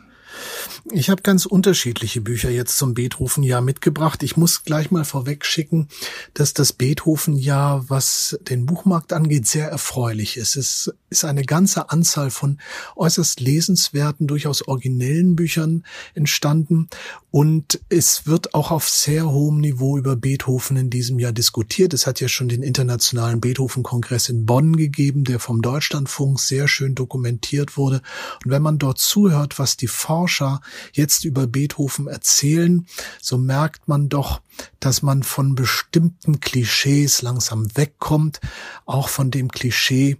Ich 0.91 1.09
habe 1.09 1.23
ganz 1.23 1.47
unterschiedliche 1.47 2.21
Bücher 2.21 2.51
jetzt 2.51 2.77
zum 2.77 2.93
Beethoven-Jahr 2.93 3.61
mitgebracht. 3.61 4.21
Ich 4.21 4.37
muss 4.37 4.65
gleich 4.65 4.91
mal 4.91 5.03
vorweg 5.03 5.43
schicken, 5.43 5.87
dass 6.35 6.53
das 6.53 6.73
Beethoven-Jahr, 6.73 7.89
was 7.89 8.37
den 8.47 8.67
Buchmarkt 8.67 9.11
angeht, 9.11 9.47
sehr 9.47 9.67
erfreulich 9.67 10.37
ist. 10.37 10.55
Es 10.55 10.93
ist 11.09 11.25
eine 11.25 11.43
ganze 11.43 11.89
Anzahl 11.89 12.29
von 12.29 12.59
äußerst 12.95 13.39
lesenswerten, 13.39 14.27
durchaus 14.27 14.67
originellen 14.67 15.35
Büchern 15.35 15.83
entstanden 16.13 16.87
und 17.35 17.81
es 17.89 18.27
wird 18.27 18.53
auch 18.53 18.71
auf 18.71 18.87
sehr 18.87 19.29
hohem 19.29 19.59
Niveau 19.59 19.97
über 19.97 20.15
Beethoven 20.15 20.77
in 20.77 20.89
diesem 20.89 21.19
Jahr 21.19 21.33
diskutiert. 21.33 21.93
Es 21.93 22.07
hat 22.07 22.21
ja 22.21 22.29
schon 22.29 22.47
den 22.47 22.63
internationalen 22.63 23.41
Beethoven-Kongress 23.41 24.29
in 24.29 24.45
Bonn 24.45 24.77
gegeben, 24.77 25.25
der 25.25 25.39
vom 25.39 25.61
Deutschlandfunk 25.61 26.39
sehr 26.39 26.69
schön 26.69 26.95
dokumentiert 26.95 27.75
wurde. 27.75 28.01
Und 28.45 28.51
wenn 28.51 28.61
man 28.61 28.77
dort 28.77 28.99
zuhört, 28.99 29.59
was 29.59 29.75
die 29.75 29.87
Forscher 29.87 30.61
jetzt 30.93 31.25
über 31.25 31.47
Beethoven 31.47 32.07
erzählen, 32.07 32.85
so 33.21 33.37
merkt 33.37 33.87
man 33.87 34.09
doch, 34.09 34.41
dass 34.79 35.01
man 35.01 35.23
von 35.23 35.55
bestimmten 35.55 36.39
Klischees 36.39 37.21
langsam 37.21 37.67
wegkommt, 37.75 38.39
auch 38.85 39.09
von 39.09 39.31
dem 39.31 39.49
Klischee, 39.49 40.17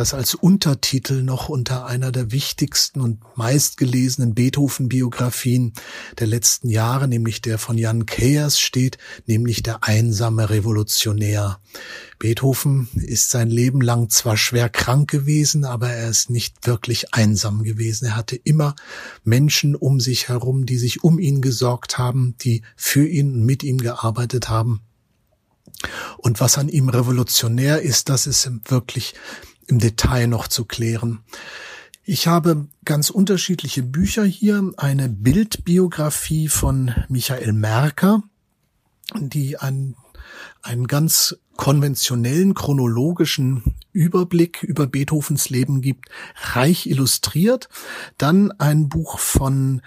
das 0.00 0.14
als 0.14 0.34
Untertitel 0.34 1.22
noch 1.22 1.50
unter 1.50 1.84
einer 1.84 2.10
der 2.10 2.32
wichtigsten 2.32 3.02
und 3.02 3.20
meistgelesenen 3.36 4.34
Beethoven-Biografien 4.34 5.74
der 6.18 6.26
letzten 6.26 6.70
Jahre, 6.70 7.06
nämlich 7.06 7.42
der 7.42 7.58
von 7.58 7.76
Jan 7.76 8.06
Keyers 8.06 8.58
steht, 8.58 8.96
nämlich 9.26 9.62
der 9.62 9.84
einsame 9.84 10.48
Revolutionär. 10.48 11.60
Beethoven 12.18 12.88
ist 12.94 13.28
sein 13.28 13.50
Leben 13.50 13.82
lang 13.82 14.08
zwar 14.08 14.38
schwer 14.38 14.70
krank 14.70 15.10
gewesen, 15.10 15.66
aber 15.66 15.90
er 15.90 16.08
ist 16.08 16.30
nicht 16.30 16.66
wirklich 16.66 17.12
einsam 17.12 17.62
gewesen. 17.62 18.06
Er 18.06 18.16
hatte 18.16 18.36
immer 18.36 18.76
Menschen 19.22 19.76
um 19.76 20.00
sich 20.00 20.28
herum, 20.28 20.64
die 20.64 20.78
sich 20.78 21.04
um 21.04 21.18
ihn 21.18 21.42
gesorgt 21.42 21.98
haben, 21.98 22.36
die 22.40 22.62
für 22.74 23.06
ihn 23.06 23.34
und 23.34 23.44
mit 23.44 23.62
ihm 23.62 23.76
gearbeitet 23.76 24.48
haben. 24.48 24.80
Und 26.16 26.40
was 26.40 26.58
an 26.58 26.68
ihm 26.68 26.88
revolutionär 26.88 27.82
ist, 27.82 28.08
das 28.08 28.26
ist 28.26 28.50
wirklich 28.66 29.14
im 29.70 29.78
Detail 29.78 30.26
noch 30.26 30.48
zu 30.48 30.64
klären. 30.64 31.20
Ich 32.04 32.26
habe 32.26 32.66
ganz 32.84 33.10
unterschiedliche 33.10 33.82
Bücher 33.82 34.24
hier. 34.24 34.72
Eine 34.76 35.08
Bildbiografie 35.08 36.48
von 36.48 36.92
Michael 37.08 37.52
Merker, 37.52 38.22
die 39.18 39.58
einen, 39.58 39.96
einen 40.62 40.86
ganz 40.86 41.36
konventionellen 41.56 42.54
chronologischen 42.54 43.76
Überblick 43.92 44.62
über 44.62 44.86
Beethovens 44.86 45.50
Leben 45.50 45.82
gibt, 45.82 46.08
reich 46.52 46.86
illustriert. 46.86 47.68
Dann 48.18 48.50
ein 48.52 48.88
Buch 48.88 49.18
von 49.18 49.82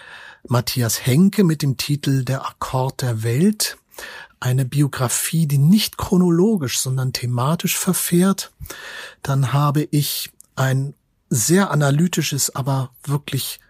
Matthias 0.48 1.06
Henke 1.06 1.44
mit 1.44 1.62
dem 1.62 1.78
Titel 1.78 2.24
Der 2.24 2.46
Akkord 2.46 3.02
der 3.02 3.24
Welt, 3.24 3.78
eine 4.44 4.66
Biografie, 4.66 5.48
die 5.48 5.58
nicht 5.58 5.98
chronologisch, 5.98 6.80
sondern 6.80 7.14
thematisch 7.14 7.78
verfährt. 7.78 8.52
Dann 9.22 9.54
habe 9.54 9.88
ich 9.90 10.32
ein 10.56 10.96
sehr 11.30 11.72
analytisches, 11.72 12.54
aber 12.54 12.90
wirklich 13.06 13.62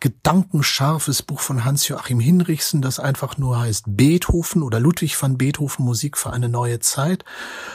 gedankenscharfes 0.00 1.22
Buch 1.22 1.40
von 1.40 1.64
Hans-Joachim 1.64 2.18
Hinrichsen, 2.20 2.80
das 2.80 2.98
einfach 2.98 3.36
nur 3.36 3.58
heißt 3.58 3.84
Beethoven 3.88 4.62
oder 4.62 4.80
Ludwig 4.80 5.20
van 5.20 5.36
Beethoven 5.36 5.84
Musik 5.84 6.16
für 6.16 6.32
eine 6.32 6.48
neue 6.48 6.80
Zeit 6.80 7.24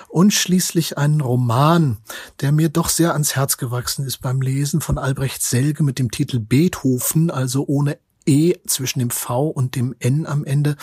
und 0.08 0.34
schließlich 0.34 0.98
einen 0.98 1.22
Roman, 1.22 1.98
der 2.40 2.52
mir 2.52 2.70
doch 2.70 2.90
sehr 2.90 3.14
ans 3.14 3.36
Herz 3.36 3.58
gewachsen 3.58 4.06
ist 4.06 4.18
beim 4.20 4.42
Lesen 4.42 4.82
von 4.82 4.98
Albrecht 4.98 5.44
Selge 5.44 5.84
mit 5.84 6.00
dem 6.00 6.10
Titel 6.10 6.40
Beethoven, 6.40 7.30
also 7.30 7.66
ohne 7.68 7.98
E 8.26 8.54
zwischen 8.68 9.00
dem 9.00 9.10
V 9.10 9.48
und 9.48 9.76
dem 9.76 9.96
N 10.00 10.26
am 10.28 10.44
Ende 10.46 10.78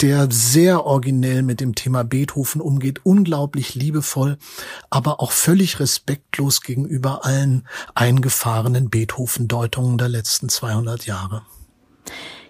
der 0.00 0.28
sehr 0.30 0.84
originell 0.84 1.42
mit 1.42 1.60
dem 1.60 1.74
Thema 1.74 2.04
Beethoven 2.04 2.60
umgeht, 2.60 3.00
unglaublich 3.04 3.74
liebevoll, 3.74 4.38
aber 4.90 5.20
auch 5.20 5.32
völlig 5.32 5.80
respektlos 5.80 6.62
gegenüber 6.62 7.24
allen 7.24 7.66
eingefahrenen 7.94 8.90
Beethoven-Deutungen 8.90 9.98
der 9.98 10.08
letzten 10.08 10.48
200 10.48 11.06
Jahre. 11.06 11.42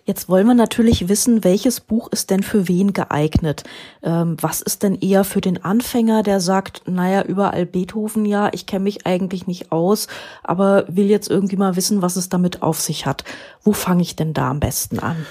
Jetzt 0.08 0.30
wollen 0.30 0.46
wir 0.46 0.54
natürlich 0.54 1.10
wissen, 1.10 1.44
welches 1.44 1.80
Buch 1.80 2.08
ist 2.10 2.30
denn 2.30 2.42
für 2.42 2.66
wen 2.66 2.94
geeignet? 2.94 3.64
Ähm, 4.02 4.38
was 4.40 4.62
ist 4.62 4.82
denn 4.82 4.94
eher 4.94 5.22
für 5.22 5.42
den 5.42 5.62
Anfänger, 5.62 6.22
der 6.22 6.40
sagt, 6.40 6.80
naja, 6.86 7.22
überall 7.24 7.66
Beethoven, 7.66 8.24
ja, 8.24 8.48
ich 8.52 8.64
kenne 8.64 8.84
mich 8.84 9.06
eigentlich 9.06 9.46
nicht 9.46 9.70
aus, 9.70 10.08
aber 10.42 10.86
will 10.88 11.08
jetzt 11.08 11.28
irgendwie 11.28 11.56
mal 11.56 11.76
wissen, 11.76 12.00
was 12.00 12.16
es 12.16 12.30
damit 12.30 12.62
auf 12.62 12.80
sich 12.80 13.04
hat. 13.04 13.22
Wo 13.62 13.74
fange 13.74 14.00
ich 14.00 14.16
denn 14.16 14.32
da 14.32 14.48
am 14.48 14.60
besten 14.60 14.98
an? 14.98 15.26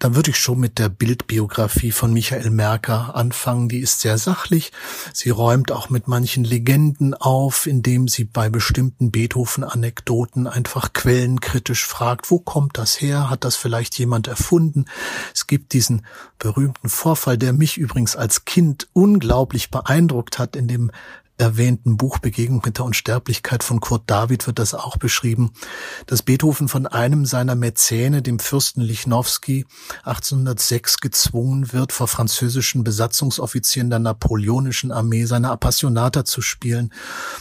Dann 0.00 0.16
würde 0.16 0.30
ich 0.30 0.38
schon 0.38 0.58
mit 0.58 0.78
der 0.78 0.88
Bildbiografie 0.88 1.92
von 1.92 2.12
Michael 2.12 2.48
Merker 2.48 3.14
anfangen. 3.14 3.68
Die 3.68 3.80
ist 3.80 4.00
sehr 4.00 4.16
sachlich. 4.16 4.72
Sie 5.12 5.28
räumt 5.28 5.70
auch 5.72 5.90
mit 5.90 6.08
manchen 6.08 6.42
Legenden 6.42 7.12
auf, 7.12 7.66
indem 7.66 8.08
sie 8.08 8.24
bei 8.24 8.48
bestimmten 8.48 9.10
Beethoven-Anekdoten 9.10 10.46
einfach 10.46 10.94
quellenkritisch 10.94 11.84
fragt, 11.84 12.30
wo 12.30 12.38
kommt 12.38 12.78
das 12.78 12.98
her? 13.02 13.28
Hat 13.28 13.44
das 13.44 13.56
vielleicht 13.56 13.98
jemand 13.98 14.26
erfunden? 14.26 14.86
Es 15.34 15.46
gibt 15.46 15.74
diesen 15.74 16.06
berühmten 16.38 16.88
Vorfall, 16.88 17.36
der 17.36 17.52
mich 17.52 17.76
übrigens 17.76 18.16
als 18.16 18.46
Kind 18.46 18.88
unglaublich 18.94 19.70
beeindruckt 19.70 20.38
hat, 20.38 20.56
in 20.56 20.66
dem 20.66 20.90
erwähnten 21.40 21.96
Buch 21.96 22.18
Begegnung 22.18 22.60
mit 22.64 22.78
der 22.78 22.84
Unsterblichkeit 22.84 23.64
von 23.64 23.80
Kurt 23.80 24.02
David 24.06 24.46
wird 24.46 24.58
das 24.58 24.74
auch 24.74 24.98
beschrieben, 24.98 25.52
dass 26.06 26.22
Beethoven 26.22 26.68
von 26.68 26.86
einem 26.86 27.24
seiner 27.24 27.54
Mäzene, 27.54 28.20
dem 28.20 28.38
Fürsten 28.38 28.82
Lichnowsky, 28.82 29.64
1806 30.04 30.98
gezwungen 30.98 31.72
wird, 31.72 31.92
vor 31.92 32.08
französischen 32.08 32.84
Besatzungsoffizieren 32.84 33.88
der 33.88 34.00
napoleonischen 34.00 34.92
Armee 34.92 35.24
seine 35.24 35.50
Appassionata 35.50 36.24
zu 36.26 36.42
spielen. 36.42 36.92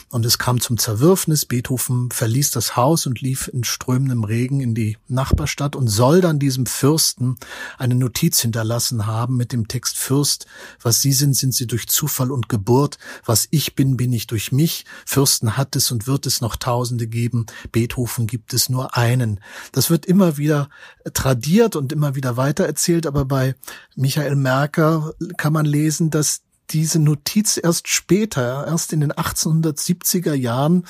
Und 0.09 0.25
es 0.25 0.37
kam 0.37 0.61
zum 0.61 0.77
Zerwürfnis. 0.77 1.45
Beethoven 1.45 2.09
verließ 2.11 2.51
das 2.51 2.77
Haus 2.77 3.05
und 3.05 3.19
lief 3.19 3.49
in 3.51 3.65
strömendem 3.65 4.23
Regen 4.23 4.61
in 4.61 4.75
die 4.75 4.97
Nachbarstadt 5.09 5.75
und 5.75 5.89
soll 5.89 6.21
dann 6.21 6.39
diesem 6.39 6.65
Fürsten 6.65 7.35
eine 7.77 7.95
Notiz 7.95 8.39
hinterlassen 8.39 9.07
haben 9.07 9.35
mit 9.35 9.51
dem 9.51 9.67
Text 9.67 9.97
Fürst, 9.97 10.45
was 10.81 11.01
Sie 11.01 11.11
sind, 11.11 11.35
sind 11.35 11.53
Sie 11.53 11.67
durch 11.67 11.89
Zufall 11.89 12.31
und 12.31 12.47
Geburt, 12.47 12.97
was 13.25 13.47
ich 13.51 13.75
bin, 13.75 13.88
bin, 13.97 14.09
bin 14.09 14.13
ich 14.13 14.27
durch 14.27 14.51
mich. 14.51 14.85
Fürsten 15.05 15.55
hat 15.55 15.75
es 15.75 15.91
und 15.91 16.07
wird 16.07 16.25
es 16.25 16.41
noch 16.41 16.55
Tausende 16.55 17.07
geben. 17.07 17.45
Beethoven 17.71 18.27
gibt 18.27 18.53
es 18.53 18.69
nur 18.69 18.97
einen. 18.97 19.39
Das 19.71 19.89
wird 19.89 20.05
immer 20.05 20.37
wieder 20.37 20.69
tradiert 21.13 21.75
und 21.75 21.91
immer 21.91 22.15
wieder 22.15 22.37
weitererzählt, 22.37 23.05
aber 23.05 23.25
bei 23.25 23.55
Michael 23.95 24.35
Merker 24.35 25.13
kann 25.37 25.53
man 25.53 25.65
lesen, 25.65 26.09
dass 26.09 26.41
diese 26.72 26.99
Notiz 26.99 27.59
erst 27.61 27.88
später, 27.88 28.65
erst 28.67 28.93
in 28.93 29.01
den 29.01 29.11
1870er 29.11 30.34
Jahren 30.34 30.86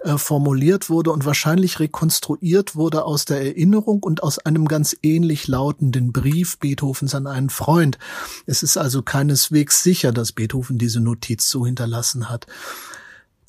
äh, 0.00 0.18
formuliert 0.18 0.90
wurde 0.90 1.12
und 1.12 1.24
wahrscheinlich 1.24 1.80
rekonstruiert 1.80 2.76
wurde 2.76 3.04
aus 3.04 3.24
der 3.24 3.42
Erinnerung 3.42 4.02
und 4.02 4.22
aus 4.22 4.38
einem 4.38 4.66
ganz 4.66 4.96
ähnlich 5.02 5.48
lautenden 5.48 6.12
Brief 6.12 6.58
Beethovens 6.58 7.14
an 7.14 7.26
einen 7.26 7.50
Freund. 7.50 7.98
Es 8.46 8.62
ist 8.62 8.76
also 8.76 9.02
keineswegs 9.02 9.82
sicher, 9.82 10.12
dass 10.12 10.32
Beethoven 10.32 10.78
diese 10.78 11.00
Notiz 11.00 11.48
so 11.48 11.66
hinterlassen 11.66 12.28
hat. 12.28 12.46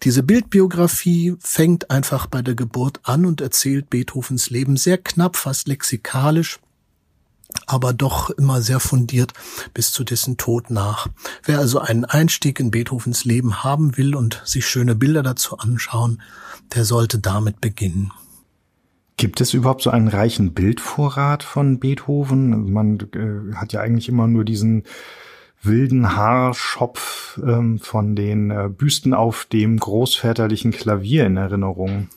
Diese 0.04 0.24
Bildbiografie 0.24 1.36
fängt 1.40 1.92
einfach 1.92 2.26
bei 2.26 2.42
der 2.42 2.56
Geburt 2.56 3.00
an 3.04 3.26
und 3.26 3.40
erzählt 3.40 3.90
Beethovens 3.92 4.50
Leben 4.50 4.76
sehr 4.76 4.98
knapp, 4.98 5.36
fast 5.36 5.68
lexikalisch 5.68 6.60
aber 7.68 7.94
doch 7.94 8.30
immer 8.30 8.62
sehr 8.62 8.80
fundiert 8.80 9.34
bis 9.74 9.92
zu 9.92 10.04
dessen 10.04 10.38
Tod 10.38 10.70
nach. 10.70 11.08
Wer 11.44 11.60
also 11.60 11.80
einen 11.80 12.06
Einstieg 12.06 12.60
in 12.60 12.72
Beethovens 12.72 13.26
Leben 13.26 13.64
haben 13.64 13.98
will 13.98 14.16
und 14.16 14.42
sich 14.46 14.66
schöne 14.66 14.96
Bilder 14.96 15.24
dazu 15.24 15.58
anschauen, 15.58 16.22
der 16.76 16.86
sollte 16.86 17.20
damit 17.20 17.62
beginnen. 17.62 18.12
Gibt 19.18 19.40
es 19.40 19.54
überhaupt 19.54 19.84
so 19.84 19.92
einen 19.92 20.08
reichen 20.08 20.54
Bildvorrat 20.54 21.44
von 21.44 21.80
Beethoven? 21.80 22.72
Man 22.72 23.00
äh, 23.14 23.56
hat 23.56 23.72
ja 23.72 23.82
eigentlich 23.82 24.10
immer 24.10 24.28
nur 24.28 24.44
diesen 24.44 24.84
wilden 25.62 26.16
Haarschopf 26.16 27.40
ähm, 27.44 27.80
von 27.80 28.16
den 28.16 28.50
äh, 28.50 28.70
Büsten 28.70 29.14
auf 29.14 29.46
dem 29.46 29.78
großväterlichen 29.78 30.72
Klavier 30.72 31.26
in 31.28 31.38
Erinnerung. 31.38 32.08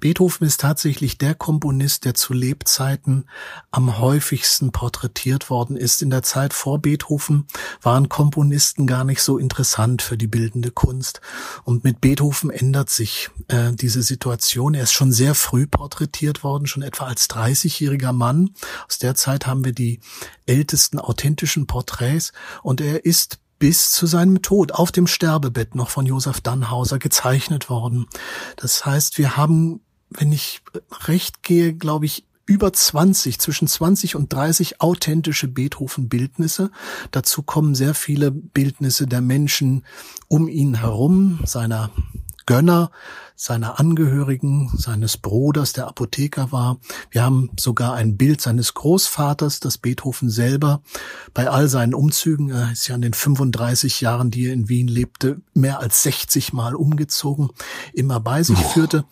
Beethoven 0.00 0.46
ist 0.46 0.60
tatsächlich 0.60 1.18
der 1.18 1.34
Komponist, 1.34 2.04
der 2.04 2.14
zu 2.14 2.32
Lebzeiten 2.32 3.28
am 3.70 3.98
häufigsten 3.98 4.72
porträtiert 4.72 5.50
worden 5.50 5.76
ist. 5.76 6.02
In 6.02 6.10
der 6.10 6.22
Zeit 6.22 6.52
vor 6.52 6.80
Beethoven 6.80 7.46
waren 7.82 8.08
Komponisten 8.08 8.86
gar 8.86 9.04
nicht 9.04 9.22
so 9.22 9.38
interessant 9.38 10.02
für 10.02 10.16
die 10.16 10.26
bildende 10.26 10.70
Kunst. 10.70 11.20
Und 11.64 11.84
mit 11.84 12.00
Beethoven 12.00 12.50
ändert 12.50 12.90
sich 12.90 13.30
äh, 13.48 13.72
diese 13.72 14.02
Situation. 14.02 14.74
Er 14.74 14.84
ist 14.84 14.92
schon 14.92 15.12
sehr 15.12 15.34
früh 15.34 15.66
porträtiert 15.66 16.44
worden, 16.44 16.66
schon 16.66 16.82
etwa 16.82 17.06
als 17.06 17.28
30-jähriger 17.30 18.12
Mann. 18.12 18.50
Aus 18.88 18.98
der 18.98 19.14
Zeit 19.14 19.46
haben 19.46 19.64
wir 19.64 19.72
die 19.72 20.00
ältesten 20.46 20.98
authentischen 20.98 21.66
Porträts 21.66 22.32
und 22.62 22.80
er 22.80 23.04
ist 23.04 23.38
bis 23.58 23.90
zu 23.92 24.06
seinem 24.06 24.42
Tod 24.42 24.72
auf 24.72 24.92
dem 24.92 25.06
Sterbebett 25.06 25.74
noch 25.74 25.90
von 25.90 26.06
Josef 26.06 26.40
Dannhauser 26.40 26.98
gezeichnet 26.98 27.70
worden. 27.70 28.06
Das 28.56 28.84
heißt, 28.84 29.18
wir 29.18 29.36
haben, 29.36 29.80
wenn 30.10 30.32
ich 30.32 30.62
recht 31.06 31.42
gehe, 31.42 31.74
glaube 31.74 32.06
ich, 32.06 32.24
über 32.46 32.72
20, 32.72 33.40
zwischen 33.40 33.66
20 33.66 34.14
und 34.14 34.32
30 34.32 34.80
authentische 34.80 35.48
Beethoven-Bildnisse. 35.48 36.70
Dazu 37.10 37.42
kommen 37.42 37.74
sehr 37.74 37.92
viele 37.92 38.30
Bildnisse 38.30 39.06
der 39.06 39.20
Menschen 39.20 39.84
um 40.28 40.46
ihn 40.46 40.74
herum, 40.74 41.40
seiner 41.44 41.90
Gönner, 42.46 42.92
seiner 43.36 43.78
Angehörigen, 43.78 44.70
seines 44.74 45.18
Bruders, 45.18 45.74
der 45.74 45.86
Apotheker 45.86 46.52
war. 46.52 46.78
Wir 47.10 47.22
haben 47.22 47.50
sogar 47.58 47.92
ein 47.92 48.16
Bild 48.16 48.40
seines 48.40 48.72
Großvaters, 48.72 49.60
das 49.60 49.76
Beethoven 49.76 50.30
selber 50.30 50.80
bei 51.34 51.50
all 51.50 51.68
seinen 51.68 51.92
Umzügen, 51.92 52.48
er 52.48 52.72
ist 52.72 52.88
ja 52.88 52.94
in 52.94 53.02
den 53.02 53.12
35 53.12 54.00
Jahren, 54.00 54.30
die 54.30 54.46
er 54.46 54.54
in 54.54 54.70
Wien 54.70 54.88
lebte, 54.88 55.42
mehr 55.52 55.80
als 55.80 56.02
60 56.02 56.54
Mal 56.54 56.74
umgezogen, 56.74 57.50
immer 57.92 58.20
bei 58.20 58.42
sich 58.42 58.58
oh, 58.58 58.68
führte. 58.70 59.04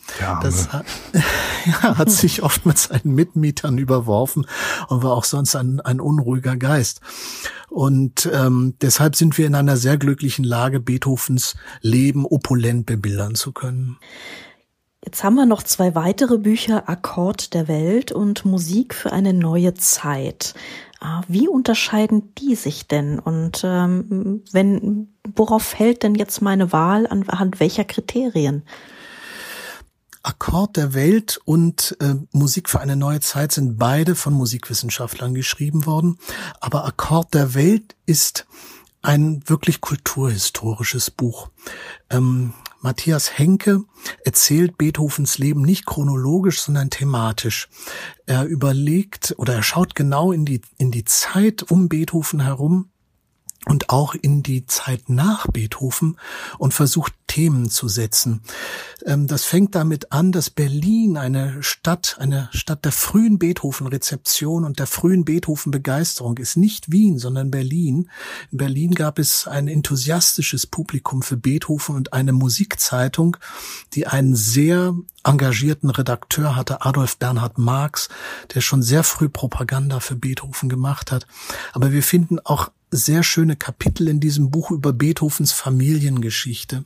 Das 0.42 0.72
hat, 0.72 0.86
ja, 1.66 1.98
hat 1.98 2.10
sich 2.10 2.42
oft 2.42 2.64
mit 2.64 2.78
seinen 2.78 3.14
Mitmietern 3.14 3.76
überworfen 3.76 4.46
und 4.88 5.02
war 5.02 5.12
auch 5.12 5.24
sonst 5.24 5.54
ein, 5.54 5.80
ein 5.80 6.00
unruhiger 6.00 6.56
Geist. 6.56 7.02
Und 7.68 8.30
ähm, 8.32 8.74
deshalb 8.80 9.16
sind 9.16 9.36
wir 9.36 9.46
in 9.46 9.56
einer 9.56 9.76
sehr 9.76 9.96
glücklichen 9.96 10.44
Lage, 10.44 10.78
Beethovens 10.78 11.56
Leben 11.80 12.24
opulent 12.24 12.86
bebildern 12.86 13.34
zu 13.34 13.50
können. 13.50 13.96
Jetzt 15.04 15.22
haben 15.22 15.34
wir 15.34 15.44
noch 15.44 15.62
zwei 15.62 15.94
weitere 15.94 16.38
Bücher, 16.38 16.88
Akkord 16.88 17.52
der 17.52 17.68
Welt 17.68 18.10
und 18.10 18.44
Musik 18.46 18.94
für 18.94 19.12
eine 19.12 19.34
neue 19.34 19.74
Zeit. 19.74 20.54
Ah, 20.98 21.20
wie 21.28 21.46
unterscheiden 21.46 22.34
die 22.38 22.54
sich 22.54 22.88
denn? 22.88 23.18
Und 23.18 23.62
ähm, 23.64 24.42
wenn, 24.52 25.14
worauf 25.36 25.62
fällt 25.62 26.02
denn 26.02 26.14
jetzt 26.14 26.40
meine 26.40 26.72
Wahl 26.72 27.06
anhand 27.06 27.60
welcher 27.60 27.84
Kriterien? 27.84 28.62
Akkord 30.22 30.78
der 30.78 30.94
Welt 30.94 31.38
und 31.44 31.98
äh, 32.00 32.14
Musik 32.32 32.70
für 32.70 32.80
eine 32.80 32.96
neue 32.96 33.20
Zeit 33.20 33.52
sind 33.52 33.76
beide 33.76 34.14
von 34.14 34.32
Musikwissenschaftlern 34.32 35.34
geschrieben 35.34 35.84
worden. 35.84 36.18
Aber 36.60 36.86
Akkord 36.86 37.34
der 37.34 37.52
Welt 37.52 37.94
ist 38.06 38.46
ein 39.02 39.42
wirklich 39.46 39.82
kulturhistorisches 39.82 41.10
Buch. 41.10 41.50
Ähm, 42.08 42.54
Matthias 42.84 43.38
Henke 43.38 43.82
erzählt 44.26 44.76
Beethovens 44.76 45.38
Leben 45.38 45.62
nicht 45.62 45.86
chronologisch, 45.86 46.60
sondern 46.60 46.90
thematisch. 46.90 47.70
Er 48.26 48.44
überlegt 48.44 49.34
oder 49.38 49.54
er 49.54 49.62
schaut 49.62 49.94
genau 49.94 50.32
in 50.32 50.44
die, 50.44 50.60
in 50.76 50.90
die 50.90 51.04
Zeit 51.04 51.62
um 51.62 51.88
Beethoven 51.88 52.40
herum 52.40 52.90
und 53.66 53.90
auch 53.90 54.14
in 54.14 54.42
die 54.42 54.66
Zeit 54.66 55.08
nach 55.08 55.46
Beethoven 55.46 56.18
und 56.58 56.74
versucht 56.74 57.12
Themen 57.26 57.68
zu 57.68 57.88
setzen. 57.88 58.42
Ähm, 59.04 59.26
das 59.26 59.44
fängt 59.44 59.74
damit 59.74 60.12
an, 60.12 60.30
dass 60.30 60.50
Berlin 60.50 61.16
eine 61.16 61.62
Stadt, 61.62 62.16
eine 62.20 62.48
Stadt 62.52 62.84
der 62.84 62.92
frühen 62.92 63.38
Beethoven-Rezeption 63.38 64.64
und 64.64 64.78
der 64.78 64.86
frühen 64.86 65.24
Beethoven-Begeisterung 65.24 66.38
ist. 66.38 66.56
Nicht 66.56 66.92
Wien, 66.92 67.18
sondern 67.18 67.50
Berlin. 67.50 68.10
In 68.52 68.58
Berlin 68.58 68.94
gab 68.94 69.18
es 69.18 69.48
ein 69.48 69.66
enthusiastisches 69.66 70.66
Publikum 70.66 71.22
für 71.22 71.36
Beethoven 71.36 71.96
und 71.96 72.12
eine 72.12 72.32
Musikzeitung, 72.32 73.36
die 73.94 74.06
einen 74.06 74.36
sehr 74.36 74.94
engagierten 75.24 75.90
Redakteur 75.90 76.54
hatte, 76.54 76.82
Adolf 76.82 77.16
Bernhard 77.16 77.58
Marx, 77.58 78.08
der 78.54 78.60
schon 78.60 78.82
sehr 78.82 79.02
früh 79.02 79.28
Propaganda 79.28 80.00
für 80.00 80.14
Beethoven 80.16 80.68
gemacht 80.68 81.10
hat. 81.10 81.26
Aber 81.72 81.92
wir 81.92 82.02
finden 82.02 82.38
auch 82.38 82.70
sehr 82.96 83.22
schöne 83.22 83.56
Kapitel 83.56 84.08
in 84.08 84.20
diesem 84.20 84.50
Buch 84.50 84.70
über 84.70 84.92
Beethovens 84.92 85.52
Familiengeschichte, 85.52 86.84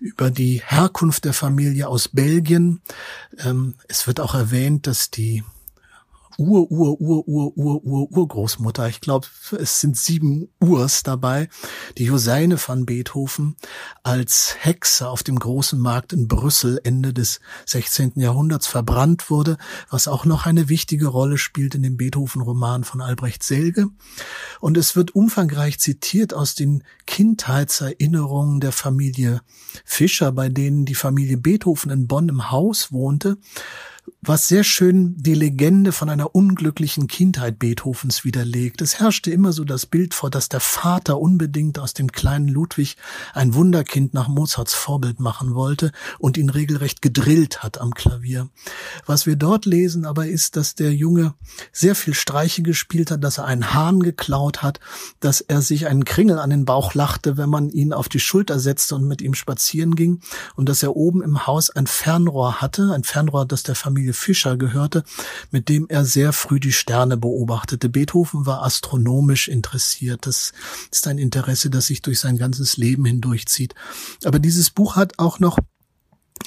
über 0.00 0.30
die 0.30 0.62
Herkunft 0.64 1.24
der 1.24 1.32
Familie 1.32 1.88
aus 1.88 2.08
Belgien. 2.08 2.80
Ähm, 3.38 3.74
es 3.88 4.06
wird 4.06 4.20
auch 4.20 4.34
erwähnt, 4.34 4.86
dass 4.86 5.10
die 5.10 5.44
Ur, 6.38 6.70
Ur, 6.70 7.00
Ur, 7.00 7.26
Ur, 7.26 7.56
Ur, 7.56 7.84
Ur, 7.84 8.10
Urgroßmutter. 8.10 8.88
Ich 8.88 9.00
glaube, 9.00 9.26
es 9.58 9.80
sind 9.80 9.96
sieben 9.96 10.48
Urs 10.60 11.02
dabei. 11.02 11.48
Die 11.96 12.04
Joseine 12.04 12.58
van 12.58 12.84
Beethoven 12.84 13.56
als 14.02 14.54
Hexe 14.58 15.08
auf 15.08 15.22
dem 15.22 15.38
großen 15.38 15.78
Markt 15.78 16.12
in 16.12 16.28
Brüssel 16.28 16.78
Ende 16.84 17.14
des 17.14 17.40
16. 17.64 18.12
Jahrhunderts 18.16 18.66
verbrannt 18.66 19.30
wurde, 19.30 19.56
was 19.88 20.08
auch 20.08 20.26
noch 20.26 20.44
eine 20.44 20.68
wichtige 20.68 21.06
Rolle 21.06 21.38
spielt 21.38 21.74
in 21.74 21.82
dem 21.82 21.96
Beethoven-Roman 21.96 22.84
von 22.84 23.00
Albrecht 23.00 23.42
Selge. 23.42 23.86
Und 24.60 24.76
es 24.76 24.94
wird 24.94 25.14
umfangreich 25.14 25.78
zitiert 25.78 26.34
aus 26.34 26.54
den 26.54 26.84
Kindheitserinnerungen 27.06 28.60
der 28.60 28.72
Familie 28.72 29.40
Fischer, 29.84 30.32
bei 30.32 30.50
denen 30.50 30.84
die 30.84 30.94
Familie 30.94 31.38
Beethoven 31.38 31.90
in 31.90 32.06
Bonn 32.06 32.28
im 32.28 32.50
Haus 32.50 32.92
wohnte 32.92 33.38
was 34.28 34.48
sehr 34.48 34.64
schön 34.64 35.14
die 35.16 35.34
Legende 35.34 35.92
von 35.92 36.08
einer 36.08 36.34
unglücklichen 36.34 37.06
Kindheit 37.06 37.58
Beethovens 37.58 38.24
widerlegt. 38.24 38.82
Es 38.82 38.98
herrschte 38.98 39.30
immer 39.30 39.52
so 39.52 39.64
das 39.64 39.86
Bild 39.86 40.14
vor, 40.14 40.30
dass 40.30 40.48
der 40.48 40.60
Vater 40.60 41.20
unbedingt 41.20 41.78
aus 41.78 41.94
dem 41.94 42.10
kleinen 42.10 42.48
Ludwig 42.48 42.96
ein 43.34 43.54
Wunderkind 43.54 44.14
nach 44.14 44.26
Mozarts 44.26 44.74
Vorbild 44.74 45.20
machen 45.20 45.54
wollte 45.54 45.92
und 46.18 46.36
ihn 46.36 46.50
regelrecht 46.50 47.02
gedrillt 47.02 47.62
hat 47.62 47.80
am 47.80 47.94
Klavier. 47.94 48.48
Was 49.06 49.26
wir 49.26 49.36
dort 49.36 49.64
lesen 49.64 50.04
aber 50.04 50.26
ist, 50.26 50.56
dass 50.56 50.74
der 50.74 50.92
Junge 50.92 51.34
sehr 51.70 51.94
viel 51.94 52.14
Streiche 52.14 52.62
gespielt 52.62 53.12
hat, 53.12 53.22
dass 53.22 53.38
er 53.38 53.44
einen 53.44 53.74
Hahn 53.74 54.00
geklaut 54.00 54.62
hat, 54.62 54.80
dass 55.20 55.40
er 55.40 55.62
sich 55.62 55.86
einen 55.86 56.04
Kringel 56.04 56.38
an 56.38 56.50
den 56.50 56.64
Bauch 56.64 56.94
lachte, 56.94 57.36
wenn 57.36 57.50
man 57.50 57.70
ihn 57.70 57.92
auf 57.92 58.08
die 58.08 58.20
Schulter 58.20 58.58
setzte 58.58 58.96
und 58.96 59.06
mit 59.06 59.22
ihm 59.22 59.34
spazieren 59.34 59.94
ging 59.94 60.20
und 60.56 60.68
dass 60.68 60.82
er 60.82 60.96
oben 60.96 61.22
im 61.22 61.46
Haus 61.46 61.70
ein 61.70 61.86
Fernrohr 61.86 62.60
hatte, 62.60 62.92
ein 62.92 63.04
Fernrohr, 63.04 63.46
das 63.46 63.62
der 63.62 63.76
Familie 63.76 63.95
Familie 63.96 64.12
Fischer 64.12 64.58
gehörte, 64.58 65.04
mit 65.50 65.70
dem 65.70 65.86
er 65.88 66.04
sehr 66.04 66.34
früh 66.34 66.60
die 66.60 66.72
Sterne 66.72 67.16
beobachtete. 67.16 67.88
Beethoven 67.88 68.44
war 68.44 68.62
astronomisch 68.62 69.48
interessiert. 69.48 70.26
Das 70.26 70.52
ist 70.92 71.08
ein 71.08 71.16
Interesse, 71.16 71.70
das 71.70 71.86
sich 71.86 72.02
durch 72.02 72.20
sein 72.20 72.36
ganzes 72.36 72.76
Leben 72.76 73.06
hindurchzieht. 73.06 73.74
Aber 74.22 74.38
dieses 74.38 74.68
Buch 74.68 74.96
hat 74.96 75.18
auch 75.18 75.38
noch 75.38 75.58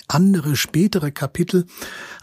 andere 0.07 0.55
spätere 0.55 1.11
Kapitel, 1.11 1.65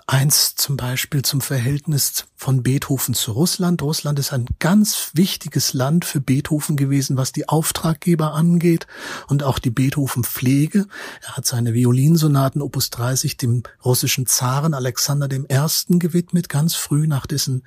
Eins 0.08 0.54
zum 0.54 0.76
Beispiel 0.76 1.22
zum 1.22 1.40
Verhältnis 1.40 2.26
von 2.36 2.62
Beethoven 2.62 3.12
zu 3.12 3.32
Russland. 3.32 3.82
Russland 3.82 4.20
ist 4.20 4.32
ein 4.32 4.46
ganz 4.60 5.10
wichtiges 5.14 5.74
Land 5.74 6.04
für 6.04 6.20
Beethoven 6.20 6.76
gewesen, 6.76 7.16
was 7.16 7.32
die 7.32 7.48
Auftraggeber 7.48 8.32
angeht 8.32 8.86
und 9.26 9.42
auch 9.42 9.58
die 9.58 9.70
Beethoven-Pflege. 9.70 10.86
Er 11.22 11.36
hat 11.36 11.44
seine 11.46 11.74
Violinsonaten 11.74 12.62
Opus 12.62 12.90
30 12.90 13.36
dem 13.36 13.64
russischen 13.84 14.26
Zaren 14.26 14.74
Alexander 14.74 15.28
I. 15.28 15.98
gewidmet, 15.98 16.48
ganz 16.48 16.76
früh 16.76 17.08
nach 17.08 17.26
dessen 17.26 17.64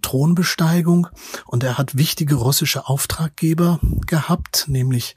Thronbesteigung. 0.00 1.08
Und 1.44 1.64
er 1.64 1.76
hat 1.76 1.98
wichtige 1.98 2.36
russische 2.36 2.88
Auftraggeber 2.88 3.78
gehabt, 4.06 4.68
nämlich 4.68 5.16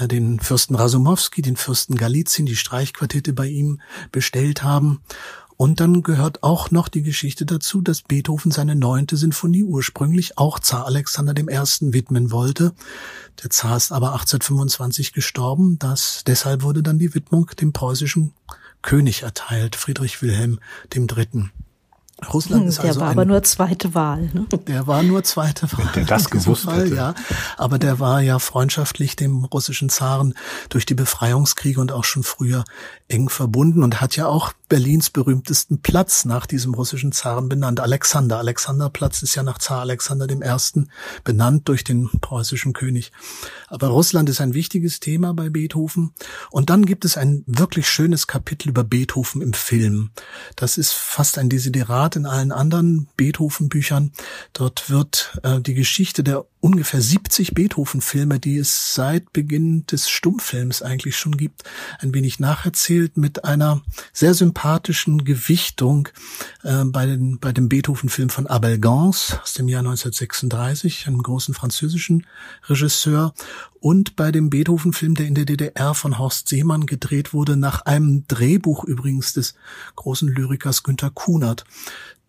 den 0.00 0.40
Fürsten 0.40 0.74
Rasumowski, 0.74 1.42
den 1.42 1.56
Fürsten 1.56 1.96
Galizin, 1.96 2.46
die 2.46 2.56
Streichquartette 2.56 3.32
bei 3.32 3.46
ihm 3.46 3.80
bestellt 4.12 4.62
haben. 4.62 5.02
Und 5.56 5.78
dann 5.78 6.02
gehört 6.02 6.42
auch 6.42 6.70
noch 6.70 6.88
die 6.88 7.02
Geschichte 7.02 7.44
dazu, 7.44 7.82
dass 7.82 8.00
Beethoven 8.00 8.50
seine 8.50 8.76
neunte 8.76 9.18
Sinfonie 9.18 9.62
ursprünglich 9.62 10.38
auch 10.38 10.58
Zar 10.58 10.86
Alexander 10.86 11.36
I. 11.36 11.92
widmen 11.92 12.30
wollte. 12.30 12.72
Der 13.42 13.50
Zar 13.50 13.76
ist 13.76 13.92
aber 13.92 14.12
1825 14.12 15.12
gestorben. 15.12 15.78
Das, 15.78 16.22
deshalb 16.26 16.62
wurde 16.62 16.82
dann 16.82 16.98
die 16.98 17.14
Widmung 17.14 17.50
dem 17.60 17.74
preußischen 17.74 18.32
König 18.80 19.22
erteilt, 19.22 19.76
Friedrich 19.76 20.22
Wilhelm 20.22 20.60
III. 20.94 21.50
Russland 22.32 22.62
hm, 22.62 22.68
ist 22.68 22.78
der 22.78 22.86
also 22.86 23.00
war 23.00 23.08
ein, 23.08 23.12
aber 23.12 23.24
nur 23.24 23.42
zweite 23.42 23.94
Wahl. 23.94 24.30
Ne? 24.32 24.46
Der 24.66 24.86
war 24.86 25.02
nur 25.02 25.22
zweite 25.24 25.70
Wahl. 25.72 25.90
Wenn 25.94 26.06
der 26.06 26.16
das 26.16 26.30
gewusst 26.30 26.64
Fall, 26.64 26.84
hätte. 26.84 26.94
Ja, 26.94 27.14
aber 27.56 27.78
der 27.78 27.98
war 27.98 28.20
ja 28.20 28.38
freundschaftlich 28.38 29.16
dem 29.16 29.44
russischen 29.44 29.88
Zaren 29.88 30.34
durch 30.68 30.86
die 30.86 30.94
Befreiungskriege 30.94 31.80
und 31.80 31.92
auch 31.92 32.04
schon 32.04 32.22
früher 32.22 32.64
eng 33.10 33.28
verbunden 33.28 33.82
und 33.82 34.00
hat 34.00 34.16
ja 34.16 34.26
auch 34.26 34.52
Berlins 34.68 35.10
berühmtesten 35.10 35.82
Platz 35.82 36.24
nach 36.24 36.46
diesem 36.46 36.74
russischen 36.74 37.12
Zaren 37.12 37.48
benannt. 37.48 37.80
Alexander. 37.80 38.38
Alexanderplatz 38.38 39.22
ist 39.22 39.34
ja 39.34 39.42
nach 39.42 39.58
Zar 39.58 39.80
Alexander 39.80 40.28
I. 40.30 40.84
benannt 41.24 41.68
durch 41.68 41.82
den 41.82 42.08
preußischen 42.20 42.72
König. 42.72 43.10
Aber 43.66 43.88
Russland 43.88 44.28
ist 44.28 44.40
ein 44.40 44.54
wichtiges 44.54 45.00
Thema 45.00 45.34
bei 45.34 45.50
Beethoven. 45.50 46.12
Und 46.50 46.70
dann 46.70 46.86
gibt 46.86 47.04
es 47.04 47.16
ein 47.16 47.42
wirklich 47.46 47.88
schönes 47.88 48.28
Kapitel 48.28 48.68
über 48.68 48.84
Beethoven 48.84 49.42
im 49.42 49.54
Film. 49.54 50.10
Das 50.54 50.78
ist 50.78 50.92
fast 50.92 51.36
ein 51.38 51.48
Desiderat 51.48 52.14
in 52.14 52.26
allen 52.26 52.52
anderen 52.52 53.08
Beethoven-Büchern. 53.16 54.12
Dort 54.52 54.88
wird 54.88 55.38
äh, 55.42 55.60
die 55.60 55.74
Geschichte 55.74 56.22
der 56.22 56.46
ungefähr 56.60 57.00
70 57.00 57.54
Beethoven-Filme, 57.54 58.38
die 58.38 58.58
es 58.58 58.94
seit 58.94 59.32
Beginn 59.32 59.86
des 59.86 60.10
Stummfilms 60.10 60.82
eigentlich 60.82 61.16
schon 61.16 61.36
gibt, 61.36 61.64
ein 61.98 62.14
wenig 62.14 62.38
nacherzählt 62.38 63.16
mit 63.16 63.44
einer 63.44 63.82
sehr 64.12 64.34
sympathischen 64.34 65.24
Gewichtung 65.24 66.08
äh, 66.62 66.84
bei, 66.84 67.06
den, 67.06 67.38
bei 67.38 67.52
dem 67.52 67.68
Beethoven-Film 67.68 68.28
von 68.28 68.46
Abel 68.46 68.78
Gans 68.78 69.38
aus 69.42 69.54
dem 69.54 69.68
Jahr 69.68 69.80
1936, 69.80 71.06
einem 71.06 71.22
großen 71.22 71.54
französischen 71.54 72.26
Regisseur, 72.68 73.32
und 73.80 74.14
bei 74.14 74.30
dem 74.30 74.50
Beethoven-Film, 74.50 75.14
der 75.14 75.26
in 75.26 75.34
der 75.34 75.46
DDR 75.46 75.94
von 75.94 76.18
Horst 76.18 76.48
Seemann 76.48 76.84
gedreht 76.84 77.32
wurde, 77.32 77.56
nach 77.56 77.86
einem 77.86 78.26
Drehbuch 78.28 78.84
übrigens 78.84 79.32
des 79.32 79.54
großen 79.96 80.28
Lyrikers 80.28 80.82
Günter 80.82 81.10
Kunert 81.10 81.64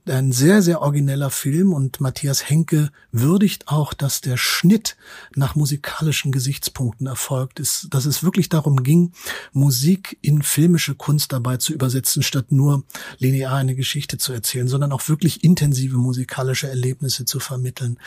ein 0.05 0.31
sehr, 0.31 0.61
sehr 0.61 0.81
origineller 0.81 1.29
Film 1.29 1.73
und 1.73 2.01
Matthias 2.01 2.49
Henke 2.49 2.91
würdigt 3.11 3.67
auch, 3.67 3.93
dass 3.93 4.21
der 4.21 4.37
Schnitt 4.37 4.97
nach 5.35 5.55
musikalischen 5.55 6.31
Gesichtspunkten 6.31 7.07
erfolgt 7.07 7.59
ist, 7.59 7.87
dass 7.91 8.05
es 8.05 8.23
wirklich 8.23 8.49
darum 8.49 8.83
ging, 8.83 9.13
Musik 9.53 10.17
in 10.21 10.41
filmische 10.41 10.95
Kunst 10.95 11.31
dabei 11.33 11.57
zu 11.57 11.73
übersetzen, 11.73 12.23
statt 12.23 12.51
nur 12.51 12.83
linear 13.17 13.55
eine 13.55 13.75
Geschichte 13.75 14.17
zu 14.17 14.33
erzählen, 14.33 14.67
sondern 14.67 14.91
auch 14.91 15.07
wirklich 15.07 15.43
intensive 15.43 15.97
musikalische 15.97 16.67
Erlebnisse 16.67 17.25
zu 17.25 17.39
vermitteln. 17.39 17.99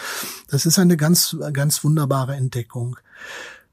Das 0.48 0.66
ist 0.66 0.78
eine 0.78 0.96
ganz, 0.96 1.36
ganz 1.52 1.84
wunderbare 1.84 2.34
Entdeckung. 2.34 2.96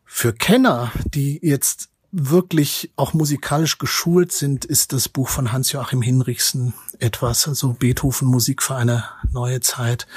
Für 0.06 0.34
Kenner, 0.34 0.92
die 1.14 1.40
jetzt 1.42 1.91
wirklich 2.12 2.92
auch 2.96 3.14
musikalisch 3.14 3.78
geschult 3.78 4.32
sind, 4.32 4.66
ist 4.66 4.94
das 4.94 5.08
Buch 5.08 5.30
von 5.30 5.52
Hans-Joachim 5.52 6.02
Hinrichsen 6.02 6.74
etwas, 7.00 7.48
also 7.48 7.74
Beethoven 7.74 8.28
Musik 8.28 8.62
für 8.62 8.76
eine 8.76 9.06
neue 9.32 9.62
Zeit. 9.62 10.08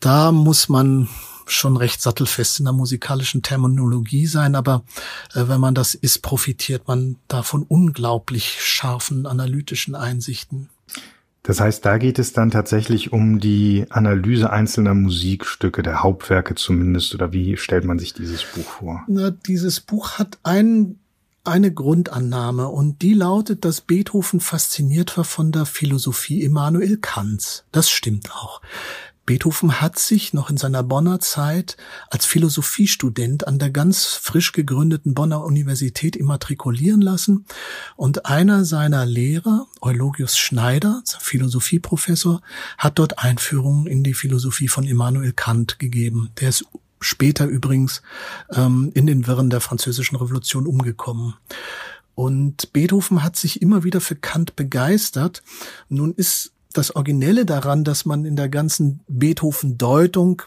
Da 0.00 0.32
muss 0.32 0.68
man 0.68 1.08
schon 1.46 1.76
recht 1.76 2.00
sattelfest 2.00 2.60
in 2.60 2.64
der 2.64 2.72
musikalischen 2.72 3.42
Terminologie 3.42 4.26
sein, 4.26 4.54
aber 4.54 4.84
äh, 5.34 5.48
wenn 5.48 5.60
man 5.60 5.74
das 5.74 5.94
ist, 5.94 6.22
profitiert 6.22 6.86
man 6.86 7.16
davon 7.28 7.64
unglaublich 7.64 8.58
scharfen 8.60 9.26
analytischen 9.26 9.94
Einsichten. 9.94 10.68
Das 11.42 11.60
heißt, 11.60 11.84
da 11.84 11.98
geht 11.98 12.18
es 12.18 12.32
dann 12.32 12.50
tatsächlich 12.50 13.12
um 13.12 13.40
die 13.40 13.86
Analyse 13.88 14.50
einzelner 14.50 14.94
Musikstücke, 14.94 15.82
der 15.82 16.02
Hauptwerke 16.02 16.54
zumindest, 16.54 17.14
oder 17.14 17.32
wie 17.32 17.56
stellt 17.56 17.84
man 17.84 17.98
sich 17.98 18.12
dieses 18.12 18.44
Buch 18.44 18.66
vor? 18.66 19.02
Na, 19.08 19.30
dieses 19.30 19.80
Buch 19.80 20.18
hat 20.18 20.38
einen 20.42 21.00
eine 21.44 21.72
Grundannahme 21.72 22.68
und 22.68 23.02
die 23.02 23.14
lautet, 23.14 23.64
dass 23.64 23.80
Beethoven 23.80 24.40
fasziniert 24.40 25.16
war 25.16 25.24
von 25.24 25.52
der 25.52 25.66
Philosophie 25.66 26.42
Immanuel 26.42 26.98
Kants. 26.98 27.64
Das 27.72 27.90
stimmt 27.90 28.32
auch. 28.32 28.60
Beethoven 29.30 29.80
hat 29.80 29.96
sich 29.96 30.32
noch 30.32 30.50
in 30.50 30.56
seiner 30.56 30.82
Bonner 30.82 31.20
Zeit 31.20 31.76
als 32.08 32.26
Philosophiestudent 32.26 33.46
an 33.46 33.60
der 33.60 33.70
ganz 33.70 34.06
frisch 34.06 34.50
gegründeten 34.50 35.14
Bonner 35.14 35.44
Universität 35.44 36.16
immatrikulieren 36.16 37.00
lassen 37.00 37.46
und 37.94 38.26
einer 38.26 38.64
seiner 38.64 39.06
Lehrer, 39.06 39.68
Eulogius 39.80 40.36
Schneider, 40.36 41.04
Philosophieprofessor, 41.20 42.40
hat 42.76 42.98
dort 42.98 43.20
Einführungen 43.20 43.86
in 43.86 44.02
die 44.02 44.14
Philosophie 44.14 44.68
von 44.68 44.82
Immanuel 44.82 45.32
Kant 45.32 45.78
gegeben. 45.78 46.30
Der 46.40 46.48
ist 46.48 46.64
später 47.00 47.46
übrigens 47.46 48.02
ähm, 48.52 48.90
in 48.94 49.06
den 49.06 49.26
Wirren 49.26 49.50
der 49.50 49.60
französischen 49.60 50.16
Revolution 50.16 50.66
umgekommen. 50.66 51.34
Und 52.14 52.72
Beethoven 52.72 53.22
hat 53.22 53.36
sich 53.36 53.62
immer 53.62 53.82
wieder 53.82 54.00
für 54.00 54.16
Kant 54.16 54.56
begeistert. 54.56 55.42
Nun 55.88 56.12
ist 56.12 56.52
das 56.72 56.94
Originelle 56.94 57.46
daran, 57.46 57.84
dass 57.84 58.04
man 58.04 58.24
in 58.24 58.36
der 58.36 58.48
ganzen 58.48 59.00
Beethoven-Deutung 59.08 60.42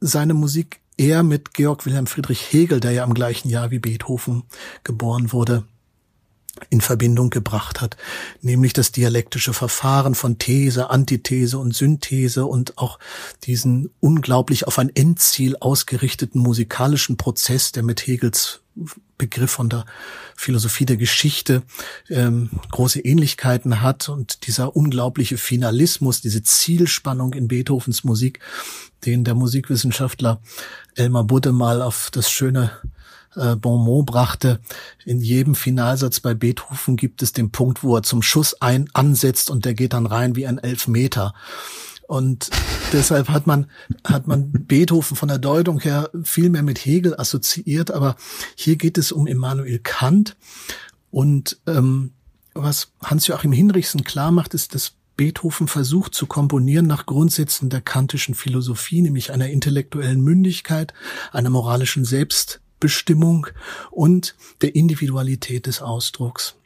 seine 0.00 0.34
Musik 0.34 0.80
eher 0.96 1.22
mit 1.22 1.54
Georg 1.54 1.86
Wilhelm 1.86 2.06
Friedrich 2.06 2.52
Hegel, 2.52 2.80
der 2.80 2.92
ja 2.92 3.04
im 3.04 3.14
gleichen 3.14 3.48
Jahr 3.48 3.70
wie 3.70 3.78
Beethoven 3.78 4.42
geboren 4.84 5.32
wurde, 5.32 5.64
in 6.68 6.80
Verbindung 6.80 7.30
gebracht 7.30 7.80
hat, 7.80 7.96
nämlich 8.42 8.72
das 8.72 8.92
dialektische 8.92 9.54
Verfahren 9.54 10.14
von 10.14 10.38
These, 10.38 10.90
Antithese 10.90 11.58
und 11.58 11.74
Synthese 11.74 12.44
und 12.44 12.76
auch 12.76 12.98
diesen 13.44 13.90
unglaublich 14.00 14.66
auf 14.66 14.78
ein 14.78 14.90
Endziel 14.94 15.56
ausgerichteten 15.58 16.40
musikalischen 16.40 17.16
Prozess, 17.16 17.72
der 17.72 17.82
mit 17.82 18.06
Hegels 18.06 18.60
Begriff 19.18 19.52
von 19.52 19.68
der 19.68 19.84
Philosophie 20.34 20.86
der 20.86 20.96
Geschichte 20.96 21.62
ähm, 22.08 22.50
große 22.70 23.00
Ähnlichkeiten 23.00 23.80
hat 23.80 24.08
und 24.08 24.46
dieser 24.46 24.74
unglaubliche 24.74 25.36
Finalismus, 25.36 26.22
diese 26.22 26.42
Zielspannung 26.42 27.34
in 27.34 27.48
Beethovens 27.48 28.02
Musik, 28.02 28.40
den 29.04 29.24
der 29.24 29.34
Musikwissenschaftler 29.34 30.40
Elmar 30.96 31.24
Budde 31.24 31.52
mal 31.52 31.82
auf 31.82 32.10
das 32.10 32.30
schöne 32.30 32.72
äh, 33.36 33.56
Bonmot 33.56 34.06
brachte. 34.06 34.60
In 35.04 35.20
jedem 35.20 35.54
Finalsatz 35.54 36.20
bei 36.20 36.34
Beethoven 36.34 36.96
gibt 36.96 37.22
es 37.22 37.32
den 37.32 37.50
Punkt, 37.50 37.82
wo 37.82 37.96
er 37.96 38.02
zum 38.02 38.22
Schuss 38.22 38.60
ein 38.60 38.88
ansetzt 38.92 39.50
und 39.50 39.64
der 39.64 39.74
geht 39.74 39.92
dann 39.92 40.06
rein 40.06 40.36
wie 40.36 40.46
ein 40.46 40.58
Elfmeter. 40.58 41.34
Und 42.06 42.50
deshalb 42.92 43.28
hat 43.28 43.46
man, 43.46 43.70
hat 44.04 44.26
man 44.26 44.52
Beethoven 44.52 45.16
von 45.16 45.28
der 45.28 45.38
Deutung 45.38 45.80
her 45.80 46.10
viel 46.24 46.50
mehr 46.50 46.62
mit 46.62 46.78
Hegel 46.84 47.18
assoziiert, 47.18 47.90
aber 47.90 48.16
hier 48.54 48.76
geht 48.76 48.98
es 48.98 49.12
um 49.12 49.26
Immanuel 49.26 49.78
Kant. 49.78 50.36
Und 51.10 51.58
ähm, 51.66 52.12
was 52.54 52.92
Hans-Joachim 53.02 53.52
Hinrichsen 53.52 54.04
klar 54.04 54.30
macht, 54.30 54.52
ist, 54.52 54.74
dass 54.74 54.92
Beethoven 55.16 55.68
versucht 55.68 56.14
zu 56.14 56.26
komponieren 56.26 56.86
nach 56.86 57.06
Grundsätzen 57.06 57.70
der 57.70 57.80
kantischen 57.80 58.34
Philosophie, 58.34 59.02
nämlich 59.02 59.32
einer 59.32 59.48
intellektuellen 59.48 60.20
Mündigkeit, 60.20 60.92
einer 61.32 61.50
moralischen 61.50 62.04
Selbstbestimmung 62.82 63.46
und 63.90 64.34
der 64.60 64.74
Individualität 64.74 65.66
des 65.66 65.80
Ausdrucks. 65.82 66.56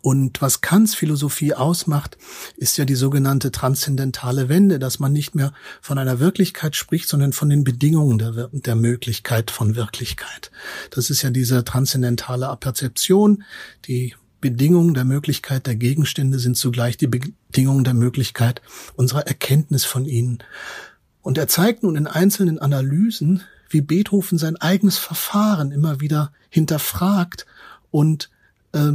Und 0.00 0.40
was 0.40 0.60
Kants 0.60 0.94
Philosophie 0.94 1.54
ausmacht, 1.54 2.16
ist 2.56 2.78
ja 2.78 2.84
die 2.84 2.94
sogenannte 2.94 3.50
transzendentale 3.52 4.48
Wende, 4.48 4.78
dass 4.78 4.98
man 4.98 5.12
nicht 5.12 5.34
mehr 5.34 5.52
von 5.82 5.98
einer 5.98 6.20
Wirklichkeit 6.20 6.74
spricht, 6.76 7.08
sondern 7.08 7.32
von 7.32 7.50
den 7.50 7.64
Bedingungen 7.64 8.18
der, 8.18 8.48
der 8.52 8.76
Möglichkeit 8.76 9.50
von 9.50 9.76
Wirklichkeit. 9.76 10.50
Das 10.90 11.10
ist 11.10 11.22
ja 11.22 11.30
diese 11.30 11.64
transzendentale 11.64 12.48
Aperzeption, 12.48 13.44
die 13.86 14.14
Bedingungen 14.40 14.94
der 14.94 15.04
Möglichkeit 15.04 15.66
der 15.66 15.76
Gegenstände 15.76 16.38
sind 16.38 16.56
zugleich 16.56 16.96
die 16.96 17.06
Bedingungen 17.06 17.84
der 17.84 17.94
Möglichkeit 17.94 18.62
unserer 18.94 19.26
Erkenntnis 19.26 19.84
von 19.84 20.04
ihnen. 20.06 20.38
Und 21.22 21.38
er 21.38 21.48
zeigt 21.48 21.82
nun 21.82 21.96
in 21.96 22.06
einzelnen 22.06 22.58
Analysen, 22.58 23.42
wie 23.74 23.82
Beethoven 23.82 24.38
sein 24.38 24.56
eigenes 24.56 24.96
Verfahren 24.96 25.72
immer 25.72 26.00
wieder 26.00 26.32
hinterfragt 26.48 27.44
und 27.90 28.30
äh, 28.72 28.92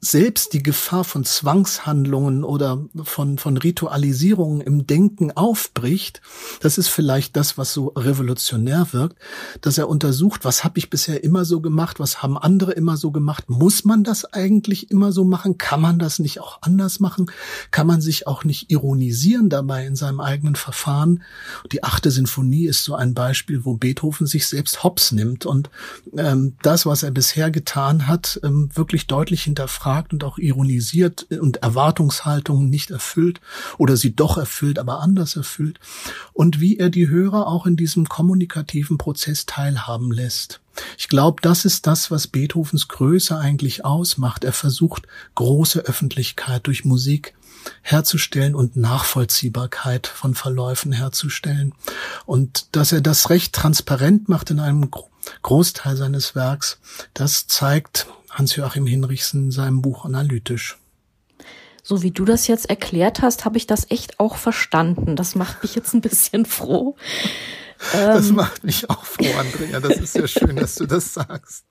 selbst 0.00 0.52
die 0.52 0.62
Gefahr 0.62 1.02
von 1.02 1.24
Zwangshandlungen 1.24 2.44
oder 2.44 2.84
von, 3.02 3.36
von 3.36 3.56
Ritualisierungen 3.56 4.60
im 4.60 4.86
Denken 4.86 5.32
aufbricht, 5.32 6.22
das 6.60 6.78
ist 6.78 6.86
vielleicht 6.86 7.36
das, 7.36 7.58
was 7.58 7.72
so 7.72 7.88
revolutionär 7.88 8.86
wirkt, 8.92 9.16
dass 9.60 9.76
er 9.76 9.88
untersucht, 9.88 10.44
was 10.44 10.62
habe 10.62 10.78
ich 10.78 10.88
bisher 10.88 11.24
immer 11.24 11.44
so 11.44 11.60
gemacht, 11.60 11.98
was 11.98 12.22
haben 12.22 12.38
andere 12.38 12.72
immer 12.72 12.96
so 12.96 13.10
gemacht, 13.10 13.50
muss 13.50 13.84
man 13.84 14.04
das 14.04 14.24
eigentlich 14.24 14.92
immer 14.92 15.10
so 15.10 15.24
machen, 15.24 15.58
kann 15.58 15.80
man 15.80 15.98
das 15.98 16.20
nicht 16.20 16.40
auch 16.40 16.58
anders 16.62 17.00
machen, 17.00 17.28
kann 17.72 17.88
man 17.88 18.00
sich 18.00 18.28
auch 18.28 18.44
nicht 18.44 18.70
ironisieren 18.70 19.48
dabei 19.48 19.84
in 19.84 19.96
seinem 19.96 20.20
eigenen 20.20 20.54
Verfahren. 20.54 21.24
Die 21.72 21.82
achte 21.82 22.12
Sinfonie 22.12 22.66
ist 22.66 22.84
so 22.84 22.94
ein 22.94 23.14
Beispiel, 23.14 23.64
wo 23.64 23.74
Beethoven 23.74 24.28
sich 24.28 24.46
selbst 24.46 24.84
hops 24.84 25.10
nimmt 25.10 25.44
und 25.44 25.70
ähm, 26.16 26.54
das, 26.62 26.86
was 26.86 27.02
er 27.02 27.10
bisher 27.10 27.50
getan 27.50 28.06
hat, 28.06 28.38
ähm, 28.44 28.70
wirklich 28.74 29.08
deutlich 29.08 29.42
hinterfragt 29.42 29.87
hinterfragt 29.88 30.12
und 30.12 30.24
auch 30.24 30.38
ironisiert 30.38 31.26
und 31.30 31.58
Erwartungshaltungen 31.58 32.68
nicht 32.68 32.90
erfüllt 32.90 33.40
oder 33.78 33.96
sie 33.96 34.14
doch 34.14 34.36
erfüllt, 34.36 34.78
aber 34.78 35.00
anders 35.00 35.36
erfüllt 35.36 35.78
und 36.32 36.60
wie 36.60 36.78
er 36.78 36.90
die 36.90 37.08
Hörer 37.08 37.46
auch 37.46 37.66
in 37.66 37.76
diesem 37.76 38.08
kommunikativen 38.08 38.98
Prozess 38.98 39.46
teilhaben 39.46 40.12
lässt. 40.12 40.60
Ich 40.96 41.08
glaube, 41.08 41.42
das 41.42 41.64
ist 41.64 41.86
das, 41.86 42.10
was 42.10 42.28
Beethovens 42.28 42.86
Größe 42.88 43.36
eigentlich 43.36 43.84
ausmacht. 43.84 44.44
Er 44.44 44.52
versucht, 44.52 45.08
große 45.34 45.80
Öffentlichkeit 45.80 46.66
durch 46.66 46.84
Musik 46.84 47.34
herzustellen 47.82 48.54
und 48.54 48.76
Nachvollziehbarkeit 48.76 50.06
von 50.06 50.34
Verläufen 50.34 50.92
herzustellen. 50.92 51.74
Und 52.26 52.76
dass 52.76 52.92
er 52.92 53.00
das 53.00 53.30
recht 53.30 53.52
transparent 53.52 54.28
macht 54.28 54.50
in 54.50 54.60
einem 54.60 54.88
Großteil 55.42 55.96
seines 55.96 56.36
Werks, 56.36 56.78
das 57.12 57.48
zeigt, 57.48 58.06
Hans-Joachim 58.38 58.86
Hinrichsen 58.86 59.44
in 59.44 59.50
seinem 59.50 59.82
Buch 59.82 60.04
analytisch. 60.04 60.78
So 61.82 62.02
wie 62.02 62.10
du 62.10 62.24
das 62.24 62.46
jetzt 62.46 62.68
erklärt 62.68 63.22
hast, 63.22 63.44
habe 63.44 63.56
ich 63.56 63.66
das 63.66 63.90
echt 63.90 64.20
auch 64.20 64.36
verstanden. 64.36 65.16
Das 65.16 65.34
macht 65.34 65.62
mich 65.62 65.74
jetzt 65.74 65.94
ein 65.94 66.02
bisschen 66.02 66.44
froh. 66.44 66.96
Das 67.92 68.28
ähm. 68.28 68.36
macht 68.36 68.64
mich 68.64 68.90
auch 68.90 69.04
froh, 69.04 69.32
Andrea. 69.38 69.80
Das 69.80 69.96
ist 69.96 70.14
ja 70.16 70.28
schön, 70.28 70.56
dass 70.56 70.74
du 70.74 70.86
das 70.86 71.14
sagst. 71.14 71.64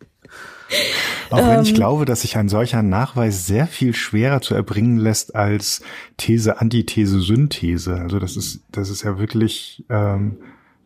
Auch 1.29 1.47
wenn 1.47 1.61
ich 1.61 1.69
ähm. 1.69 1.75
glaube, 1.75 2.05
dass 2.05 2.21
sich 2.21 2.37
ein 2.37 2.49
solcher 2.49 2.81
Nachweis 2.81 3.45
sehr 3.45 3.67
viel 3.67 3.93
schwerer 3.93 4.41
zu 4.41 4.55
erbringen 4.55 4.97
lässt 4.97 5.35
als 5.35 5.81
These, 6.17 6.59
Antithese, 6.59 7.21
Synthese. 7.21 7.95
Also 7.95 8.19
das 8.19 8.37
ist, 8.37 8.61
das 8.71 8.89
ist 8.89 9.03
ja 9.03 9.19
wirklich, 9.19 9.85
ähm, 9.89 10.37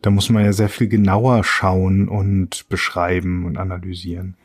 da 0.02 0.10
muss 0.10 0.28
man 0.28 0.44
ja 0.44 0.52
sehr 0.52 0.68
viel 0.68 0.88
genauer 0.88 1.42
schauen 1.44 2.08
und 2.08 2.68
beschreiben 2.68 3.46
und 3.46 3.56
analysieren. 3.56 4.36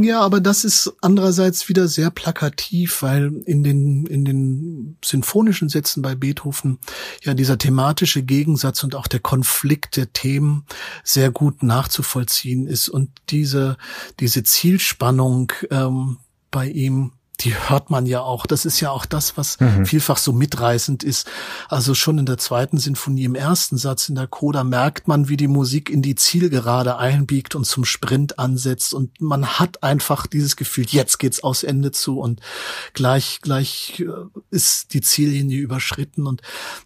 Ja, 0.00 0.20
aber 0.20 0.40
das 0.40 0.64
ist 0.64 0.92
andererseits 1.00 1.68
wieder 1.68 1.88
sehr 1.88 2.10
plakativ, 2.10 3.02
weil 3.02 3.32
in 3.46 3.64
den, 3.64 4.06
in 4.06 4.24
den 4.24 4.96
sinfonischen 5.04 5.68
Sätzen 5.68 6.02
bei 6.02 6.14
Beethoven 6.14 6.78
ja 7.24 7.34
dieser 7.34 7.58
thematische 7.58 8.22
Gegensatz 8.22 8.84
und 8.84 8.94
auch 8.94 9.08
der 9.08 9.18
Konflikt 9.18 9.96
der 9.96 10.12
Themen 10.12 10.64
sehr 11.02 11.32
gut 11.32 11.64
nachzuvollziehen 11.64 12.68
ist. 12.68 12.88
Und 12.88 13.10
diese, 13.30 13.76
diese 14.20 14.44
Zielspannung 14.44 15.52
ähm, 15.70 16.18
bei 16.52 16.68
ihm 16.68 17.12
die 17.40 17.54
hört 17.54 17.90
man 17.90 18.06
ja 18.06 18.20
auch. 18.20 18.46
Das 18.46 18.64
ist 18.64 18.80
ja 18.80 18.90
auch 18.90 19.06
das, 19.06 19.36
was 19.36 19.60
mhm. 19.60 19.86
vielfach 19.86 20.16
so 20.16 20.32
mitreißend 20.32 21.04
ist. 21.04 21.28
Also 21.68 21.94
schon 21.94 22.18
in 22.18 22.26
der 22.26 22.38
zweiten 22.38 22.78
Sinfonie 22.78 23.24
im 23.24 23.36
ersten 23.36 23.76
Satz 23.76 24.08
in 24.08 24.16
der 24.16 24.26
Coda 24.26 24.64
merkt 24.64 25.06
man, 25.06 25.28
wie 25.28 25.36
die 25.36 25.48
Musik 25.48 25.88
in 25.88 26.02
die 26.02 26.16
Zielgerade 26.16 26.96
einbiegt 26.98 27.54
und 27.54 27.64
zum 27.64 27.84
Sprint 27.84 28.38
ansetzt 28.38 28.92
und 28.92 29.20
man 29.20 29.46
hat 29.46 29.82
einfach 29.82 30.26
dieses 30.26 30.56
Gefühl, 30.56 30.86
jetzt 30.88 31.18
geht's 31.18 31.44
aus 31.44 31.62
Ende 31.62 31.92
zu 31.92 32.18
und 32.18 32.40
gleich, 32.92 33.40
gleich 33.40 34.00
äh, 34.00 34.06
ist 34.50 34.92
die 34.94 35.00
Ziellinie 35.00 35.60
überschritten 35.60 36.26
und 36.26 36.42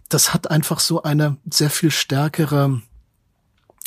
das 0.08 0.34
hat 0.34 0.50
einfach 0.50 0.80
so 0.80 1.02
eine 1.02 1.38
sehr 1.50 1.70
viel 1.70 1.90
stärkere 1.90 2.82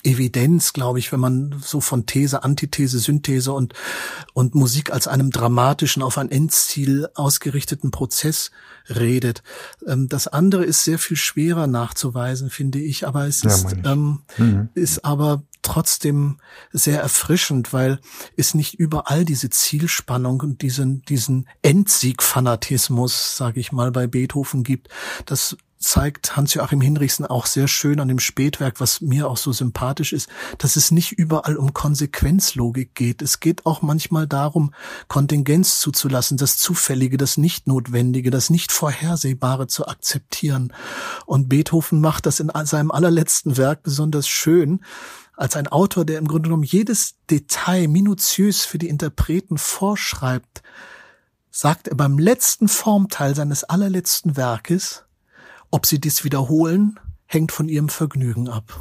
Evidenz, 0.05 0.73
glaube 0.73 0.99
ich, 0.99 1.11
wenn 1.11 1.19
man 1.19 1.55
so 1.61 1.81
von 1.81 2.05
These, 2.05 2.43
Antithese, 2.43 2.99
Synthese 2.99 3.51
und, 3.51 3.73
und 4.33 4.55
Musik 4.55 4.91
als 4.91 5.07
einem 5.07 5.31
dramatischen, 5.31 6.03
auf 6.03 6.17
ein 6.17 6.29
Endziel 6.29 7.07
ausgerichteten 7.15 7.91
Prozess 7.91 8.51
redet. 8.89 9.43
Ähm, 9.87 10.07
das 10.07 10.27
andere 10.27 10.63
ist 10.63 10.83
sehr 10.83 10.99
viel 10.99 11.17
schwerer 11.17 11.67
nachzuweisen, 11.67 12.49
finde 12.49 12.79
ich, 12.79 13.07
aber 13.07 13.27
es 13.27 13.43
ja, 13.43 13.49
ist, 13.49 13.75
ähm, 13.83 14.21
mhm. 14.37 14.69
ist 14.75 15.03
aber 15.03 15.43
trotzdem 15.65 16.37
sehr 16.71 17.01
erfrischend, 17.01 17.73
weil 17.73 17.99
es 18.37 18.53
nicht 18.53 18.75
überall 18.75 19.25
diese 19.25 19.49
Zielspannung 19.49 20.41
und 20.41 20.61
diesen, 20.61 21.01
diesen 21.03 21.47
Endsieg-Fanatismus, 21.63 23.35
sage 23.35 23.59
ich 23.59 23.71
mal, 23.71 23.91
bei 23.91 24.05
Beethoven 24.05 24.63
gibt. 24.63 24.89
Das 25.25 25.57
zeigt 25.77 26.35
Hans-Joachim 26.35 26.81
Hinrichsen 26.81 27.25
auch 27.25 27.45
sehr 27.45 27.67
schön 27.67 27.99
an 27.99 28.07
dem 28.07 28.19
Spätwerk, 28.19 28.79
was 28.79 29.01
mir 29.01 29.29
auch 29.29 29.37
so 29.37 29.51
sympathisch 29.51 30.13
ist, 30.13 30.29
dass 30.57 30.75
es 30.75 30.91
nicht 30.91 31.11
überall 31.11 31.57
um 31.57 31.73
Konsequenzlogik 31.73 32.95
geht. 32.95 33.21
Es 33.21 33.39
geht 33.39 33.65
auch 33.65 33.81
manchmal 33.81 34.27
darum, 34.27 34.73
Kontingenz 35.07 35.79
zuzulassen, 35.79 36.37
das 36.37 36.57
Zufällige, 36.57 37.17
das 37.17 37.37
Nicht-Notwendige, 37.37 38.31
das 38.31 38.49
Nicht-Vorhersehbare 38.49 39.67
zu 39.67 39.87
akzeptieren. 39.87 40.73
Und 41.25 41.49
Beethoven 41.49 42.01
macht 42.01 42.25
das 42.25 42.39
in 42.39 42.51
seinem 42.63 42.91
allerletzten 42.91 43.57
Werk 43.57 43.83
besonders 43.83 44.27
schön, 44.27 44.81
als 45.37 45.55
ein 45.55 45.67
Autor, 45.67 46.05
der 46.05 46.17
im 46.17 46.27
Grunde 46.27 46.43
genommen 46.43 46.63
jedes 46.63 47.15
Detail 47.29 47.87
minutiös 47.87 48.65
für 48.65 48.77
die 48.77 48.87
Interpreten 48.87 49.57
vorschreibt, 49.57 50.63
sagt 51.51 51.87
er 51.87 51.95
beim 51.95 52.17
letzten 52.17 52.67
Formteil 52.67 53.35
seines 53.35 53.63
allerletzten 53.63 54.37
Werkes, 54.37 55.04
ob 55.75 55.85
sie 55.85 55.99
dies 55.99 56.23
wiederholen, 56.23 56.97
hängt 57.25 57.51
von 57.51 57.67
ihrem 57.67 57.89
Vergnügen 57.89 58.47
ab. 58.47 58.79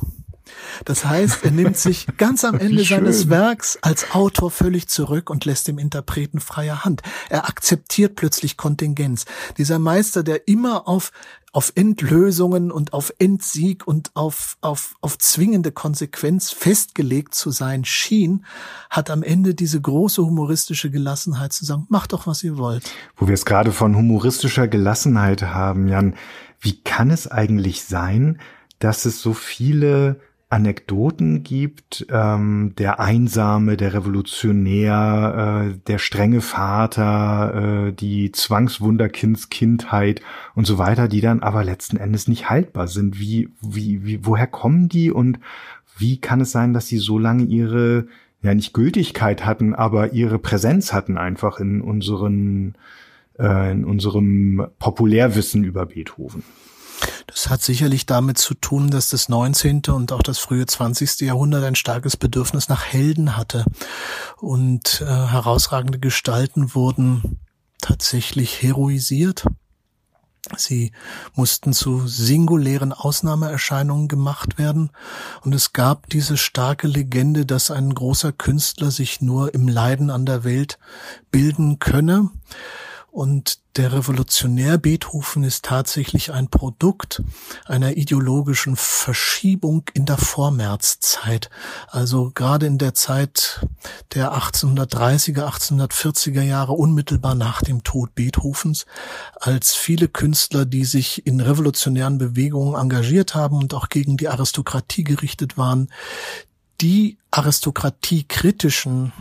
Das 0.85 1.05
heißt, 1.05 1.45
er 1.45 1.51
nimmt 1.51 1.77
sich 1.77 2.07
ganz 2.19 2.45
am 2.45 2.57
Ende 2.57 2.85
seines 2.85 3.29
Werks 3.29 3.81
als 3.83 4.13
Autor 4.13 4.53
völlig 4.53 4.87
zurück 4.87 5.29
und 5.29 5.45
lässt 5.45 5.67
dem 5.67 5.79
Interpreten 5.79 6.39
freie 6.39 6.85
Hand. 6.85 7.03
Er 7.31 7.49
akzeptiert 7.49 8.15
plötzlich 8.15 8.57
Kontingenz. 8.57 9.25
Dieser 9.59 9.81
Meister, 9.81 10.23
der 10.23 10.47
immer 10.47 10.87
auf 10.87 11.11
auf 11.55 11.71
Endlösungen 11.77 12.73
und 12.73 12.93
auf 12.93 13.15
Endsieg 13.19 13.87
und 13.87 14.11
auf, 14.15 14.57
auf, 14.61 14.97
auf 15.01 15.17
zwingende 15.19 15.71
Konsequenz 15.71 16.51
festgelegt 16.51 17.33
zu 17.33 17.53
sein 17.53 17.85
schien, 17.85 18.45
hat 18.91 19.09
am 19.09 19.23
Ende 19.23 19.55
diese 19.55 19.81
große 19.81 20.21
humoristische 20.21 20.91
Gelassenheit 20.91 21.53
zu 21.53 21.65
sagen, 21.65 21.87
macht 21.91 22.13
doch, 22.13 22.27
was 22.27 22.43
ihr 22.43 22.59
wollt. 22.59 22.91
Wo 23.17 23.29
wir 23.29 23.35
es 23.35 23.45
gerade 23.45 23.71
von 23.71 23.95
humoristischer 23.95 24.67
Gelassenheit 24.67 25.43
haben, 25.43 25.87
Jan, 25.87 26.17
wie 26.65 26.81
kann 26.81 27.11
es 27.11 27.31
eigentlich 27.31 27.85
sein, 27.85 28.39
dass 28.79 29.05
es 29.05 29.21
so 29.21 29.35
viele 29.35 30.19
Anekdoten 30.49 31.43
gibt, 31.43 32.07
ähm, 32.11 32.75
der 32.79 33.01
Einsame, 33.01 33.77
der 33.77 33.93
Revolutionär, 33.93 35.75
äh, 35.75 35.79
der 35.87 35.99
strenge 35.99 36.41
Vater, 36.41 37.89
äh, 37.89 37.93
die 37.93 38.31
Zwangswunderkindskindheit 38.33 40.23
und 40.55 40.67
so 40.67 40.79
weiter, 40.79 41.09
die 41.09 41.21
dann 41.21 41.43
aber 41.43 41.65
letzten 41.65 41.97
Endes 41.97 42.29
nicht 42.29 42.49
haltbar 42.49 42.89
sind. 42.89 43.19
Wie, 43.19 43.51
wie, 43.61 44.05
wie, 44.05 44.25
woher 44.25 44.47
kommen 44.47 44.89
die 44.89 45.11
und 45.11 45.41
wie 45.99 46.19
kann 46.19 46.41
es 46.41 46.53
sein, 46.53 46.73
dass 46.73 46.87
sie 46.87 46.99
so 46.99 47.19
lange 47.19 47.45
ihre, 47.45 48.07
ja 48.41 48.55
nicht 48.55 48.73
Gültigkeit 48.73 49.45
hatten, 49.45 49.75
aber 49.75 50.13
ihre 50.13 50.39
Präsenz 50.39 50.93
hatten 50.93 51.19
einfach 51.19 51.59
in 51.59 51.81
unseren, 51.81 52.75
äh, 53.39 53.73
in 53.73 53.85
unserem 53.85 54.69
Populärwissen 54.79 55.65
über 55.65 55.87
Beethoven? 55.87 56.43
Das 57.27 57.51
hat 57.51 57.63
sicherlich 57.63 58.07
damit 58.07 58.39
zu 58.39 58.55
tun, 58.55 58.91
dass 58.91 59.09
das 59.09 59.29
19. 59.29 59.83
und 59.89 60.13
auch 60.13 60.23
das 60.23 60.39
frühe 60.39 60.67
20. 60.67 61.21
Jahrhundert 61.21 61.65
ein 61.65 61.75
starkes 61.75 62.17
Bedürfnis 62.17 62.69
nach 62.69 62.85
Helden 62.85 63.37
hatte. 63.37 63.65
Und 64.41 65.01
äh, 65.01 65.07
herausragende 65.07 65.99
Gestalten 65.99 66.75
wurden 66.75 67.41
tatsächlich 67.81 68.63
heroisiert. 68.63 69.45
Sie 70.57 70.93
mussten 71.35 71.73
zu 71.73 72.07
singulären 72.07 72.93
Ausnahmeerscheinungen 72.93 74.09
gemacht 74.09 74.59
werden. 74.59 74.91
Und 75.43 75.55
es 75.55 75.73
gab 75.73 76.09
diese 76.11 76.37
starke 76.37 76.87
Legende, 76.87 77.47
dass 77.47 77.71
ein 77.71 77.95
großer 77.95 78.33
Künstler 78.33 78.91
sich 78.91 79.23
nur 79.23 79.55
im 79.55 79.69
Leiden 79.69 80.11
an 80.11 80.27
der 80.27 80.45
Welt 80.45 80.79
bilden 81.31 81.79
könne. 81.79 82.31
Und 83.15 83.61
der 83.77 83.93
Revolutionär 83.93 84.77
Beethoven 84.77 85.45
ist 85.45 85.65
tatsächlich 85.65 86.33
ein 86.33 86.49
Produkt 86.49 87.23
einer 87.65 87.97
ideologischen 87.97 88.75
Verschiebung 88.75 89.85
in 89.95 90.05
der 90.05 90.17
Vormärzzeit. 90.19 91.49
Also 91.87 92.33
gerade 92.35 92.67
in 92.67 92.77
der 92.77 92.95
Zeit 92.95 93.65
der 94.15 94.33
1830er, 94.33 95.47
1840er 95.49 96.43
Jahre, 96.43 96.73
unmittelbar 96.73 97.37
nach 97.37 97.63
dem 97.63 97.85
Tod 97.85 98.17
Beethovens, 98.17 98.85
als 99.37 99.77
viele 99.77 100.09
Künstler, 100.09 100.65
die 100.65 100.85
sich 100.85 101.25
in 101.25 101.41
revolutionären 101.41 102.19
Bewegungen 102.19 102.75
engagiert 102.75 103.37
haben 103.37 103.59
und 103.59 103.75
auch 103.75 103.91
gegen 103.91 104.17
die 104.17 104.27
Aristokratie 104.27 105.05
gerichtet 105.05 105.57
waren, 105.57 105.89
die 106.81 107.19
aristokratiekritischen 107.31 109.13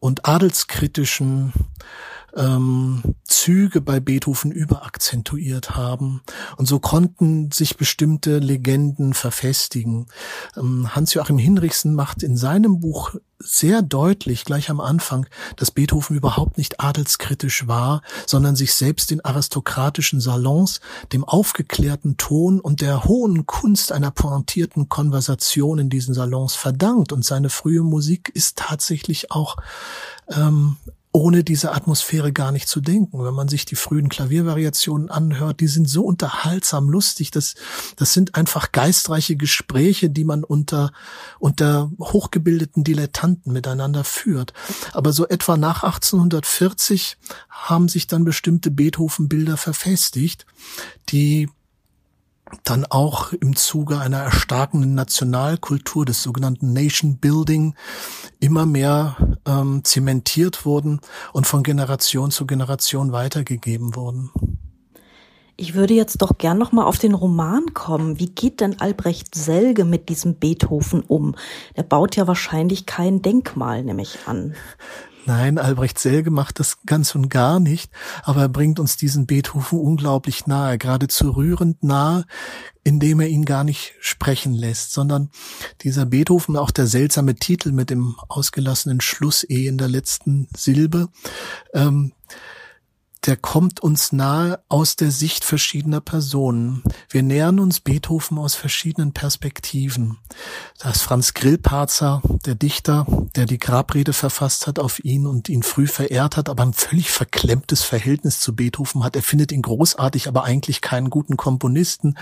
und 0.00 0.26
adelskritischen 0.26 1.52
ähm, 2.36 3.02
Züge 3.24 3.80
bei 3.80 4.00
Beethoven 4.00 4.50
überakzentuiert 4.50 5.76
haben. 5.76 6.22
Und 6.56 6.66
so 6.66 6.78
konnten 6.78 7.50
sich 7.50 7.76
bestimmte 7.76 8.38
Legenden 8.38 9.14
verfestigen. 9.14 10.06
Ähm, 10.56 10.94
Hans-Joachim 10.94 11.38
Hinrichsen 11.38 11.94
macht 11.94 12.22
in 12.22 12.36
seinem 12.36 12.80
Buch 12.80 13.14
sehr 13.38 13.82
deutlich 13.82 14.44
gleich 14.44 14.68
am 14.68 14.80
Anfang, 14.80 15.26
dass 15.56 15.70
Beethoven 15.70 16.16
überhaupt 16.16 16.58
nicht 16.58 16.80
adelskritisch 16.80 17.68
war, 17.68 18.02
sondern 18.26 18.56
sich 18.56 18.74
selbst 18.74 19.12
in 19.12 19.24
aristokratischen 19.24 20.20
Salons, 20.20 20.80
dem 21.12 21.24
aufgeklärten 21.24 22.16
Ton 22.16 22.60
und 22.60 22.80
der 22.80 23.04
hohen 23.04 23.46
Kunst 23.46 23.92
einer 23.92 24.10
pointierten 24.10 24.88
Konversation 24.88 25.78
in 25.78 25.88
diesen 25.88 26.14
Salons 26.14 26.54
verdankt. 26.54 27.12
Und 27.12 27.24
seine 27.24 27.48
frühe 27.48 27.82
Musik 27.82 28.30
ist 28.34 28.58
tatsächlich 28.58 29.30
auch 29.30 29.56
ähm, 30.30 30.76
ohne 31.12 31.42
diese 31.42 31.72
Atmosphäre 31.72 32.32
gar 32.32 32.52
nicht 32.52 32.68
zu 32.68 32.80
denken. 32.80 33.24
Wenn 33.24 33.34
man 33.34 33.48
sich 33.48 33.64
die 33.64 33.76
frühen 33.76 34.08
Klaviervariationen 34.08 35.10
anhört, 35.10 35.60
die 35.60 35.66
sind 35.66 35.88
so 35.88 36.04
unterhaltsam 36.04 36.88
lustig. 36.88 37.30
Das, 37.30 37.54
das 37.96 38.12
sind 38.12 38.34
einfach 38.34 38.72
geistreiche 38.72 39.36
Gespräche, 39.36 40.10
die 40.10 40.24
man 40.24 40.44
unter, 40.44 40.92
unter 41.38 41.90
hochgebildeten 41.98 42.84
Dilettanten 42.84 43.52
miteinander 43.52 44.04
führt. 44.04 44.52
Aber 44.92 45.12
so 45.12 45.26
etwa 45.26 45.56
nach 45.56 45.82
1840 45.82 47.16
haben 47.48 47.88
sich 47.88 48.06
dann 48.06 48.24
bestimmte 48.24 48.70
Beethoven-Bilder 48.70 49.56
verfestigt, 49.56 50.46
die 51.08 51.48
dann 52.64 52.84
auch 52.84 53.32
im 53.32 53.56
Zuge 53.56 53.98
einer 53.98 54.18
erstarkenden 54.18 54.94
Nationalkultur 54.94 56.04
des 56.04 56.22
sogenannten 56.22 56.72
Nation 56.72 57.18
Building 57.18 57.74
immer 58.40 58.66
mehr 58.66 59.16
ähm, 59.46 59.82
zementiert 59.84 60.64
wurden 60.64 61.00
und 61.32 61.46
von 61.46 61.62
Generation 61.62 62.30
zu 62.30 62.46
Generation 62.46 63.12
weitergegeben 63.12 63.96
wurden. 63.96 64.30
Ich 65.60 65.74
würde 65.74 65.92
jetzt 65.92 66.22
doch 66.22 66.38
gern 66.38 66.56
noch 66.56 66.70
mal 66.70 66.84
auf 66.84 66.98
den 66.98 67.14
Roman 67.14 67.74
kommen. 67.74 68.20
Wie 68.20 68.30
geht 68.30 68.60
denn 68.60 68.80
Albrecht 68.80 69.34
Selge 69.34 69.84
mit 69.84 70.08
diesem 70.08 70.36
Beethoven 70.36 71.00
um? 71.00 71.34
Der 71.76 71.82
baut 71.82 72.14
ja 72.14 72.28
wahrscheinlich 72.28 72.86
kein 72.86 73.22
Denkmal, 73.22 73.82
nehme 73.82 74.02
ich 74.02 74.18
an. 74.26 74.54
Nein, 75.28 75.58
Albrecht 75.58 75.98
Selge 75.98 76.30
macht 76.30 76.58
das 76.58 76.78
ganz 76.86 77.14
und 77.14 77.28
gar 77.28 77.60
nicht, 77.60 77.92
aber 78.22 78.40
er 78.40 78.48
bringt 78.48 78.80
uns 78.80 78.96
diesen 78.96 79.26
Beethoven 79.26 79.78
unglaublich 79.78 80.46
nahe, 80.46 80.78
geradezu 80.78 81.32
rührend 81.32 81.82
nahe, 81.82 82.24
indem 82.82 83.20
er 83.20 83.28
ihn 83.28 83.44
gar 83.44 83.62
nicht 83.62 83.92
sprechen 84.00 84.54
lässt, 84.54 84.92
sondern 84.92 85.28
dieser 85.82 86.06
Beethoven, 86.06 86.56
auch 86.56 86.70
der 86.70 86.86
seltsame 86.86 87.34
Titel 87.34 87.72
mit 87.72 87.90
dem 87.90 88.16
ausgelassenen 88.28 89.02
Schluss 89.02 89.44
eh 89.46 89.66
in 89.66 89.76
der 89.76 89.88
letzten 89.88 90.48
Silbe, 90.56 91.10
ähm, 91.74 92.14
der 93.24 93.36
kommt 93.36 93.80
uns 93.80 94.12
nahe 94.12 94.60
aus 94.68 94.96
der 94.96 95.10
Sicht 95.10 95.44
verschiedener 95.44 96.00
Personen. 96.00 96.82
Wir 97.08 97.22
nähern 97.22 97.58
uns 97.58 97.80
Beethoven 97.80 98.38
aus 98.38 98.54
verschiedenen 98.54 99.12
Perspektiven. 99.12 100.18
Da 100.78 100.90
ist 100.90 101.02
Franz 101.02 101.34
Grillparzer, 101.34 102.22
der 102.46 102.54
Dichter, 102.54 103.06
der 103.36 103.46
die 103.46 103.58
Grabrede 103.58 104.12
verfasst 104.12 104.66
hat 104.66 104.78
auf 104.78 105.04
ihn 105.04 105.26
und 105.26 105.48
ihn 105.48 105.62
früh 105.62 105.86
verehrt 105.86 106.36
hat, 106.36 106.48
aber 106.48 106.62
ein 106.62 106.72
völlig 106.72 107.10
verklemmtes 107.10 107.82
Verhältnis 107.82 108.40
zu 108.40 108.54
Beethoven 108.54 109.02
hat. 109.02 109.16
Er 109.16 109.22
findet 109.22 109.52
ihn 109.52 109.62
großartig, 109.62 110.28
aber 110.28 110.44
eigentlich 110.44 110.80
keinen 110.80 111.10
guten 111.10 111.36
Komponisten. 111.36 112.16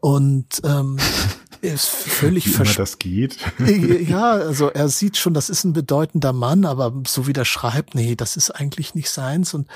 Und 0.00 0.60
ähm, 0.64 0.98
ist 1.62 1.86
völlig 1.86 2.46
immer 2.46 2.64
das 2.64 2.98
geht. 2.98 3.36
ja, 4.08 4.30
also 4.30 4.68
er 4.68 4.88
sieht 4.88 5.16
schon, 5.16 5.34
das 5.34 5.50
ist 5.50 5.64
ein 5.64 5.72
bedeutender 5.72 6.32
Mann, 6.32 6.64
aber 6.64 7.02
so 7.06 7.26
wie 7.26 7.32
der 7.32 7.44
schreibt, 7.44 7.94
nee, 7.94 8.16
das 8.16 8.36
ist 8.36 8.50
eigentlich 8.50 8.94
nicht 8.94 9.10
seins 9.10 9.52
und 9.52 9.68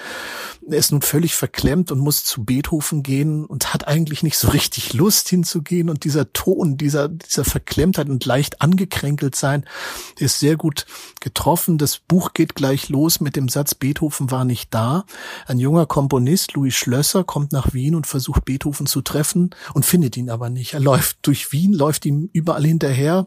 er 0.66 0.78
ist 0.78 0.92
nun 0.92 1.02
völlig 1.02 1.34
verklemmt 1.34 1.92
und 1.92 1.98
muss 1.98 2.24
zu 2.24 2.44
Beethoven 2.44 3.02
gehen 3.02 3.44
und 3.44 3.74
hat 3.74 3.86
eigentlich 3.86 4.22
nicht 4.22 4.38
so 4.38 4.48
richtig 4.48 4.94
Lust 4.94 5.28
hinzugehen 5.28 5.90
und 5.90 6.04
dieser 6.04 6.32
Ton, 6.32 6.76
dieser, 6.78 7.08
dieser 7.08 7.44
Verklemmtheit 7.44 8.08
und 8.08 8.24
leicht 8.24 8.62
angekränkelt 8.62 9.36
sein, 9.36 9.64
ist 10.18 10.38
sehr 10.38 10.56
gut 10.56 10.86
getroffen. 11.20 11.76
Das 11.76 11.98
Buch 11.98 12.32
geht 12.32 12.54
gleich 12.54 12.88
los 12.88 13.20
mit 13.20 13.36
dem 13.36 13.48
Satz, 13.48 13.74
Beethoven 13.74 14.30
war 14.30 14.44
nicht 14.44 14.72
da. 14.72 15.04
Ein 15.46 15.58
junger 15.58 15.86
Komponist, 15.86 16.54
Louis 16.54 16.74
Schlösser, 16.74 17.24
kommt 17.24 17.52
nach 17.52 17.74
Wien 17.74 17.94
und 17.94 18.06
versucht 18.06 18.44
Beethoven 18.44 18.86
zu 18.86 19.02
treffen 19.02 19.50
und 19.74 19.84
findet 19.84 20.16
ihn 20.16 20.30
aber 20.30 20.48
nicht. 20.48 20.74
Er 20.74 20.80
läuft 20.80 21.18
durch 21.22 21.52
Wien, 21.52 21.73
läuft 21.74 22.06
ihm 22.06 22.30
überall 22.32 22.64
hinterher 22.64 23.26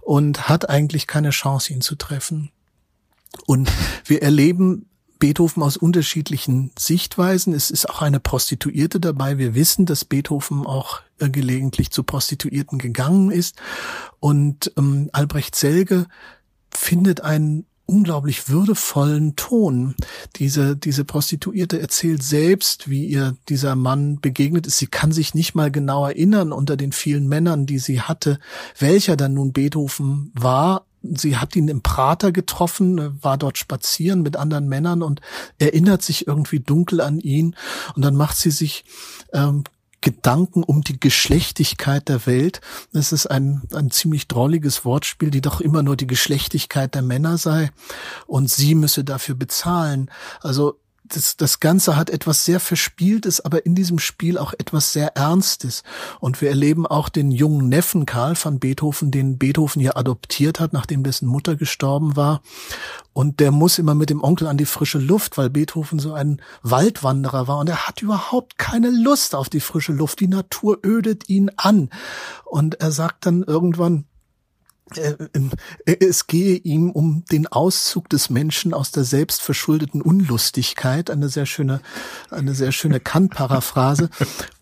und 0.00 0.48
hat 0.48 0.68
eigentlich 0.68 1.06
keine 1.06 1.30
Chance, 1.30 1.72
ihn 1.72 1.80
zu 1.80 1.94
treffen. 1.96 2.50
Und 3.46 3.70
wir 4.04 4.22
erleben 4.22 4.86
Beethoven 5.18 5.62
aus 5.62 5.76
unterschiedlichen 5.76 6.72
Sichtweisen. 6.78 7.54
Es 7.54 7.70
ist 7.70 7.88
auch 7.88 8.02
eine 8.02 8.20
Prostituierte 8.20 9.00
dabei. 9.00 9.38
Wir 9.38 9.54
wissen, 9.54 9.86
dass 9.86 10.04
Beethoven 10.04 10.66
auch 10.66 11.00
äh, 11.18 11.30
gelegentlich 11.30 11.90
zu 11.90 12.02
Prostituierten 12.02 12.78
gegangen 12.78 13.30
ist. 13.30 13.56
Und 14.20 14.72
ähm, 14.76 15.08
Albrecht 15.12 15.54
Selge 15.54 16.06
findet 16.70 17.22
einen 17.22 17.66
unglaublich 17.86 18.48
würdevollen 18.48 19.36
Ton. 19.36 19.94
Diese, 20.36 20.76
diese 20.76 21.04
Prostituierte 21.04 21.80
erzählt 21.80 22.22
selbst, 22.22 22.88
wie 22.88 23.06
ihr 23.06 23.36
dieser 23.48 23.76
Mann 23.76 24.20
begegnet 24.20 24.66
ist. 24.66 24.78
Sie 24.78 24.86
kann 24.86 25.12
sich 25.12 25.34
nicht 25.34 25.54
mal 25.54 25.70
genau 25.70 26.06
erinnern 26.06 26.52
unter 26.52 26.76
den 26.76 26.92
vielen 26.92 27.28
Männern, 27.28 27.66
die 27.66 27.78
sie 27.78 28.00
hatte, 28.00 28.38
welcher 28.78 29.16
dann 29.16 29.34
nun 29.34 29.52
Beethoven 29.52 30.30
war. 30.34 30.86
Sie 31.02 31.36
hat 31.36 31.54
ihn 31.54 31.68
im 31.68 31.82
Prater 31.82 32.32
getroffen, 32.32 33.18
war 33.22 33.36
dort 33.36 33.58
spazieren 33.58 34.22
mit 34.22 34.36
anderen 34.36 34.68
Männern 34.68 35.02
und 35.02 35.20
erinnert 35.58 36.00
sich 36.00 36.26
irgendwie 36.26 36.60
dunkel 36.60 37.02
an 37.02 37.20
ihn. 37.20 37.54
Und 37.94 38.02
dann 38.02 38.16
macht 38.16 38.38
sie 38.38 38.50
sich 38.50 38.84
ähm, 39.34 39.64
Gedanken 40.04 40.62
um 40.62 40.82
die 40.82 41.00
Geschlechtigkeit 41.00 42.10
der 42.10 42.26
Welt. 42.26 42.60
Das 42.92 43.10
ist 43.10 43.26
ein, 43.26 43.62
ein 43.72 43.90
ziemlich 43.90 44.28
drolliges 44.28 44.84
Wortspiel, 44.84 45.30
die 45.30 45.40
doch 45.40 45.62
immer 45.62 45.82
nur 45.82 45.96
die 45.96 46.06
Geschlechtigkeit 46.06 46.94
der 46.94 47.00
Männer 47.00 47.38
sei 47.38 47.70
und 48.26 48.50
sie 48.50 48.74
müsse 48.74 49.02
dafür 49.02 49.34
bezahlen. 49.34 50.10
Also 50.42 50.78
das, 51.04 51.36
das 51.36 51.60
Ganze 51.60 51.96
hat 51.96 52.08
etwas 52.08 52.44
sehr 52.44 52.60
Verspieltes, 52.60 53.40
aber 53.44 53.66
in 53.66 53.74
diesem 53.74 53.98
Spiel 53.98 54.38
auch 54.38 54.54
etwas 54.54 54.92
sehr 54.92 55.16
Ernstes. 55.16 55.82
Und 56.18 56.40
wir 56.40 56.48
erleben 56.48 56.86
auch 56.86 57.10
den 57.10 57.30
jungen 57.30 57.68
Neffen 57.68 58.06
Karl 58.06 58.34
van 58.42 58.58
Beethoven, 58.58 59.10
den 59.10 59.38
Beethoven 59.38 59.82
ja 59.82 59.96
adoptiert 59.96 60.60
hat, 60.60 60.72
nachdem 60.72 61.02
dessen 61.02 61.28
Mutter 61.28 61.56
gestorben 61.56 62.16
war. 62.16 62.40
Und 63.12 63.38
der 63.40 63.52
muss 63.52 63.78
immer 63.78 63.94
mit 63.94 64.08
dem 64.08 64.24
Onkel 64.24 64.48
an 64.48 64.56
die 64.56 64.64
frische 64.64 64.98
Luft, 64.98 65.36
weil 65.36 65.50
Beethoven 65.50 65.98
so 65.98 66.14
ein 66.14 66.40
Waldwanderer 66.62 67.46
war. 67.48 67.58
Und 67.58 67.68
er 67.68 67.86
hat 67.86 68.00
überhaupt 68.00 68.58
keine 68.58 68.90
Lust 68.90 69.34
auf 69.34 69.50
die 69.50 69.60
frische 69.60 69.92
Luft. 69.92 70.20
Die 70.20 70.28
Natur 70.28 70.78
ödet 70.84 71.28
ihn 71.28 71.50
an. 71.56 71.90
Und 72.44 72.80
er 72.80 72.90
sagt 72.90 73.26
dann 73.26 73.42
irgendwann, 73.42 74.06
es 75.86 76.26
gehe 76.26 76.56
ihm 76.56 76.90
um 76.90 77.24
den 77.32 77.46
Auszug 77.46 78.08
des 78.10 78.28
Menschen 78.28 78.74
aus 78.74 78.90
der 78.90 79.04
selbstverschuldeten 79.04 80.02
Unlustigkeit, 80.02 81.10
eine 81.10 81.30
sehr 81.30 81.46
schöne, 81.46 81.80
eine 82.30 82.54
sehr 82.54 82.70
schöne 82.70 83.00
Kant-Paraphrase. 83.00 84.10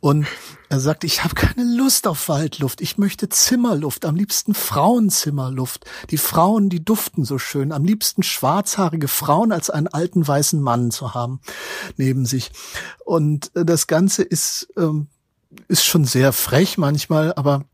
Und 0.01 0.27
er 0.68 0.79
sagt, 0.79 1.03
ich 1.03 1.25
habe 1.25 1.35
keine 1.35 1.64
Lust 1.64 2.07
auf 2.07 2.29
Waldluft, 2.29 2.81
ich 2.81 2.99
möchte 2.99 3.29
Zimmerluft, 3.29 4.05
am 4.05 4.14
liebsten 4.14 4.55
Frauenzimmerluft. 4.55 5.85
Die 6.11 6.18
Frauen, 6.18 6.70
die 6.70 6.85
duften 6.85 7.25
so 7.25 7.39
schön, 7.39 7.73
am 7.73 7.85
liebsten 7.85 8.23
schwarzhaarige 8.23 9.09
Frauen 9.09 9.51
als 9.51 9.70
einen 9.70 9.89
alten 9.89 10.27
weißen 10.27 10.62
Mann 10.62 10.93
zu 10.93 11.14
haben 11.14 11.41
neben 11.97 12.27
sich. 12.27 12.53
Und 13.05 13.51
äh, 13.57 13.64
das 13.64 13.89
Ganze 13.89 14.23
ist, 14.23 14.68
ähm, 14.79 15.09
ist 15.66 15.85
schon 15.85 16.05
sehr 16.05 16.33
frech 16.33 16.79
manchmal, 16.79 17.35
aber 17.35 17.64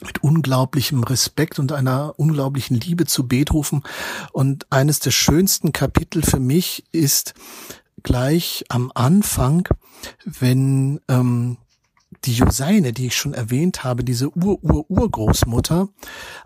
mit 0.00 0.22
unglaublichem 0.22 1.02
Respekt 1.02 1.58
und 1.58 1.72
einer 1.72 2.14
unglaublichen 2.18 2.78
Liebe 2.78 3.06
zu 3.06 3.26
Beethoven. 3.26 3.82
Und 4.32 4.66
eines 4.70 5.00
der 5.00 5.10
schönsten 5.10 5.72
Kapitel 5.72 6.22
für 6.22 6.40
mich 6.40 6.84
ist 6.92 7.34
gleich 8.02 8.64
am 8.68 8.90
Anfang, 8.94 9.68
wenn 10.24 11.00
ähm, 11.08 11.58
die 12.24 12.34
Joseine, 12.34 12.92
die 12.92 13.06
ich 13.06 13.16
schon 13.16 13.34
erwähnt 13.34 13.84
habe, 13.84 14.04
diese 14.04 14.36
Ur-Ur-Urgroßmutter, 14.36 15.88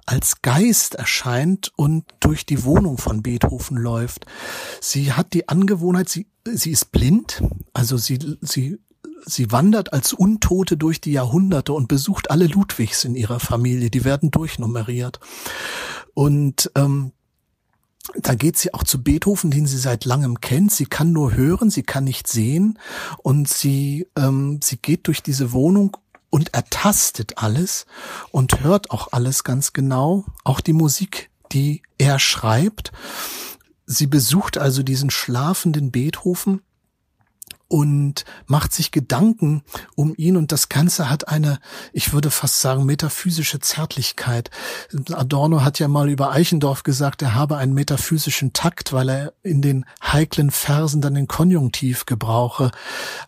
als 0.06 0.42
Geist 0.42 0.94
erscheint 0.94 1.72
und 1.76 2.04
durch 2.20 2.46
die 2.46 2.64
Wohnung 2.64 2.98
von 2.98 3.22
Beethoven 3.22 3.76
läuft. 3.76 4.26
Sie 4.80 5.12
hat 5.12 5.32
die 5.32 5.48
Angewohnheit, 5.48 6.08
sie, 6.08 6.26
sie 6.44 6.70
ist 6.70 6.92
blind, 6.92 7.42
also 7.72 7.96
sie, 7.96 8.18
sie 8.40 8.78
sie 9.26 9.50
wandert 9.50 9.92
als 9.92 10.12
Untote 10.12 10.76
durch 10.76 11.00
die 11.00 11.12
Jahrhunderte 11.12 11.72
und 11.72 11.88
besucht 11.88 12.30
alle 12.30 12.46
Ludwigs 12.46 13.04
in 13.04 13.14
ihrer 13.14 13.40
Familie. 13.40 13.90
Die 13.90 14.04
werden 14.04 14.30
durchnummeriert. 14.30 15.20
Und 16.14 16.70
ähm, 16.74 17.12
da 18.16 18.34
geht 18.34 18.56
sie 18.56 18.74
auch 18.74 18.84
zu 18.84 19.02
Beethoven, 19.02 19.50
den 19.50 19.66
sie 19.66 19.78
seit 19.78 20.04
langem 20.04 20.40
kennt. 20.40 20.72
Sie 20.72 20.86
kann 20.86 21.12
nur 21.12 21.34
hören, 21.34 21.70
sie 21.70 21.82
kann 21.82 22.04
nicht 22.04 22.28
sehen 22.28 22.78
und 23.22 23.48
sie 23.48 24.06
ähm, 24.16 24.60
sie 24.62 24.76
geht 24.76 25.06
durch 25.06 25.22
diese 25.22 25.52
Wohnung 25.52 25.96
und 26.30 26.52
ertastet 26.52 27.38
alles 27.38 27.86
und 28.30 28.62
hört 28.62 28.90
auch 28.90 29.12
alles 29.12 29.44
ganz 29.44 29.72
genau, 29.72 30.26
auch 30.42 30.60
die 30.60 30.72
Musik, 30.72 31.30
die 31.52 31.82
er 31.96 32.18
schreibt. 32.18 32.92
Sie 33.86 34.06
besucht 34.06 34.58
also 34.58 34.82
diesen 34.82 35.10
schlafenden 35.10 35.90
Beethoven 35.90 36.60
und 37.74 38.24
macht 38.46 38.72
sich 38.72 38.92
Gedanken 38.92 39.64
um 39.96 40.14
ihn 40.16 40.36
und 40.36 40.52
das 40.52 40.68
Ganze 40.68 41.10
hat 41.10 41.26
eine, 41.26 41.58
ich 41.92 42.12
würde 42.12 42.30
fast 42.30 42.60
sagen, 42.60 42.86
metaphysische 42.86 43.58
Zärtlichkeit. 43.58 44.50
Adorno 45.10 45.64
hat 45.64 45.80
ja 45.80 45.88
mal 45.88 46.08
über 46.08 46.30
Eichendorff 46.30 46.84
gesagt, 46.84 47.20
er 47.20 47.34
habe 47.34 47.56
einen 47.56 47.74
metaphysischen 47.74 48.52
Takt, 48.52 48.92
weil 48.92 49.08
er 49.08 49.32
in 49.42 49.60
den 49.60 49.86
heiklen 50.00 50.52
Versen 50.52 51.00
dann 51.00 51.14
den 51.14 51.26
Konjunktiv 51.26 52.06
gebrauche, 52.06 52.70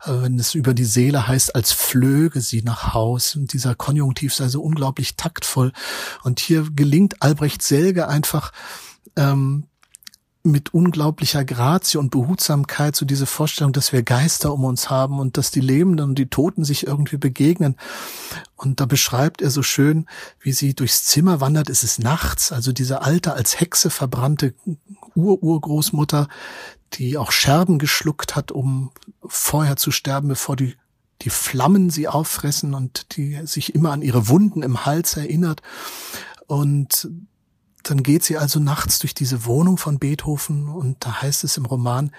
äh, 0.05 0.12
wenn 0.12 0.38
es 0.38 0.55
über 0.55 0.74
die 0.74 0.84
Seele 0.84 1.26
heißt, 1.26 1.57
als 1.57 1.72
flöge 1.72 2.40
sie 2.40 2.62
nach 2.62 2.94
Haus. 2.94 3.34
Und 3.34 3.53
dieser 3.53 3.74
Konjunktiv 3.74 4.32
sei 4.32 4.47
so 4.47 4.62
unglaublich 4.62 5.16
taktvoll. 5.16 5.72
Und 6.22 6.38
hier 6.38 6.68
gelingt 6.70 7.20
Albrecht 7.20 7.62
Selge 7.62 8.07
einfach, 8.07 8.53
ähm, 9.16 9.66
mit 10.47 10.72
unglaublicher 10.72 11.44
Grazie 11.44 11.99
und 11.99 12.11
Behutsamkeit 12.11 12.97
so 12.97 13.05
diese 13.05 13.26
Vorstellung, 13.26 13.72
dass 13.72 13.92
wir 13.92 14.03
Geister 14.03 14.53
um 14.53 14.64
uns 14.64 14.90
haben 14.90 15.18
und 15.18 15.36
dass 15.36 15.51
die 15.51 15.61
Lebenden 15.61 16.11
und 16.11 16.18
die 16.18 16.28
Toten 16.28 16.64
sich 16.64 16.86
irgendwie 16.86 17.16
begegnen. 17.16 17.76
Und 18.57 18.80
da 18.80 18.86
beschreibt 18.86 19.42
er 19.42 19.51
so 19.51 19.62
schön, 19.62 20.07
wie 20.40 20.53
sie 20.53 20.74
durchs 20.74 21.05
Zimmer 21.05 21.40
wandert. 21.40 21.68
Es 21.68 21.82
ist 21.82 21.99
nachts, 21.99 22.53
also 22.53 22.72
diese 22.72 23.03
alte, 23.03 23.34
als 23.34 23.61
Hexe 23.61 23.90
verbrannte 23.90 24.55
Ururgroßmutter, 25.14 26.28
die 26.94 27.18
auch 27.18 27.32
Scherben 27.32 27.78
geschluckt 27.78 28.36
hat, 28.36 28.53
um 28.53 28.90
vorher 29.26 29.76
zu 29.76 29.90
sterben, 29.90 30.28
bevor 30.28 30.57
die 30.57 30.76
die 31.22 31.30
Flammen 31.30 31.90
sie 31.90 32.09
auffressen 32.09 32.74
und 32.74 33.16
die 33.16 33.40
sich 33.47 33.74
immer 33.74 33.92
an 33.92 34.03
ihre 34.03 34.28
Wunden 34.28 34.62
im 34.62 34.84
Hals 34.84 35.16
erinnert. 35.16 35.62
Und 36.47 37.09
dann 37.91 38.03
geht 38.03 38.24
sie 38.24 38.37
also 38.37 38.61
nachts 38.61 38.99
durch 38.99 39.14
diese 39.14 39.45
Wohnung 39.45 39.78
von 39.78 39.99
Beethoven 39.99 40.68
und 40.68 41.05
da 41.05 41.22
heißt 41.22 41.45
es 41.45 41.57
im 41.57 41.66
Roman, 41.66 42.11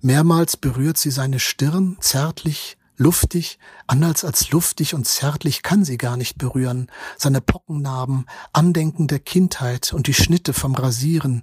mehrmals 0.00 0.56
berührt 0.56 0.98
sie 0.98 1.10
seine 1.10 1.40
Stirn 1.40 1.96
zärtlich, 2.00 2.76
luftig, 2.96 3.58
anders 3.86 4.24
als 4.24 4.50
luftig 4.50 4.94
und 4.94 5.06
zärtlich 5.06 5.62
kann 5.62 5.84
sie 5.84 5.98
gar 5.98 6.16
nicht 6.16 6.38
berühren, 6.38 6.90
seine 7.16 7.40
Pockennarben, 7.40 8.26
Andenken 8.52 9.06
der 9.06 9.20
Kindheit 9.20 9.92
und 9.92 10.06
die 10.06 10.14
Schnitte 10.14 10.52
vom 10.52 10.74
Rasieren, 10.74 11.42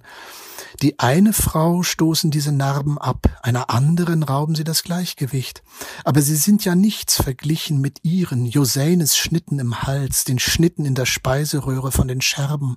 die 0.82 0.98
eine 0.98 1.32
Frau 1.32 1.82
stoßen 1.82 2.30
diese 2.30 2.52
Narben 2.52 2.98
ab, 2.98 3.28
einer 3.42 3.70
anderen 3.70 4.22
rauben 4.22 4.54
sie 4.54 4.64
das 4.64 4.82
Gleichgewicht. 4.82 5.62
Aber 6.04 6.20
sie 6.20 6.36
sind 6.36 6.64
ja 6.64 6.74
nichts 6.74 7.16
verglichen 7.16 7.80
mit 7.80 8.00
ihren, 8.02 8.44
Joseines 8.46 9.16
Schnitten 9.16 9.58
im 9.58 9.82
Hals, 9.82 10.24
den 10.24 10.38
Schnitten 10.38 10.84
in 10.84 10.94
der 10.94 11.06
Speiseröhre 11.06 11.92
von 11.92 12.08
den 12.08 12.20
Scherben. 12.20 12.76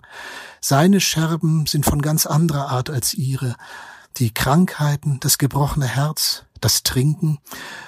Seine 0.61 1.01
Scherben 1.01 1.65
sind 1.65 1.86
von 1.86 2.01
ganz 2.01 2.25
anderer 2.25 2.69
Art 2.69 2.89
als 2.89 3.13
ihre. 3.13 3.55
Die 4.17 4.34
Krankheiten, 4.34 5.19
das 5.19 5.38
gebrochene 5.38 5.88
Herz, 5.88 6.43
das 6.59 6.83
Trinken, 6.83 7.39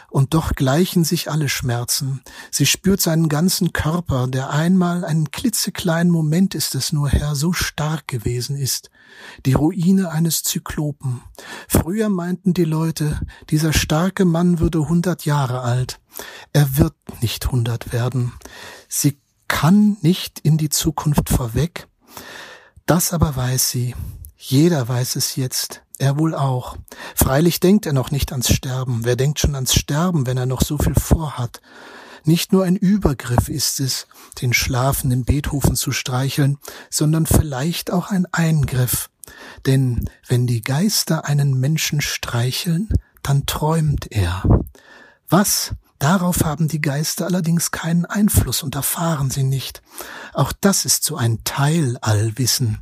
und 0.09 0.33
doch 0.33 0.53
gleichen 0.53 1.03
sich 1.03 1.29
alle 1.29 1.49
Schmerzen. 1.49 2.21
Sie 2.51 2.65
spürt 2.65 3.01
seinen 3.01 3.29
ganzen 3.29 3.73
Körper, 3.73 4.27
der 4.27 4.49
einmal 4.49 5.05
einen 5.05 5.31
klitzekleinen 5.31 6.11
Moment 6.11 6.55
ist 6.55 6.75
es 6.75 6.91
nur 6.91 7.09
her, 7.09 7.35
so 7.35 7.53
stark 7.53 8.07
gewesen 8.07 8.55
ist. 8.55 8.89
Die 9.45 9.53
Ruine 9.53 10.11
eines 10.11 10.43
Zyklopen. 10.43 11.21
Früher 11.67 12.09
meinten 12.09 12.53
die 12.53 12.65
Leute, 12.65 13.19
dieser 13.49 13.73
starke 13.73 14.25
Mann 14.25 14.59
würde 14.59 14.87
hundert 14.87 15.25
Jahre 15.25 15.61
alt. 15.61 15.99
Er 16.53 16.77
wird 16.77 16.95
nicht 17.21 17.51
hundert 17.51 17.93
werden. 17.93 18.33
Sie 18.87 19.19
kann 19.47 19.97
nicht 20.01 20.39
in 20.39 20.57
die 20.57 20.69
Zukunft 20.69 21.29
vorweg. 21.29 21.87
Das 22.85 23.13
aber 23.13 23.35
weiß 23.35 23.69
sie. 23.69 23.95
Jeder 24.41 24.87
weiß 24.87 25.17
es 25.17 25.35
jetzt. 25.35 25.81
Er 25.97 26.17
wohl 26.17 26.33
auch. 26.33 26.77
Freilich 27.13 27.59
denkt 27.59 27.85
er 27.85 27.91
noch 27.91 28.09
nicht 28.09 28.31
ans 28.31 28.49
Sterben. 28.49 29.03
Wer 29.03 29.17
denkt 29.17 29.39
schon 29.39 29.53
ans 29.53 29.75
Sterben, 29.75 30.25
wenn 30.25 30.37
er 30.37 30.45
noch 30.45 30.61
so 30.61 30.77
viel 30.77 30.95
vorhat? 30.95 31.61
Nicht 32.23 32.53
nur 32.53 32.63
ein 32.63 32.77
Übergriff 32.77 33.49
ist 33.49 33.81
es, 33.81 34.07
den 34.41 34.53
schlafenden 34.53 35.25
Beethoven 35.25 35.75
zu 35.75 35.91
streicheln, 35.91 36.57
sondern 36.89 37.25
vielleicht 37.25 37.91
auch 37.91 38.11
ein 38.11 38.27
Eingriff. 38.31 39.09
Denn 39.65 40.09
wenn 40.25 40.47
die 40.47 40.61
Geister 40.61 41.25
einen 41.25 41.59
Menschen 41.59 41.99
streicheln, 41.99 42.87
dann 43.21 43.45
träumt 43.45 44.09
er. 44.09 44.43
Was? 45.27 45.73
Darauf 45.99 46.45
haben 46.45 46.69
die 46.69 46.79
Geister 46.79 47.25
allerdings 47.25 47.71
keinen 47.71 48.05
Einfluss 48.05 48.63
und 48.63 48.73
erfahren 48.75 49.29
sie 49.29 49.43
nicht. 49.43 49.81
Auch 50.33 50.53
das 50.53 50.85
ist 50.85 51.03
so 51.03 51.17
ein 51.17 51.43
Teil 51.43 51.97
Allwissen. 51.99 52.79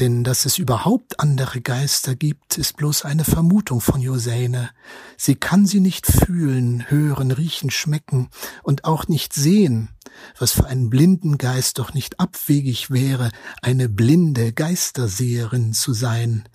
Denn 0.00 0.24
dass 0.24 0.46
es 0.46 0.58
überhaupt 0.58 1.20
andere 1.20 1.60
Geister 1.60 2.14
gibt, 2.14 2.56
ist 2.56 2.76
bloß 2.76 3.04
eine 3.04 3.24
Vermutung 3.24 3.80
von 3.80 4.00
Joseine. 4.00 4.70
Sie 5.18 5.34
kann 5.34 5.66
sie 5.66 5.80
nicht 5.80 6.06
fühlen, 6.06 6.88
hören, 6.88 7.30
riechen, 7.30 7.70
schmecken 7.70 8.30
und 8.62 8.84
auch 8.84 9.06
nicht 9.06 9.34
sehen, 9.34 9.90
was 10.38 10.52
für 10.52 10.66
einen 10.66 10.88
blinden 10.88 11.36
Geist 11.36 11.78
doch 11.78 11.92
nicht 11.92 12.18
abwegig 12.20 12.90
wäre, 12.90 13.30
eine 13.60 13.88
blinde 13.88 14.52
Geisterseherin 14.52 15.74
zu 15.74 15.92
sein. 15.92 16.48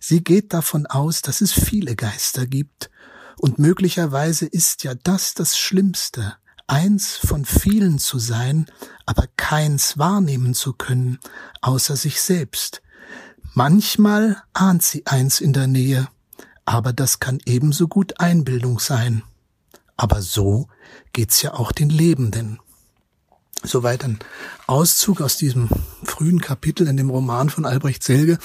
Sie 0.00 0.24
geht 0.24 0.54
davon 0.54 0.86
aus, 0.86 1.20
dass 1.20 1.40
es 1.42 1.52
viele 1.52 1.94
Geister 1.94 2.46
gibt, 2.46 2.90
und 3.40 3.60
möglicherweise 3.60 4.46
ist 4.46 4.82
ja 4.82 4.94
das 4.94 5.34
das 5.34 5.56
Schlimmste, 5.56 6.34
eins 6.68 7.16
von 7.16 7.44
vielen 7.44 7.98
zu 7.98 8.18
sein, 8.18 8.66
aber 9.06 9.24
keins 9.36 9.98
wahrnehmen 9.98 10.54
zu 10.54 10.72
können, 10.72 11.18
außer 11.60 11.96
sich 11.96 12.20
selbst. 12.20 12.82
Manchmal 13.54 14.42
ahnt 14.52 14.82
sie 14.82 15.04
eins 15.06 15.40
in 15.40 15.52
der 15.52 15.66
Nähe, 15.66 16.06
aber 16.64 16.92
das 16.92 17.18
kann 17.18 17.40
ebenso 17.46 17.88
gut 17.88 18.20
Einbildung 18.20 18.78
sein. 18.78 19.22
Aber 19.96 20.22
so 20.22 20.68
geht's 21.12 21.42
ja 21.42 21.54
auch 21.54 21.72
den 21.72 21.90
Lebenden. 21.90 22.60
Soweit 23.64 24.04
ein 24.04 24.20
Auszug 24.68 25.20
aus 25.20 25.36
diesem 25.36 25.68
frühen 26.04 26.40
Kapitel 26.40 26.86
in 26.86 26.96
dem 26.96 27.10
Roman 27.10 27.50
von 27.50 27.64
Albrecht 27.64 28.04
Selge. 28.04 28.38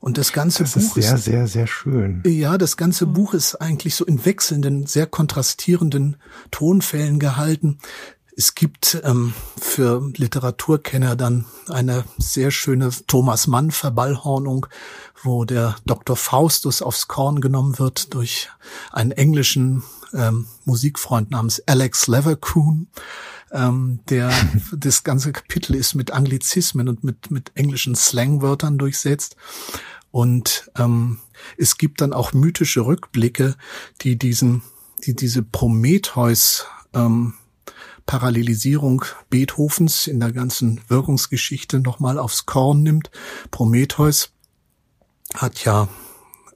Und 0.00 0.16
das 0.16 0.32
ganze 0.32 0.64
das 0.64 0.72
Buch 0.72 0.96
ist 0.96 1.06
sehr, 1.06 1.18
sehr, 1.18 1.46
sehr 1.46 1.66
schön. 1.66 2.22
Ja, 2.24 2.56
das 2.56 2.78
ganze 2.78 3.06
Buch 3.06 3.34
ist 3.34 3.56
eigentlich 3.56 3.94
so 3.94 4.06
in 4.06 4.24
wechselnden, 4.24 4.86
sehr 4.86 5.06
kontrastierenden 5.06 6.16
Tonfällen 6.50 7.18
gehalten. 7.18 7.78
Es 8.34 8.54
gibt 8.54 8.98
ähm, 9.04 9.34
für 9.60 10.10
Literaturkenner 10.16 11.16
dann 11.16 11.44
eine 11.68 12.04
sehr 12.16 12.50
schöne 12.50 12.88
Thomas 13.06 13.46
Mann 13.46 13.70
Verballhornung, 13.70 14.66
wo 15.22 15.44
der 15.44 15.76
Dr. 15.84 16.16
Faustus 16.16 16.80
aufs 16.80 17.06
Korn 17.06 17.42
genommen 17.42 17.78
wird 17.78 18.14
durch 18.14 18.48
einen 18.92 19.10
englischen 19.10 19.82
ähm, 20.14 20.46
Musikfreund 20.64 21.30
namens 21.30 21.62
Alex 21.66 22.06
Leverkuhn. 22.06 22.88
Ähm, 23.52 24.00
der 24.08 24.32
das 24.72 25.04
ganze 25.04 25.32
Kapitel 25.32 25.74
ist 25.74 25.94
mit 25.94 26.10
Anglizismen 26.10 26.88
und 26.88 27.04
mit 27.04 27.30
mit 27.30 27.52
englischen 27.54 27.94
Slangwörtern 27.94 28.78
durchsetzt 28.78 29.36
und 30.10 30.70
ähm, 30.76 31.18
es 31.56 31.78
gibt 31.78 32.00
dann 32.00 32.12
auch 32.12 32.32
mythische 32.32 32.84
Rückblicke, 32.84 33.56
die 34.02 34.16
diesen 34.16 34.62
die 35.04 35.14
diese 35.14 35.42
Prometheus 35.42 36.66
ähm, 36.92 37.34
Parallelisierung 38.06 39.04
Beethovens 39.28 40.06
in 40.06 40.20
der 40.20 40.32
ganzen 40.32 40.80
Wirkungsgeschichte 40.88 41.80
nochmal 41.80 42.18
aufs 42.18 42.44
Korn 42.46 42.82
nimmt. 42.82 43.10
Prometheus 43.50 44.32
hat 45.34 45.64
ja 45.64 45.88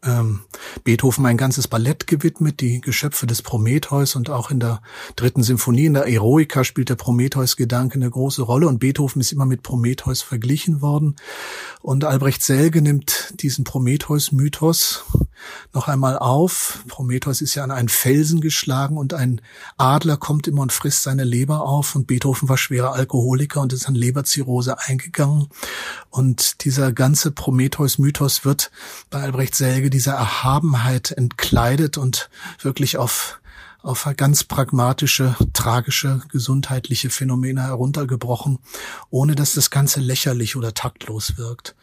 ähm, 0.05 0.41
Beethoven 0.85 1.27
ein 1.27 1.37
ganzes 1.37 1.69
Ballett 1.69 2.07
gewidmet, 2.07 2.61
die 2.61 2.81
Geschöpfe 2.81 3.27
des 3.27 3.43
Prometheus 3.43 4.17
und 4.17 4.31
auch 4.31 4.51
in 4.51 4.61
der 4.61 4.83
dritten 5.17 5.43
Symphonie, 5.43 5.87
in 5.87 5.95
der 5.95 6.07
Eroica 6.07 6.65
spielt 6.65 6.91
der 6.91 6.97
Prometheus-Gedanke 6.97 7.97
eine 7.97 8.11
große 8.11 8.43
Rolle 8.43 8.69
und 8.69 8.79
Beethoven 8.79 9.21
ist 9.21 9.33
immer 9.33 9.47
mit 9.47 9.63
Prometheus 9.63 10.23
verglichen 10.23 10.81
worden. 10.81 11.17
Und 11.81 12.05
Albrecht 12.05 12.43
Selge 12.43 12.83
nimmt 12.83 13.35
diesen 13.41 13.65
Prometheus-Mythos 13.65 15.05
noch 15.72 15.89
einmal 15.89 16.18
auf. 16.18 16.85
Prometheus 16.89 17.41
ist 17.41 17.55
ja 17.55 17.64
an 17.64 17.70
einen 17.70 17.89
Felsen 17.89 18.41
geschlagen 18.41 18.97
und 18.97 19.14
ein 19.14 19.41
Adler 19.76 20.16
kommt 20.16 20.47
immer 20.47 20.62
und 20.62 20.72
frisst 20.72 21.03
seine 21.03 21.24
Leber 21.24 21.62
auf 21.62 21.95
und 21.95 22.07
Beethoven 22.07 22.49
war 22.49 22.59
schwerer 22.59 22.93
Alkoholiker 22.93 23.61
und 23.61 23.72
ist 23.72 23.87
an 23.87 23.95
Leberzirrhose 23.95 24.78
eingegangen. 24.78 25.49
Und 26.11 26.64
dieser 26.64 26.93
ganze 26.93 27.30
Prometheus-Mythos 27.30 28.45
wird 28.45 28.70
bei 29.11 29.20
Albrecht 29.20 29.55
Selge 29.55 29.91
dieser 29.91 30.14
Erhabenheit 30.14 31.11
entkleidet 31.11 31.99
und 31.99 32.30
wirklich 32.61 32.97
auf 32.97 33.41
auf 33.85 34.09
ganz 34.16 34.45
pragmatische, 34.45 35.37
tragische, 35.53 36.22
gesundheitliche 36.30 37.11
Phänomene 37.11 37.62
heruntergebrochen, 37.62 38.59
ohne 39.11 39.35
dass 39.35 39.53
das 39.53 39.70
Ganze 39.70 40.01
lächerlich 40.01 40.57
oder 40.57 40.72
taktlos 40.72 41.37
wirkt. 41.37 41.76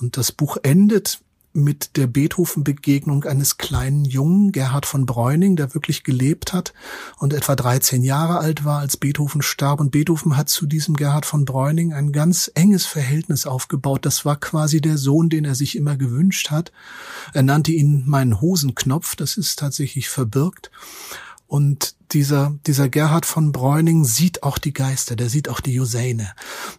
Und 0.00 0.16
das 0.16 0.30
Buch 0.30 0.58
endet 0.62 1.20
mit 1.52 1.96
der 1.96 2.06
Beethoven-Begegnung 2.06 3.24
eines 3.24 3.56
kleinen 3.56 4.04
Jungen, 4.04 4.52
Gerhard 4.52 4.86
von 4.86 5.04
Bräuning, 5.04 5.56
der 5.56 5.74
wirklich 5.74 6.04
gelebt 6.04 6.52
hat 6.52 6.72
und 7.18 7.32
etwa 7.32 7.56
13 7.56 8.02
Jahre 8.02 8.38
alt 8.38 8.64
war, 8.64 8.78
als 8.78 8.96
Beethoven 8.96 9.42
starb. 9.42 9.80
Und 9.80 9.90
Beethoven 9.90 10.36
hat 10.36 10.48
zu 10.48 10.66
diesem 10.66 10.96
Gerhard 10.96 11.26
von 11.26 11.44
Bräuning 11.44 11.92
ein 11.92 12.12
ganz 12.12 12.50
enges 12.54 12.86
Verhältnis 12.86 13.46
aufgebaut. 13.46 14.06
Das 14.06 14.24
war 14.24 14.36
quasi 14.36 14.80
der 14.80 14.96
Sohn, 14.96 15.28
den 15.28 15.44
er 15.44 15.54
sich 15.54 15.76
immer 15.76 15.96
gewünscht 15.96 16.50
hat. 16.50 16.70
Er 17.32 17.42
nannte 17.42 17.72
ihn 17.72 18.04
meinen 18.06 18.40
Hosenknopf, 18.40 19.16
das 19.16 19.36
ist 19.36 19.58
tatsächlich 19.58 20.08
verbirgt. 20.08 20.70
Und 21.50 21.96
dieser, 22.12 22.54
dieser 22.64 22.88
Gerhard 22.88 23.26
von 23.26 23.50
Bräuning 23.50 24.04
sieht 24.04 24.44
auch 24.44 24.56
die 24.56 24.72
Geister, 24.72 25.16
der 25.16 25.28
sieht 25.28 25.48
auch 25.48 25.58
die 25.58 25.74
Joseine. 25.74 26.30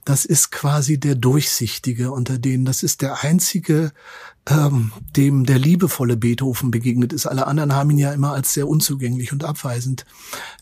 Das 0.06 0.24
ist 0.24 0.50
quasi 0.50 0.98
der 0.98 1.16
Durchsichtige 1.16 2.14
unter 2.14 2.38
denen. 2.38 2.64
Das 2.64 2.82
ist 2.82 3.02
der 3.02 3.22
einzige, 3.22 3.92
ähm, 4.48 4.94
dem 5.18 5.46
der 5.46 5.60
liebevolle 5.60 6.16
Beethoven 6.16 6.72
begegnet 6.72 7.12
ist. 7.12 7.26
Alle 7.26 7.48
anderen 7.48 7.76
haben 7.76 7.92
ihn 7.92 7.98
ja 7.98 8.14
immer 8.14 8.32
als 8.32 8.54
sehr 8.54 8.66
unzugänglich 8.66 9.34
und 9.34 9.44
abweisend 9.44 10.06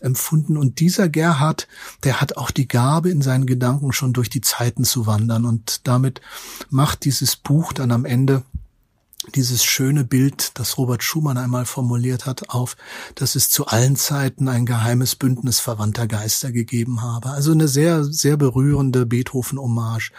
empfunden. 0.00 0.56
Und 0.56 0.80
dieser 0.80 1.08
Gerhard, 1.08 1.68
der 2.02 2.20
hat 2.20 2.36
auch 2.36 2.50
die 2.50 2.66
Gabe, 2.66 3.10
in 3.10 3.22
seinen 3.22 3.46
Gedanken 3.46 3.92
schon 3.92 4.12
durch 4.12 4.28
die 4.28 4.40
Zeiten 4.40 4.82
zu 4.82 5.06
wandern. 5.06 5.44
Und 5.44 5.86
damit 5.86 6.20
macht 6.68 7.04
dieses 7.04 7.36
Buch 7.36 7.72
dann 7.72 7.92
am 7.92 8.04
Ende 8.04 8.42
dieses 9.36 9.64
schöne 9.64 10.04
Bild, 10.04 10.58
das 10.58 10.78
Robert 10.78 11.02
Schumann 11.02 11.38
einmal 11.38 11.64
formuliert 11.64 12.26
hat, 12.26 12.50
auf, 12.50 12.76
dass 13.14 13.34
es 13.34 13.50
zu 13.50 13.66
allen 13.66 13.96
Zeiten 13.96 14.48
ein 14.48 14.66
geheimes 14.66 15.16
Bündnis 15.16 15.60
verwandter 15.60 16.06
Geister 16.06 16.52
gegeben 16.52 17.02
habe. 17.02 17.30
Also 17.30 17.52
eine 17.52 17.68
sehr, 17.68 18.04
sehr 18.04 18.36
berührende 18.36 19.06
Beethoven-Hommage. 19.06 20.12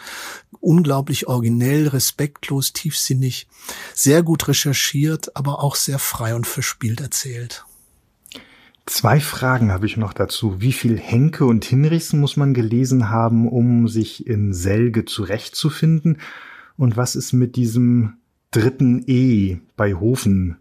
Unglaublich 0.60 1.28
originell, 1.28 1.88
respektlos, 1.88 2.74
tiefsinnig, 2.74 3.48
sehr 3.94 4.24
gut 4.24 4.48
recherchiert, 4.48 5.36
aber 5.36 5.64
auch 5.64 5.76
sehr 5.76 6.00
frei 6.00 6.36
und 6.36 6.48
verspielt 6.48 7.02
erzählt. 7.02 7.66
Zwei 8.86 9.20
Fragen 9.20 9.72
habe 9.72 9.86
ich 9.86 9.96
noch 9.96 10.14
dazu. 10.14 10.60
Wie 10.60 10.74
viel 10.74 10.98
Henke 10.98 11.46
und 11.46 11.64
Hinrichsen 11.64 12.20
muss 12.20 12.36
man 12.36 12.54
gelesen 12.54 13.10
haben, 13.10 13.48
um 13.48 13.88
sich 13.88 14.28
in 14.28 14.54
Selge 14.54 15.06
zurechtzufinden? 15.06 16.18
Und 16.78 16.98
was 16.98 17.16
ist 17.16 17.32
mit 17.32 17.56
diesem 17.56 18.18
dritten 18.52 19.04
E 19.08 19.60
bei 19.76 19.94
Hofen 19.96 20.58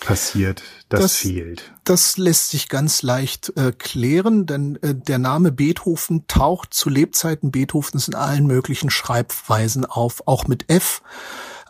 passiert, 0.00 0.62
das, 0.88 1.00
das, 1.00 1.16
fehlt. 1.16 1.72
Das 1.84 2.18
lässt 2.18 2.50
sich 2.50 2.68
ganz 2.68 3.02
leicht 3.02 3.52
äh, 3.56 3.72
klären, 3.72 4.46
denn 4.46 4.76
äh, 4.82 4.94
der 4.94 5.18
Name 5.18 5.50
Beethoven 5.50 6.26
taucht 6.28 6.74
zu 6.74 6.90
Lebzeiten 6.90 7.50
Beethovens 7.50 8.08
in 8.08 8.14
allen 8.14 8.46
möglichen 8.46 8.90
Schreibweisen 8.90 9.84
auf, 9.84 10.22
auch 10.26 10.46
mit 10.46 10.70
F. 10.70 11.02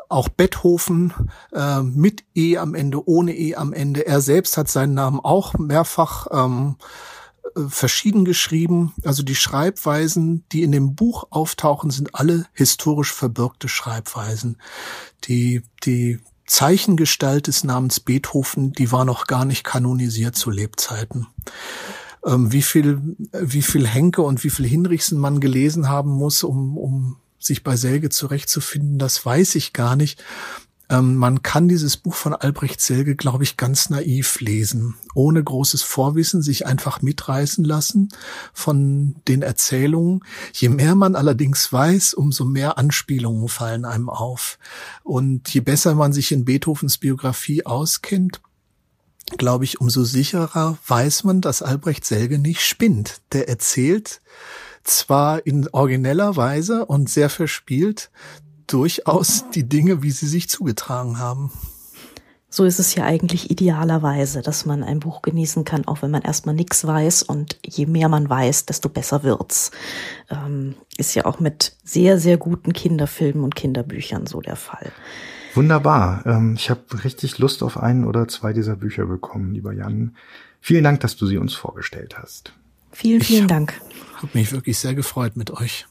Auch 0.09 0.29
Beethoven 0.29 1.13
äh, 1.53 1.81
mit 1.83 2.25
E 2.35 2.59
am 2.59 2.75
Ende, 2.75 3.09
ohne 3.09 3.35
E 3.35 3.55
am 3.55 3.73
Ende. 3.73 4.07
Er 4.07 4.21
selbst 4.21 4.57
hat 4.57 4.69
seinen 4.69 4.95
Namen 4.95 5.21
auch 5.21 5.55
mehrfach 5.55 6.27
ähm, 6.31 6.77
verschieden 7.69 8.25
geschrieben. 8.25 8.93
Also 9.05 9.23
die 9.23 9.35
Schreibweisen, 9.35 10.45
die 10.53 10.63
in 10.63 10.73
dem 10.73 10.95
Buch 10.95 11.27
auftauchen, 11.31 11.91
sind 11.91 12.15
alle 12.15 12.47
historisch 12.53 13.13
verbürgte 13.13 13.69
Schreibweisen. 13.69 14.59
Die, 15.25 15.63
die 15.85 16.21
Zeichengestalt 16.47 17.47
des 17.47 17.65
Namens 17.65 18.01
Beethoven, 18.01 18.73
die 18.73 18.93
war 18.93 19.05
noch 19.05 19.27
gar 19.27 19.45
nicht 19.45 19.65
kanonisiert 19.65 20.37
zu 20.37 20.51
Lebzeiten. 20.51 21.27
Ähm, 22.25 22.53
wie 22.53 22.63
viel, 22.63 23.17
wie 23.33 23.63
viel 23.63 23.87
Henke 23.87 24.23
und 24.23 24.45
wie 24.45 24.51
viel 24.51 24.67
Hinrichsen 24.67 25.19
man 25.19 25.41
gelesen 25.41 25.89
haben 25.89 26.11
muss, 26.11 26.43
um, 26.43 26.77
um 26.77 27.17
sich 27.39 27.63
bei 27.63 27.77
Selge 27.77 28.09
zurechtzufinden, 28.09 28.99
das 28.99 29.25
weiß 29.25 29.55
ich 29.55 29.73
gar 29.73 29.97
nicht. 29.97 30.23
Ähm, 30.91 31.17
man 31.17 31.43
kann 31.43 31.69
dieses 31.69 31.97
Buch 31.97 32.15
von 32.15 32.35
Albrecht 32.35 32.81
Selge, 32.81 33.17
glaube 33.17 33.45
ich, 33.45 33.57
ganz 33.57 33.91
naiv 33.91 34.41
lesen, 34.41 34.95
ohne 35.15 35.43
großes 35.43 35.83
Vorwissen, 35.83 36.43
sich 36.43 36.67
einfach 36.67 37.01
mitreißen 37.03 37.65
lassen 37.65 38.11
von 38.53 39.17
den 39.27 39.43
Erzählungen. 39.43 40.21
Je 40.53 40.69
mehr 40.69 40.95
man 40.95 41.17
allerdings 41.17 41.73
weiß, 41.73 42.15
umso 42.15 42.45
mehr 42.45 42.77
Anspielungen 42.79 43.49
fallen 43.49 43.85
einem 43.85 44.11
auf. 44.11 44.59
Und 45.03 45.49
je 45.53 45.61
besser 45.61 45.95
man 45.95 46.13
sich 46.13 46.33
in 46.33 46.45
Beethovens 46.45 46.99
Biografie 46.99 47.65
auskennt, 47.65 48.41
glaube 49.39 49.65
ich, 49.65 49.81
umso 49.81 50.05
sicherer 50.05 50.79
weiß 50.87 51.25
man, 51.25 51.41
dass 51.41 51.63
Albrecht 51.63 52.05
Selge 52.05 52.39
nicht 52.39 52.61
spinnt. 52.61 53.23
Der 53.33 53.49
erzählt 53.49 54.21
zwar 54.83 55.47
in 55.47 55.67
origineller 55.69 56.37
Weise 56.37 56.85
und 56.85 57.09
sehr 57.09 57.31
verspielt 57.31 58.11
durchaus 58.67 59.45
die 59.55 59.69
Dinge, 59.69 60.03
wie 60.03 60.11
sie 60.11 60.27
sich 60.27 60.49
zugetragen 60.49 61.19
haben. 61.19 61.51
So 62.55 62.65
ist 62.65 62.79
es 62.79 62.95
ja 62.95 63.03
eigentlich 63.03 63.51
idealerweise, 63.51 64.41
dass 64.41 64.65
man 64.65 64.85
ein 64.85 65.01
Buch 65.01 65.23
genießen 65.23 65.65
kann, 65.65 65.89
auch 65.89 66.03
wenn 66.03 66.13
man 66.13 66.23
erstmal 66.23 66.55
nichts 66.55 66.87
weiß. 66.87 67.25
Und 67.25 67.59
je 67.67 67.87
mehr 67.87 68.09
man 68.09 68.31
weiß, 68.31 68.67
desto 68.67 68.89
besser 68.89 69.25
wird's. 69.25 69.73
Ähm, 70.31 70.77
ist 70.97 71.17
ja 71.17 71.25
auch 71.25 71.41
mit 71.41 71.77
sehr, 71.83 72.21
sehr 72.21 72.37
guten 72.37 72.73
Kinderfilmen 72.73 73.43
und 73.43 73.57
Kinderbüchern 73.57 74.29
so 74.29 74.41
der 74.41 74.55
Fall. 74.55 74.93
Wunderbar. 75.55 76.25
Ähm, 76.27 76.55
ich 76.57 76.71
habe 76.71 76.83
richtig 77.03 77.39
Lust 77.39 77.65
auf 77.65 77.77
ein 77.77 78.05
oder 78.05 78.29
zwei 78.29 78.53
dieser 78.53 78.77
Bücher 78.77 79.07
bekommen, 79.07 79.53
lieber 79.53 79.73
Jan. 79.73 80.17
Vielen 80.61 80.85
Dank, 80.85 81.01
dass 81.01 81.17
du 81.17 81.27
sie 81.27 81.39
uns 81.39 81.55
vorgestellt 81.55 82.17
hast. 82.17 82.53
Vielen, 82.93 83.21
vielen 83.21 83.43
ich 83.43 83.49
Dank. 83.49 83.81
Habe 84.15 84.31
mich 84.33 84.53
wirklich 84.53 84.79
sehr 84.79 84.95
gefreut 84.95 85.37
mit 85.37 85.51
euch. 85.51 85.87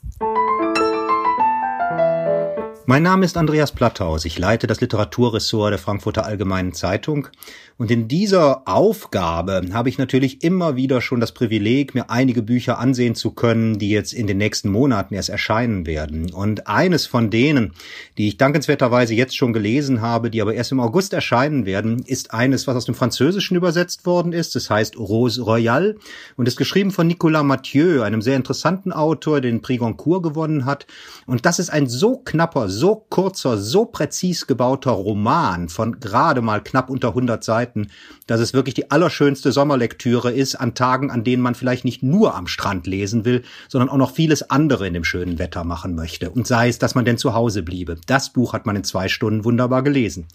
Mein 2.85 3.03
Name 3.03 3.23
ist 3.23 3.37
Andreas 3.37 3.71
Platthaus. 3.71 4.25
Ich 4.25 4.37
leite 4.37 4.67
das 4.67 4.81
Literaturressort 4.81 5.71
der 5.71 5.79
Frankfurter 5.79 6.25
Allgemeinen 6.25 6.73
Zeitung. 6.73 7.29
Und 7.77 7.89
in 7.89 8.07
dieser 8.07 8.67
Aufgabe 8.67 9.61
habe 9.71 9.89
ich 9.89 9.97
natürlich 9.97 10.43
immer 10.43 10.75
wieder 10.75 11.01
schon 11.01 11.19
das 11.19 11.31
Privileg, 11.31 11.95
mir 11.95 12.09
einige 12.09 12.43
Bücher 12.43 12.77
ansehen 12.77 13.15
zu 13.15 13.31
können, 13.31 13.79
die 13.79 13.89
jetzt 13.89 14.13
in 14.13 14.27
den 14.27 14.37
nächsten 14.37 14.69
Monaten 14.69 15.15
erst 15.15 15.29
erscheinen 15.29 15.87
werden. 15.87 16.31
Und 16.33 16.67
eines 16.67 17.07
von 17.07 17.29
denen, 17.29 17.73
die 18.17 18.27
ich 18.27 18.37
dankenswerterweise 18.37 19.15
jetzt 19.15 19.35
schon 19.35 19.53
gelesen 19.53 20.01
habe, 20.01 20.29
die 20.29 20.41
aber 20.41 20.53
erst 20.53 20.71
im 20.71 20.79
August 20.79 21.13
erscheinen 21.13 21.65
werden, 21.65 22.03
ist 22.05 22.33
eines, 22.33 22.67
was 22.67 22.75
aus 22.75 22.85
dem 22.85 22.95
Französischen 22.95 23.57
übersetzt 23.57 24.05
worden 24.05 24.33
ist. 24.33 24.55
Das 24.55 24.69
heißt 24.69 24.97
Rose 24.97 25.41
Royale 25.41 25.95
und 26.35 26.47
ist 26.47 26.57
geschrieben 26.57 26.91
von 26.91 27.07
Nicolas 27.07 27.43
Mathieu, 27.43 28.03
einem 28.03 28.21
sehr 28.21 28.35
interessanten 28.35 28.91
Autor, 28.91 29.41
den 29.41 29.61
Prix 29.61 29.79
Goncourt 29.79 30.23
gewonnen 30.23 30.65
hat. 30.65 30.85
Und 31.25 31.45
das 31.45 31.59
ist 31.59 31.71
ein 31.71 31.87
so 31.87 32.17
knapper, 32.17 32.69
so 32.79 33.05
kurzer, 33.09 33.57
so 33.57 33.85
präzis 33.85 34.47
gebauter 34.47 34.91
Roman 34.91 35.69
von 35.69 35.99
gerade 35.99 36.41
mal 36.41 36.61
knapp 36.61 36.89
unter 36.89 37.09
100 37.09 37.43
Seiten, 37.43 37.89
dass 38.27 38.39
es 38.39 38.53
wirklich 38.53 38.75
die 38.75 38.91
allerschönste 38.91 39.51
Sommerlektüre 39.51 40.31
ist 40.31 40.55
an 40.55 40.75
Tagen, 40.75 41.11
an 41.11 41.23
denen 41.23 41.41
man 41.41 41.55
vielleicht 41.55 41.85
nicht 41.85 42.03
nur 42.03 42.35
am 42.35 42.47
Strand 42.47 42.87
lesen 42.87 43.25
will, 43.25 43.43
sondern 43.69 43.89
auch 43.89 43.97
noch 43.97 44.11
vieles 44.11 44.49
andere 44.49 44.87
in 44.87 44.93
dem 44.93 45.03
schönen 45.03 45.39
Wetter 45.39 45.63
machen 45.63 45.95
möchte. 45.95 46.29
Und 46.29 46.47
sei 46.47 46.69
es, 46.69 46.79
dass 46.79 46.95
man 46.95 47.05
denn 47.05 47.17
zu 47.17 47.33
Hause 47.33 47.63
bliebe. 47.63 47.97
Das 48.07 48.31
Buch 48.31 48.53
hat 48.53 48.65
man 48.65 48.75
in 48.75 48.83
zwei 48.83 49.07
Stunden 49.07 49.43
wunderbar 49.45 49.83
gelesen. 49.83 50.27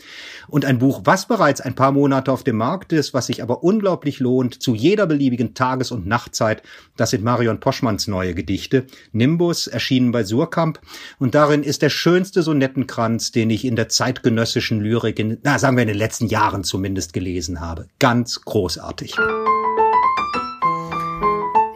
Und 0.48 0.64
ein 0.64 0.78
Buch, 0.78 1.02
was 1.04 1.26
bereits 1.26 1.60
ein 1.60 1.74
paar 1.74 1.92
Monate 1.92 2.32
auf 2.32 2.44
dem 2.44 2.56
Markt 2.56 2.92
ist, 2.92 3.14
was 3.14 3.26
sich 3.26 3.42
aber 3.42 3.62
unglaublich 3.62 4.20
lohnt, 4.20 4.62
zu 4.62 4.74
jeder 4.74 5.06
beliebigen 5.06 5.54
Tages- 5.54 5.90
und 5.90 6.06
Nachtzeit, 6.06 6.62
das 6.96 7.10
sind 7.10 7.24
Marion 7.24 7.60
Poschmanns 7.60 8.06
neue 8.08 8.34
Gedichte. 8.34 8.86
Nimbus, 9.12 9.66
erschienen 9.66 10.12
bei 10.12 10.24
Surkamp. 10.24 10.80
Und 11.18 11.34
darin 11.34 11.62
ist 11.62 11.82
der 11.82 11.90
schönste 11.90 12.42
Sonettenkranz, 12.42 13.32
den 13.32 13.50
ich 13.50 13.64
in 13.64 13.76
der 13.76 13.88
zeitgenössischen 13.88 14.80
Lyrik, 14.80 15.18
in, 15.18 15.38
na, 15.42 15.58
sagen 15.58 15.76
wir 15.76 15.82
in 15.82 15.88
den 15.88 15.96
letzten 15.96 16.26
Jahren 16.26 16.64
zumindest 16.64 17.12
gelesen 17.12 17.60
habe. 17.60 17.77
Ganz 17.98 18.40
großartig. 18.42 19.16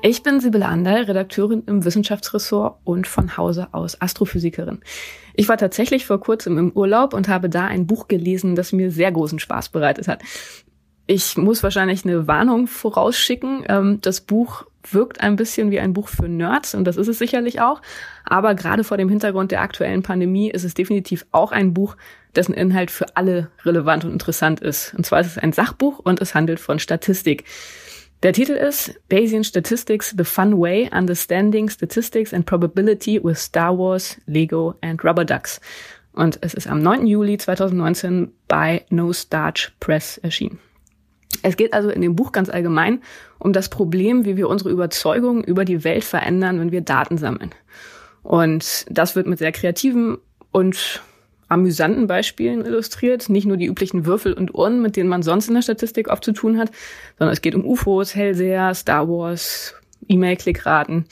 Ich 0.05 0.25
bin 0.25 0.41
Sibylle 0.41 0.67
Anderl, 0.67 1.05
Redakteurin 1.05 1.63
im 1.67 1.85
Wissenschaftsressort 1.85 2.81
und 2.83 3.07
von 3.07 3.37
Hause 3.37 3.69
aus 3.71 4.01
Astrophysikerin. 4.01 4.81
Ich 5.35 5.49
war 5.49 5.57
tatsächlich 5.57 6.07
vor 6.07 6.19
kurzem 6.19 6.59
im 6.59 6.73
Urlaub 6.73 7.15
und 7.15 7.29
habe 7.29 7.49
da 7.49 7.67
ein 7.67 7.87
Buch 7.87 8.09
gelesen, 8.09 8.57
das 8.57 8.73
mir 8.73 8.91
sehr 8.91 9.13
großen 9.13 9.39
Spaß 9.39 9.69
bereitet 9.69 10.09
hat. 10.09 10.23
Ich 11.07 11.37
muss 11.37 11.63
wahrscheinlich 11.63 12.05
eine 12.05 12.27
Warnung 12.27 12.67
vorausschicken. 12.67 13.65
Ähm, 13.69 13.99
das 14.01 14.21
Buch 14.21 14.65
wirkt 14.91 15.21
ein 15.21 15.37
bisschen 15.37 15.71
wie 15.71 15.79
ein 15.79 15.93
Buch 15.93 16.09
für 16.09 16.29
Nerds 16.29 16.75
und 16.75 16.85
das 16.85 16.97
ist 16.97 17.09
es 17.09 17.19
sicherlich 17.19 17.61
auch. 17.61 17.81
Aber 18.25 18.55
gerade 18.55 18.83
vor 18.83 18.97
dem 18.97 19.09
Hintergrund 19.09 19.53
der 19.53 19.61
aktuellen 19.61 20.03
Pandemie 20.03 20.51
ist 20.51 20.65
es 20.65 20.75
definitiv 20.75 21.27
auch 21.31 21.53
ein 21.53 21.75
Buch, 21.75 21.97
dessen 22.37 22.55
Inhalt 22.55 22.91
für 22.91 23.17
alle 23.17 23.51
relevant 23.65 24.05
und 24.05 24.13
interessant 24.13 24.61
ist. 24.61 24.95
Und 24.95 25.05
zwar 25.05 25.21
ist 25.21 25.27
es 25.29 25.39
ein 25.39 25.53
Sachbuch 25.53 25.99
und 25.99 26.21
es 26.21 26.35
handelt 26.35 26.61
von 26.61 26.79
Statistik. 26.79 27.45
Der 28.23 28.33
Titel 28.33 28.53
ist 28.53 29.01
Bayesian 29.09 29.43
Statistics, 29.43 30.15
The 30.17 30.25
Fun 30.25 30.59
Way, 30.59 30.91
Understanding 30.93 31.69
Statistics 31.69 32.33
and 32.33 32.47
Probability 32.47 33.23
with 33.23 33.39
Star 33.39 33.77
Wars, 33.77 34.17
Lego 34.27 34.75
and 34.81 35.03
Rubber 35.05 35.25
Ducks. 35.25 35.61
Und 36.13 36.39
es 36.43 36.55
ist 36.55 36.69
am 36.69 36.83
9. 36.83 37.07
Juli 37.07 37.37
2019 37.39 38.33
bei 38.47 38.85
No 38.91 39.13
Starch 39.13 39.73
Press 39.81 40.19
erschienen. 40.19 40.61
Es 41.43 41.57
geht 41.57 41.73
also 41.73 41.91
in 41.91 42.03
dem 42.03 42.15
Buch 42.15 42.31
ganz 42.31 42.49
allgemein 42.49 43.01
um 43.39 43.53
das 43.53 43.69
Problem, 43.69 44.25
wie 44.25 44.37
wir 44.37 44.49
unsere 44.49 44.71
Überzeugungen 44.71 45.43
über 45.43 45.65
die 45.65 45.83
Welt 45.83 46.05
verändern, 46.05 46.61
wenn 46.61 46.71
wir 46.71 46.83
Daten 46.83 47.19
sammeln. 47.19 47.51
Und 48.23 48.87
das 48.89 49.17
wird 49.17 49.27
mit 49.27 49.41
sehr 49.41 49.51
kreativen 49.51 50.19
und 50.53 51.03
amüsanten 51.53 52.07
Beispielen 52.07 52.65
illustriert. 52.65 53.29
Nicht 53.29 53.47
nur 53.47 53.57
die 53.57 53.67
üblichen 53.67 54.07
Würfel 54.07 54.33
und 54.33 54.55
Urnen, 54.55 54.83
mit 54.83 54.97
denen 54.97 55.09
man 55.09 55.23
sonst 55.23 55.49
in 55.49 55.55
der 55.55 55.63
Statistik 55.63 56.09
oft 56.09 56.25
zu 56.25 56.33
tun 56.33 56.59
hat, 56.59 56.71
sondern 57.19 57.33
es 57.33 57.43
geht 57.43 57.55
um 57.55 57.65
UFOs, 57.65 58.15
Hellseher, 58.15 58.75
Star 58.75 59.09
Wars, 59.09 59.75
E-Mail-Klickraten. 60.09 61.07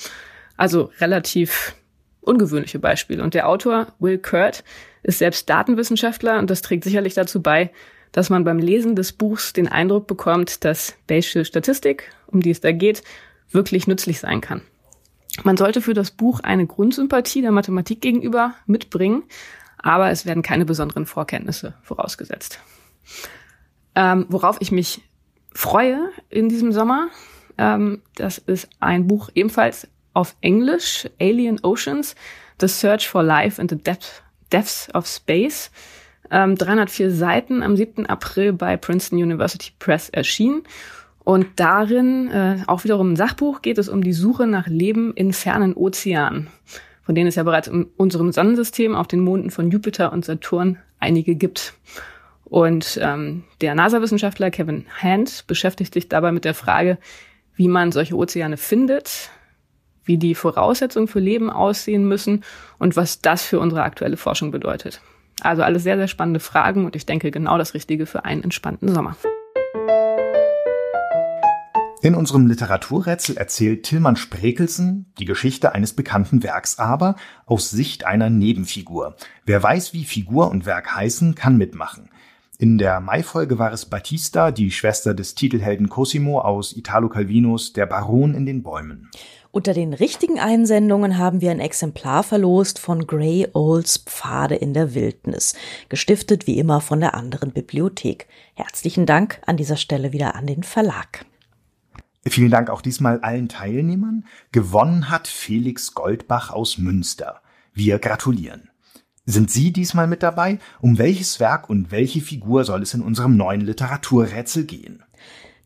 Also 0.56 0.90
relativ 0.98 1.74
ungewöhnliche 2.20 2.78
Beispiele. 2.78 3.22
Und 3.22 3.34
der 3.34 3.48
Autor 3.48 3.88
Will 3.98 4.18
Kurt 4.18 4.64
ist 5.02 5.18
selbst 5.18 5.48
Datenwissenschaftler 5.48 6.38
und 6.38 6.50
das 6.50 6.62
trägt 6.62 6.84
sicherlich 6.84 7.14
dazu 7.14 7.40
bei, 7.42 7.70
dass 8.12 8.30
man 8.30 8.44
beim 8.44 8.58
Lesen 8.58 8.96
des 8.96 9.12
Buchs 9.12 9.52
den 9.52 9.68
Eindruck 9.68 10.06
bekommt, 10.06 10.64
dass 10.64 10.94
Bayesche 11.06 11.44
Statistik, 11.44 12.12
um 12.26 12.40
die 12.40 12.50
es 12.50 12.60
da 12.60 12.72
geht, 12.72 13.02
wirklich 13.50 13.86
nützlich 13.86 14.20
sein 14.20 14.40
kann. 14.40 14.62
Man 15.44 15.56
sollte 15.56 15.80
für 15.80 15.94
das 15.94 16.10
Buch 16.10 16.40
eine 16.40 16.66
Grundsympathie 16.66 17.40
der 17.40 17.52
Mathematik 17.52 18.00
gegenüber 18.00 18.54
mitbringen, 18.66 19.22
aber 19.82 20.10
es 20.10 20.26
werden 20.26 20.42
keine 20.42 20.64
besonderen 20.64 21.06
Vorkenntnisse 21.06 21.74
vorausgesetzt. 21.82 22.60
Ähm, 23.94 24.26
worauf 24.28 24.56
ich 24.60 24.72
mich 24.72 25.02
freue 25.52 26.10
in 26.28 26.48
diesem 26.48 26.72
Sommer, 26.72 27.08
ähm, 27.58 28.02
das 28.14 28.38
ist 28.38 28.68
ein 28.78 29.06
Buch 29.06 29.30
ebenfalls 29.34 29.88
auf 30.14 30.36
Englisch, 30.40 31.08
Alien 31.20 31.62
Oceans, 31.62 32.14
The 32.60 32.68
Search 32.68 33.08
for 33.08 33.22
Life 33.22 33.60
in 33.60 33.68
the 33.68 33.76
Depth, 33.76 34.22
Depths 34.52 34.88
of 34.94 35.06
Space. 35.06 35.70
Ähm, 36.30 36.56
304 36.56 37.10
Seiten 37.10 37.62
am 37.62 37.76
7. 37.76 38.06
April 38.06 38.52
bei 38.52 38.76
Princeton 38.76 39.18
University 39.18 39.72
Press 39.78 40.08
erschienen. 40.08 40.62
Und 41.24 41.46
darin, 41.56 42.28
äh, 42.28 42.58
auch 42.66 42.84
wiederum 42.84 43.12
ein 43.12 43.16
Sachbuch, 43.16 43.62
geht 43.62 43.78
es 43.78 43.88
um 43.88 44.02
die 44.02 44.12
Suche 44.12 44.46
nach 44.46 44.66
Leben 44.66 45.12
in 45.14 45.32
fernen 45.32 45.74
Ozeanen 45.74 46.48
von 47.10 47.16
denen 47.16 47.26
es 47.26 47.34
ja 47.34 47.42
bereits 47.42 47.66
in 47.66 47.88
unserem 47.96 48.30
Sonnensystem 48.30 48.94
auf 48.94 49.08
den 49.08 49.18
Monden 49.18 49.50
von 49.50 49.72
Jupiter 49.72 50.12
und 50.12 50.24
Saturn 50.24 50.78
einige 51.00 51.34
gibt. 51.34 51.74
Und 52.44 53.00
ähm, 53.02 53.42
der 53.60 53.74
NASA-Wissenschaftler 53.74 54.52
Kevin 54.52 54.86
Hand 55.02 55.44
beschäftigt 55.48 55.92
sich 55.92 56.08
dabei 56.08 56.30
mit 56.30 56.44
der 56.44 56.54
Frage, 56.54 56.98
wie 57.56 57.66
man 57.66 57.90
solche 57.90 58.14
Ozeane 58.14 58.56
findet, 58.56 59.30
wie 60.04 60.18
die 60.18 60.36
Voraussetzungen 60.36 61.08
für 61.08 61.18
Leben 61.18 61.50
aussehen 61.50 62.06
müssen 62.06 62.44
und 62.78 62.94
was 62.94 63.20
das 63.20 63.42
für 63.42 63.58
unsere 63.58 63.82
aktuelle 63.82 64.16
Forschung 64.16 64.52
bedeutet. 64.52 65.00
Also 65.40 65.64
alles 65.64 65.82
sehr, 65.82 65.96
sehr 65.96 66.06
spannende 66.06 66.38
Fragen 66.38 66.84
und 66.84 66.94
ich 66.94 67.06
denke 67.06 67.32
genau 67.32 67.58
das 67.58 67.74
Richtige 67.74 68.06
für 68.06 68.24
einen 68.24 68.44
entspannten 68.44 68.94
Sommer. 68.94 69.16
In 72.02 72.14
unserem 72.14 72.46
Literaturrätsel 72.46 73.36
erzählt 73.36 73.82
Tillmann 73.82 74.16
Sprekelsen 74.16 75.12
die 75.18 75.26
Geschichte 75.26 75.72
eines 75.72 75.92
bekannten 75.92 76.42
Werks 76.42 76.78
aber 76.78 77.16
aus 77.44 77.68
Sicht 77.68 78.06
einer 78.06 78.30
Nebenfigur. 78.30 79.16
Wer 79.44 79.62
weiß, 79.62 79.92
wie 79.92 80.04
Figur 80.04 80.50
und 80.50 80.64
Werk 80.64 80.94
heißen, 80.94 81.34
kann 81.34 81.58
mitmachen. 81.58 82.08
In 82.56 82.78
der 82.78 83.00
Mai-Folge 83.00 83.58
war 83.58 83.72
es 83.72 83.84
Batista, 83.84 84.50
die 84.50 84.70
Schwester 84.70 85.12
des 85.12 85.34
Titelhelden 85.34 85.90
Cosimo 85.90 86.40
aus 86.40 86.74
Italo 86.74 87.10
Calvinos 87.10 87.74
Der 87.74 87.84
Baron 87.84 88.34
in 88.34 88.46
den 88.46 88.62
Bäumen. 88.62 89.10
Unter 89.50 89.74
den 89.74 89.92
richtigen 89.92 90.38
Einsendungen 90.38 91.18
haben 91.18 91.42
wir 91.42 91.50
ein 91.50 91.60
Exemplar 91.60 92.22
verlost 92.22 92.78
von 92.78 93.06
Grey 93.06 93.48
Olds 93.52 93.98
Pfade 93.98 94.54
in 94.54 94.72
der 94.72 94.94
Wildnis, 94.94 95.54
gestiftet 95.90 96.46
wie 96.46 96.58
immer 96.58 96.80
von 96.80 97.00
der 97.00 97.14
anderen 97.14 97.52
Bibliothek. 97.52 98.26
Herzlichen 98.54 99.04
Dank 99.04 99.40
an 99.44 99.58
dieser 99.58 99.76
Stelle 99.76 100.12
wieder 100.12 100.34
an 100.34 100.46
den 100.46 100.62
Verlag. 100.62 101.26
Vielen 102.26 102.50
Dank 102.50 102.68
auch 102.68 102.82
diesmal 102.82 103.20
allen 103.20 103.48
Teilnehmern. 103.48 104.26
Gewonnen 104.52 105.08
hat 105.08 105.26
Felix 105.26 105.94
Goldbach 105.94 106.50
aus 106.50 106.76
Münster. 106.76 107.40
Wir 107.72 107.98
gratulieren. 107.98 108.70
Sind 109.24 109.50
Sie 109.50 109.72
diesmal 109.72 110.06
mit 110.06 110.22
dabei? 110.22 110.58
Um 110.80 110.98
welches 110.98 111.40
Werk 111.40 111.70
und 111.70 111.90
welche 111.90 112.20
Figur 112.20 112.64
soll 112.64 112.82
es 112.82 112.94
in 112.94 113.00
unserem 113.00 113.36
neuen 113.36 113.60
Literaturrätsel 113.60 114.64
gehen? 114.64 115.02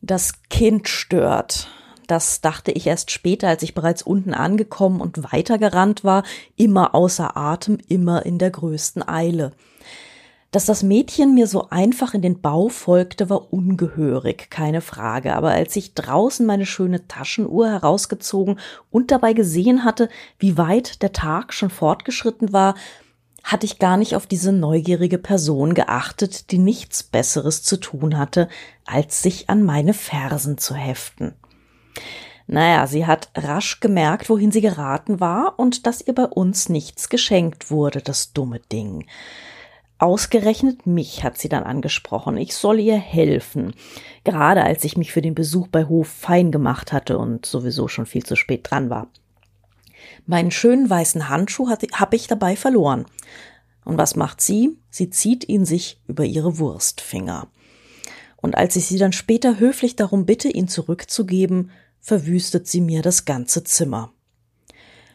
Das 0.01 0.43
Kind 0.49 0.87
stört. 0.87 1.67
Das 2.07 2.41
dachte 2.41 2.71
ich 2.71 2.85
erst 2.85 3.11
später, 3.11 3.47
als 3.47 3.63
ich 3.63 3.73
bereits 3.73 4.03
unten 4.03 4.33
angekommen 4.33 5.01
und 5.01 5.31
weitergerannt 5.33 6.03
war, 6.03 6.23
immer 6.55 6.93
außer 6.93 7.35
Atem, 7.35 7.79
immer 7.87 8.25
in 8.25 8.37
der 8.37 8.51
größten 8.51 9.07
Eile. 9.07 9.51
Dass 10.55 10.67
das 10.67 10.83
Mädchen 10.83 11.33
mir 11.33 11.47
so 11.47 11.67
einfach 11.69 12.13
in 12.13 12.21
den 12.21 12.39
Bau 12.39 12.69
folgte, 12.69 13.29
war 13.29 13.51
ungehörig, 13.51 14.49
keine 14.49 14.79
Frage. 14.79 15.35
Aber 15.35 15.49
als 15.49 15.75
ich 15.75 15.95
draußen 15.95 16.45
meine 16.45 16.65
schöne 16.65 17.09
Taschenuhr 17.09 17.67
herausgezogen 17.67 18.57
und 18.89 19.11
dabei 19.11 19.33
gesehen 19.33 19.83
hatte, 19.83 20.07
wie 20.39 20.57
weit 20.57 21.01
der 21.01 21.11
Tag 21.11 21.51
schon 21.51 21.69
fortgeschritten 21.69 22.53
war, 22.53 22.75
hatte 23.43 23.65
ich 23.65 23.79
gar 23.79 23.97
nicht 23.97 24.15
auf 24.15 24.27
diese 24.27 24.53
neugierige 24.53 25.17
Person 25.17 25.73
geachtet, 25.73 26.51
die 26.51 26.57
nichts 26.57 27.03
Besseres 27.03 27.61
zu 27.61 27.75
tun 27.75 28.17
hatte, 28.17 28.47
als 28.85 29.21
sich 29.21 29.49
an 29.49 29.61
meine 29.61 29.93
Fersen 29.93 30.57
zu 30.57 30.73
heften. 30.73 31.33
Naja, 32.47 32.87
sie 32.87 33.05
hat 33.05 33.29
rasch 33.35 33.81
gemerkt, 33.81 34.29
wohin 34.29 34.53
sie 34.53 34.61
geraten 34.61 35.19
war 35.19 35.59
und 35.59 35.85
dass 35.85 35.99
ihr 35.99 36.15
bei 36.15 36.27
uns 36.27 36.69
nichts 36.69 37.09
geschenkt 37.09 37.69
wurde, 37.71 38.01
das 38.01 38.31
dumme 38.31 38.61
Ding. 38.71 39.05
Ausgerechnet 39.97 40.85
mich 40.85 41.23
hat 41.23 41.37
sie 41.37 41.47
dann 41.47 41.63
angesprochen. 41.63 42.37
Ich 42.37 42.53
soll 42.53 42.79
ihr 42.79 42.97
helfen. 42.97 43.73
Gerade 44.25 44.63
als 44.63 44.83
ich 44.83 44.97
mich 44.97 45.13
für 45.13 45.21
den 45.21 45.35
Besuch 45.35 45.67
bei 45.69 45.85
Hof 45.85 46.07
fein 46.07 46.51
gemacht 46.51 46.91
hatte 46.91 47.17
und 47.17 47.45
sowieso 47.45 47.87
schon 47.87 48.05
viel 48.05 48.23
zu 48.23 48.35
spät 48.35 48.69
dran 48.69 48.89
war. 48.89 49.07
Meinen 50.25 50.51
schönen 50.51 50.89
weißen 50.89 51.29
Handschuh 51.29 51.69
habe 51.69 52.15
ich 52.15 52.27
dabei 52.27 52.55
verloren. 52.55 53.05
Und 53.85 53.97
was 53.97 54.15
macht 54.15 54.41
sie? 54.41 54.77
Sie 54.89 55.09
zieht 55.09 55.47
ihn 55.47 55.65
sich 55.65 56.01
über 56.07 56.25
ihre 56.25 56.57
Wurstfinger. 56.57 57.47
Und 58.37 58.55
als 58.55 58.75
ich 58.75 58.87
sie 58.87 58.97
dann 58.97 59.13
später 59.13 59.59
höflich 59.59 59.95
darum 59.95 60.25
bitte, 60.25 60.49
ihn 60.49 60.67
zurückzugeben, 60.67 61.71
verwüstet 62.01 62.67
sie 62.67 62.81
mir 62.81 63.01
das 63.01 63.25
ganze 63.25 63.63
Zimmer. 63.63 64.11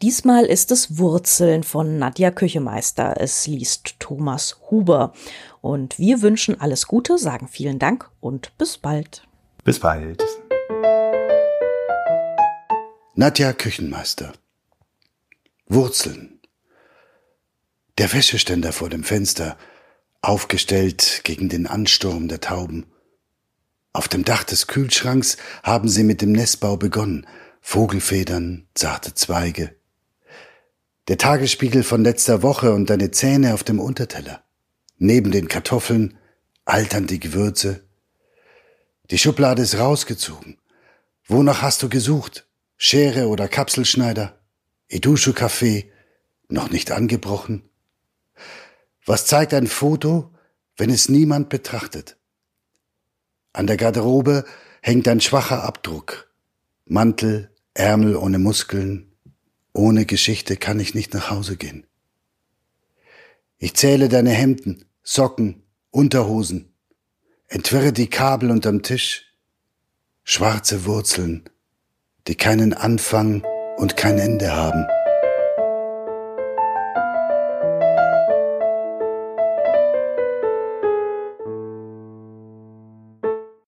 Diesmal 0.00 0.46
ist 0.46 0.72
es 0.72 0.96
Wurzeln 0.96 1.62
von 1.62 1.98
Nadja 1.98 2.30
Küchemeister. 2.30 3.20
Es 3.20 3.46
liest 3.46 4.00
Thomas 4.00 4.62
Huber. 4.70 5.12
Und 5.60 5.98
wir 5.98 6.22
wünschen 6.22 6.58
alles 6.58 6.86
Gute, 6.86 7.18
sagen 7.18 7.48
vielen 7.48 7.78
Dank 7.78 8.08
und 8.20 8.56
bis 8.56 8.78
bald. 8.78 9.24
Bis 9.62 9.78
bald. 9.78 10.24
Nadja 13.14 13.52
Küchenmeister 13.52 14.32
Wurzeln. 15.72 16.40
Der 17.96 18.12
Wäscheständer 18.12 18.72
vor 18.72 18.88
dem 18.88 19.04
Fenster, 19.04 19.56
aufgestellt 20.20 21.20
gegen 21.22 21.48
den 21.48 21.68
Ansturm 21.68 22.26
der 22.26 22.40
Tauben. 22.40 22.86
Auf 23.92 24.08
dem 24.08 24.24
Dach 24.24 24.42
des 24.42 24.66
Kühlschranks 24.66 25.36
haben 25.62 25.88
sie 25.88 26.02
mit 26.02 26.22
dem 26.22 26.32
Nestbau 26.32 26.76
begonnen. 26.76 27.24
Vogelfedern, 27.60 28.66
zarte 28.74 29.14
Zweige. 29.14 29.76
Der 31.06 31.18
Tagesspiegel 31.18 31.84
von 31.84 32.02
letzter 32.02 32.42
Woche 32.42 32.72
und 32.74 32.90
deine 32.90 33.12
Zähne 33.12 33.54
auf 33.54 33.62
dem 33.62 33.78
Unterteller. 33.78 34.42
Neben 34.98 35.30
den 35.30 35.46
Kartoffeln 35.46 36.18
altern 36.64 37.06
die 37.06 37.20
Gewürze. 37.20 37.84
Die 39.12 39.18
Schublade 39.18 39.62
ist 39.62 39.78
rausgezogen. 39.78 40.58
Wonach 41.28 41.62
hast 41.62 41.84
du 41.84 41.88
gesucht? 41.88 42.48
Schere 42.76 43.28
oder 43.28 43.46
Kapselschneider? 43.46 44.39
Edushu-Café 44.90 45.86
noch 46.48 46.70
nicht 46.70 46.90
angebrochen? 46.90 47.68
Was 49.06 49.26
zeigt 49.26 49.54
ein 49.54 49.66
Foto, 49.66 50.34
wenn 50.76 50.90
es 50.90 51.08
niemand 51.08 51.48
betrachtet? 51.48 52.16
An 53.52 53.66
der 53.66 53.76
Garderobe 53.76 54.44
hängt 54.82 55.08
ein 55.08 55.20
schwacher 55.20 55.64
Abdruck. 55.64 56.30
Mantel, 56.86 57.50
Ärmel 57.74 58.16
ohne 58.16 58.38
Muskeln. 58.38 59.12
Ohne 59.72 60.04
Geschichte 60.04 60.56
kann 60.56 60.80
ich 60.80 60.94
nicht 60.94 61.14
nach 61.14 61.30
Hause 61.30 61.56
gehen. 61.56 61.86
Ich 63.58 63.74
zähle 63.74 64.08
deine 64.08 64.30
Hemden, 64.30 64.84
Socken, 65.02 65.62
Unterhosen, 65.90 66.74
entwirre 67.46 67.92
die 67.92 68.08
Kabel 68.08 68.50
unterm 68.50 68.82
Tisch. 68.82 69.26
Schwarze 70.24 70.84
Wurzeln, 70.84 71.44
die 72.26 72.36
keinen 72.36 72.72
Anfang 72.72 73.42
und 73.80 73.96
kein 73.96 74.18
Ende 74.18 74.54
haben. 74.54 74.86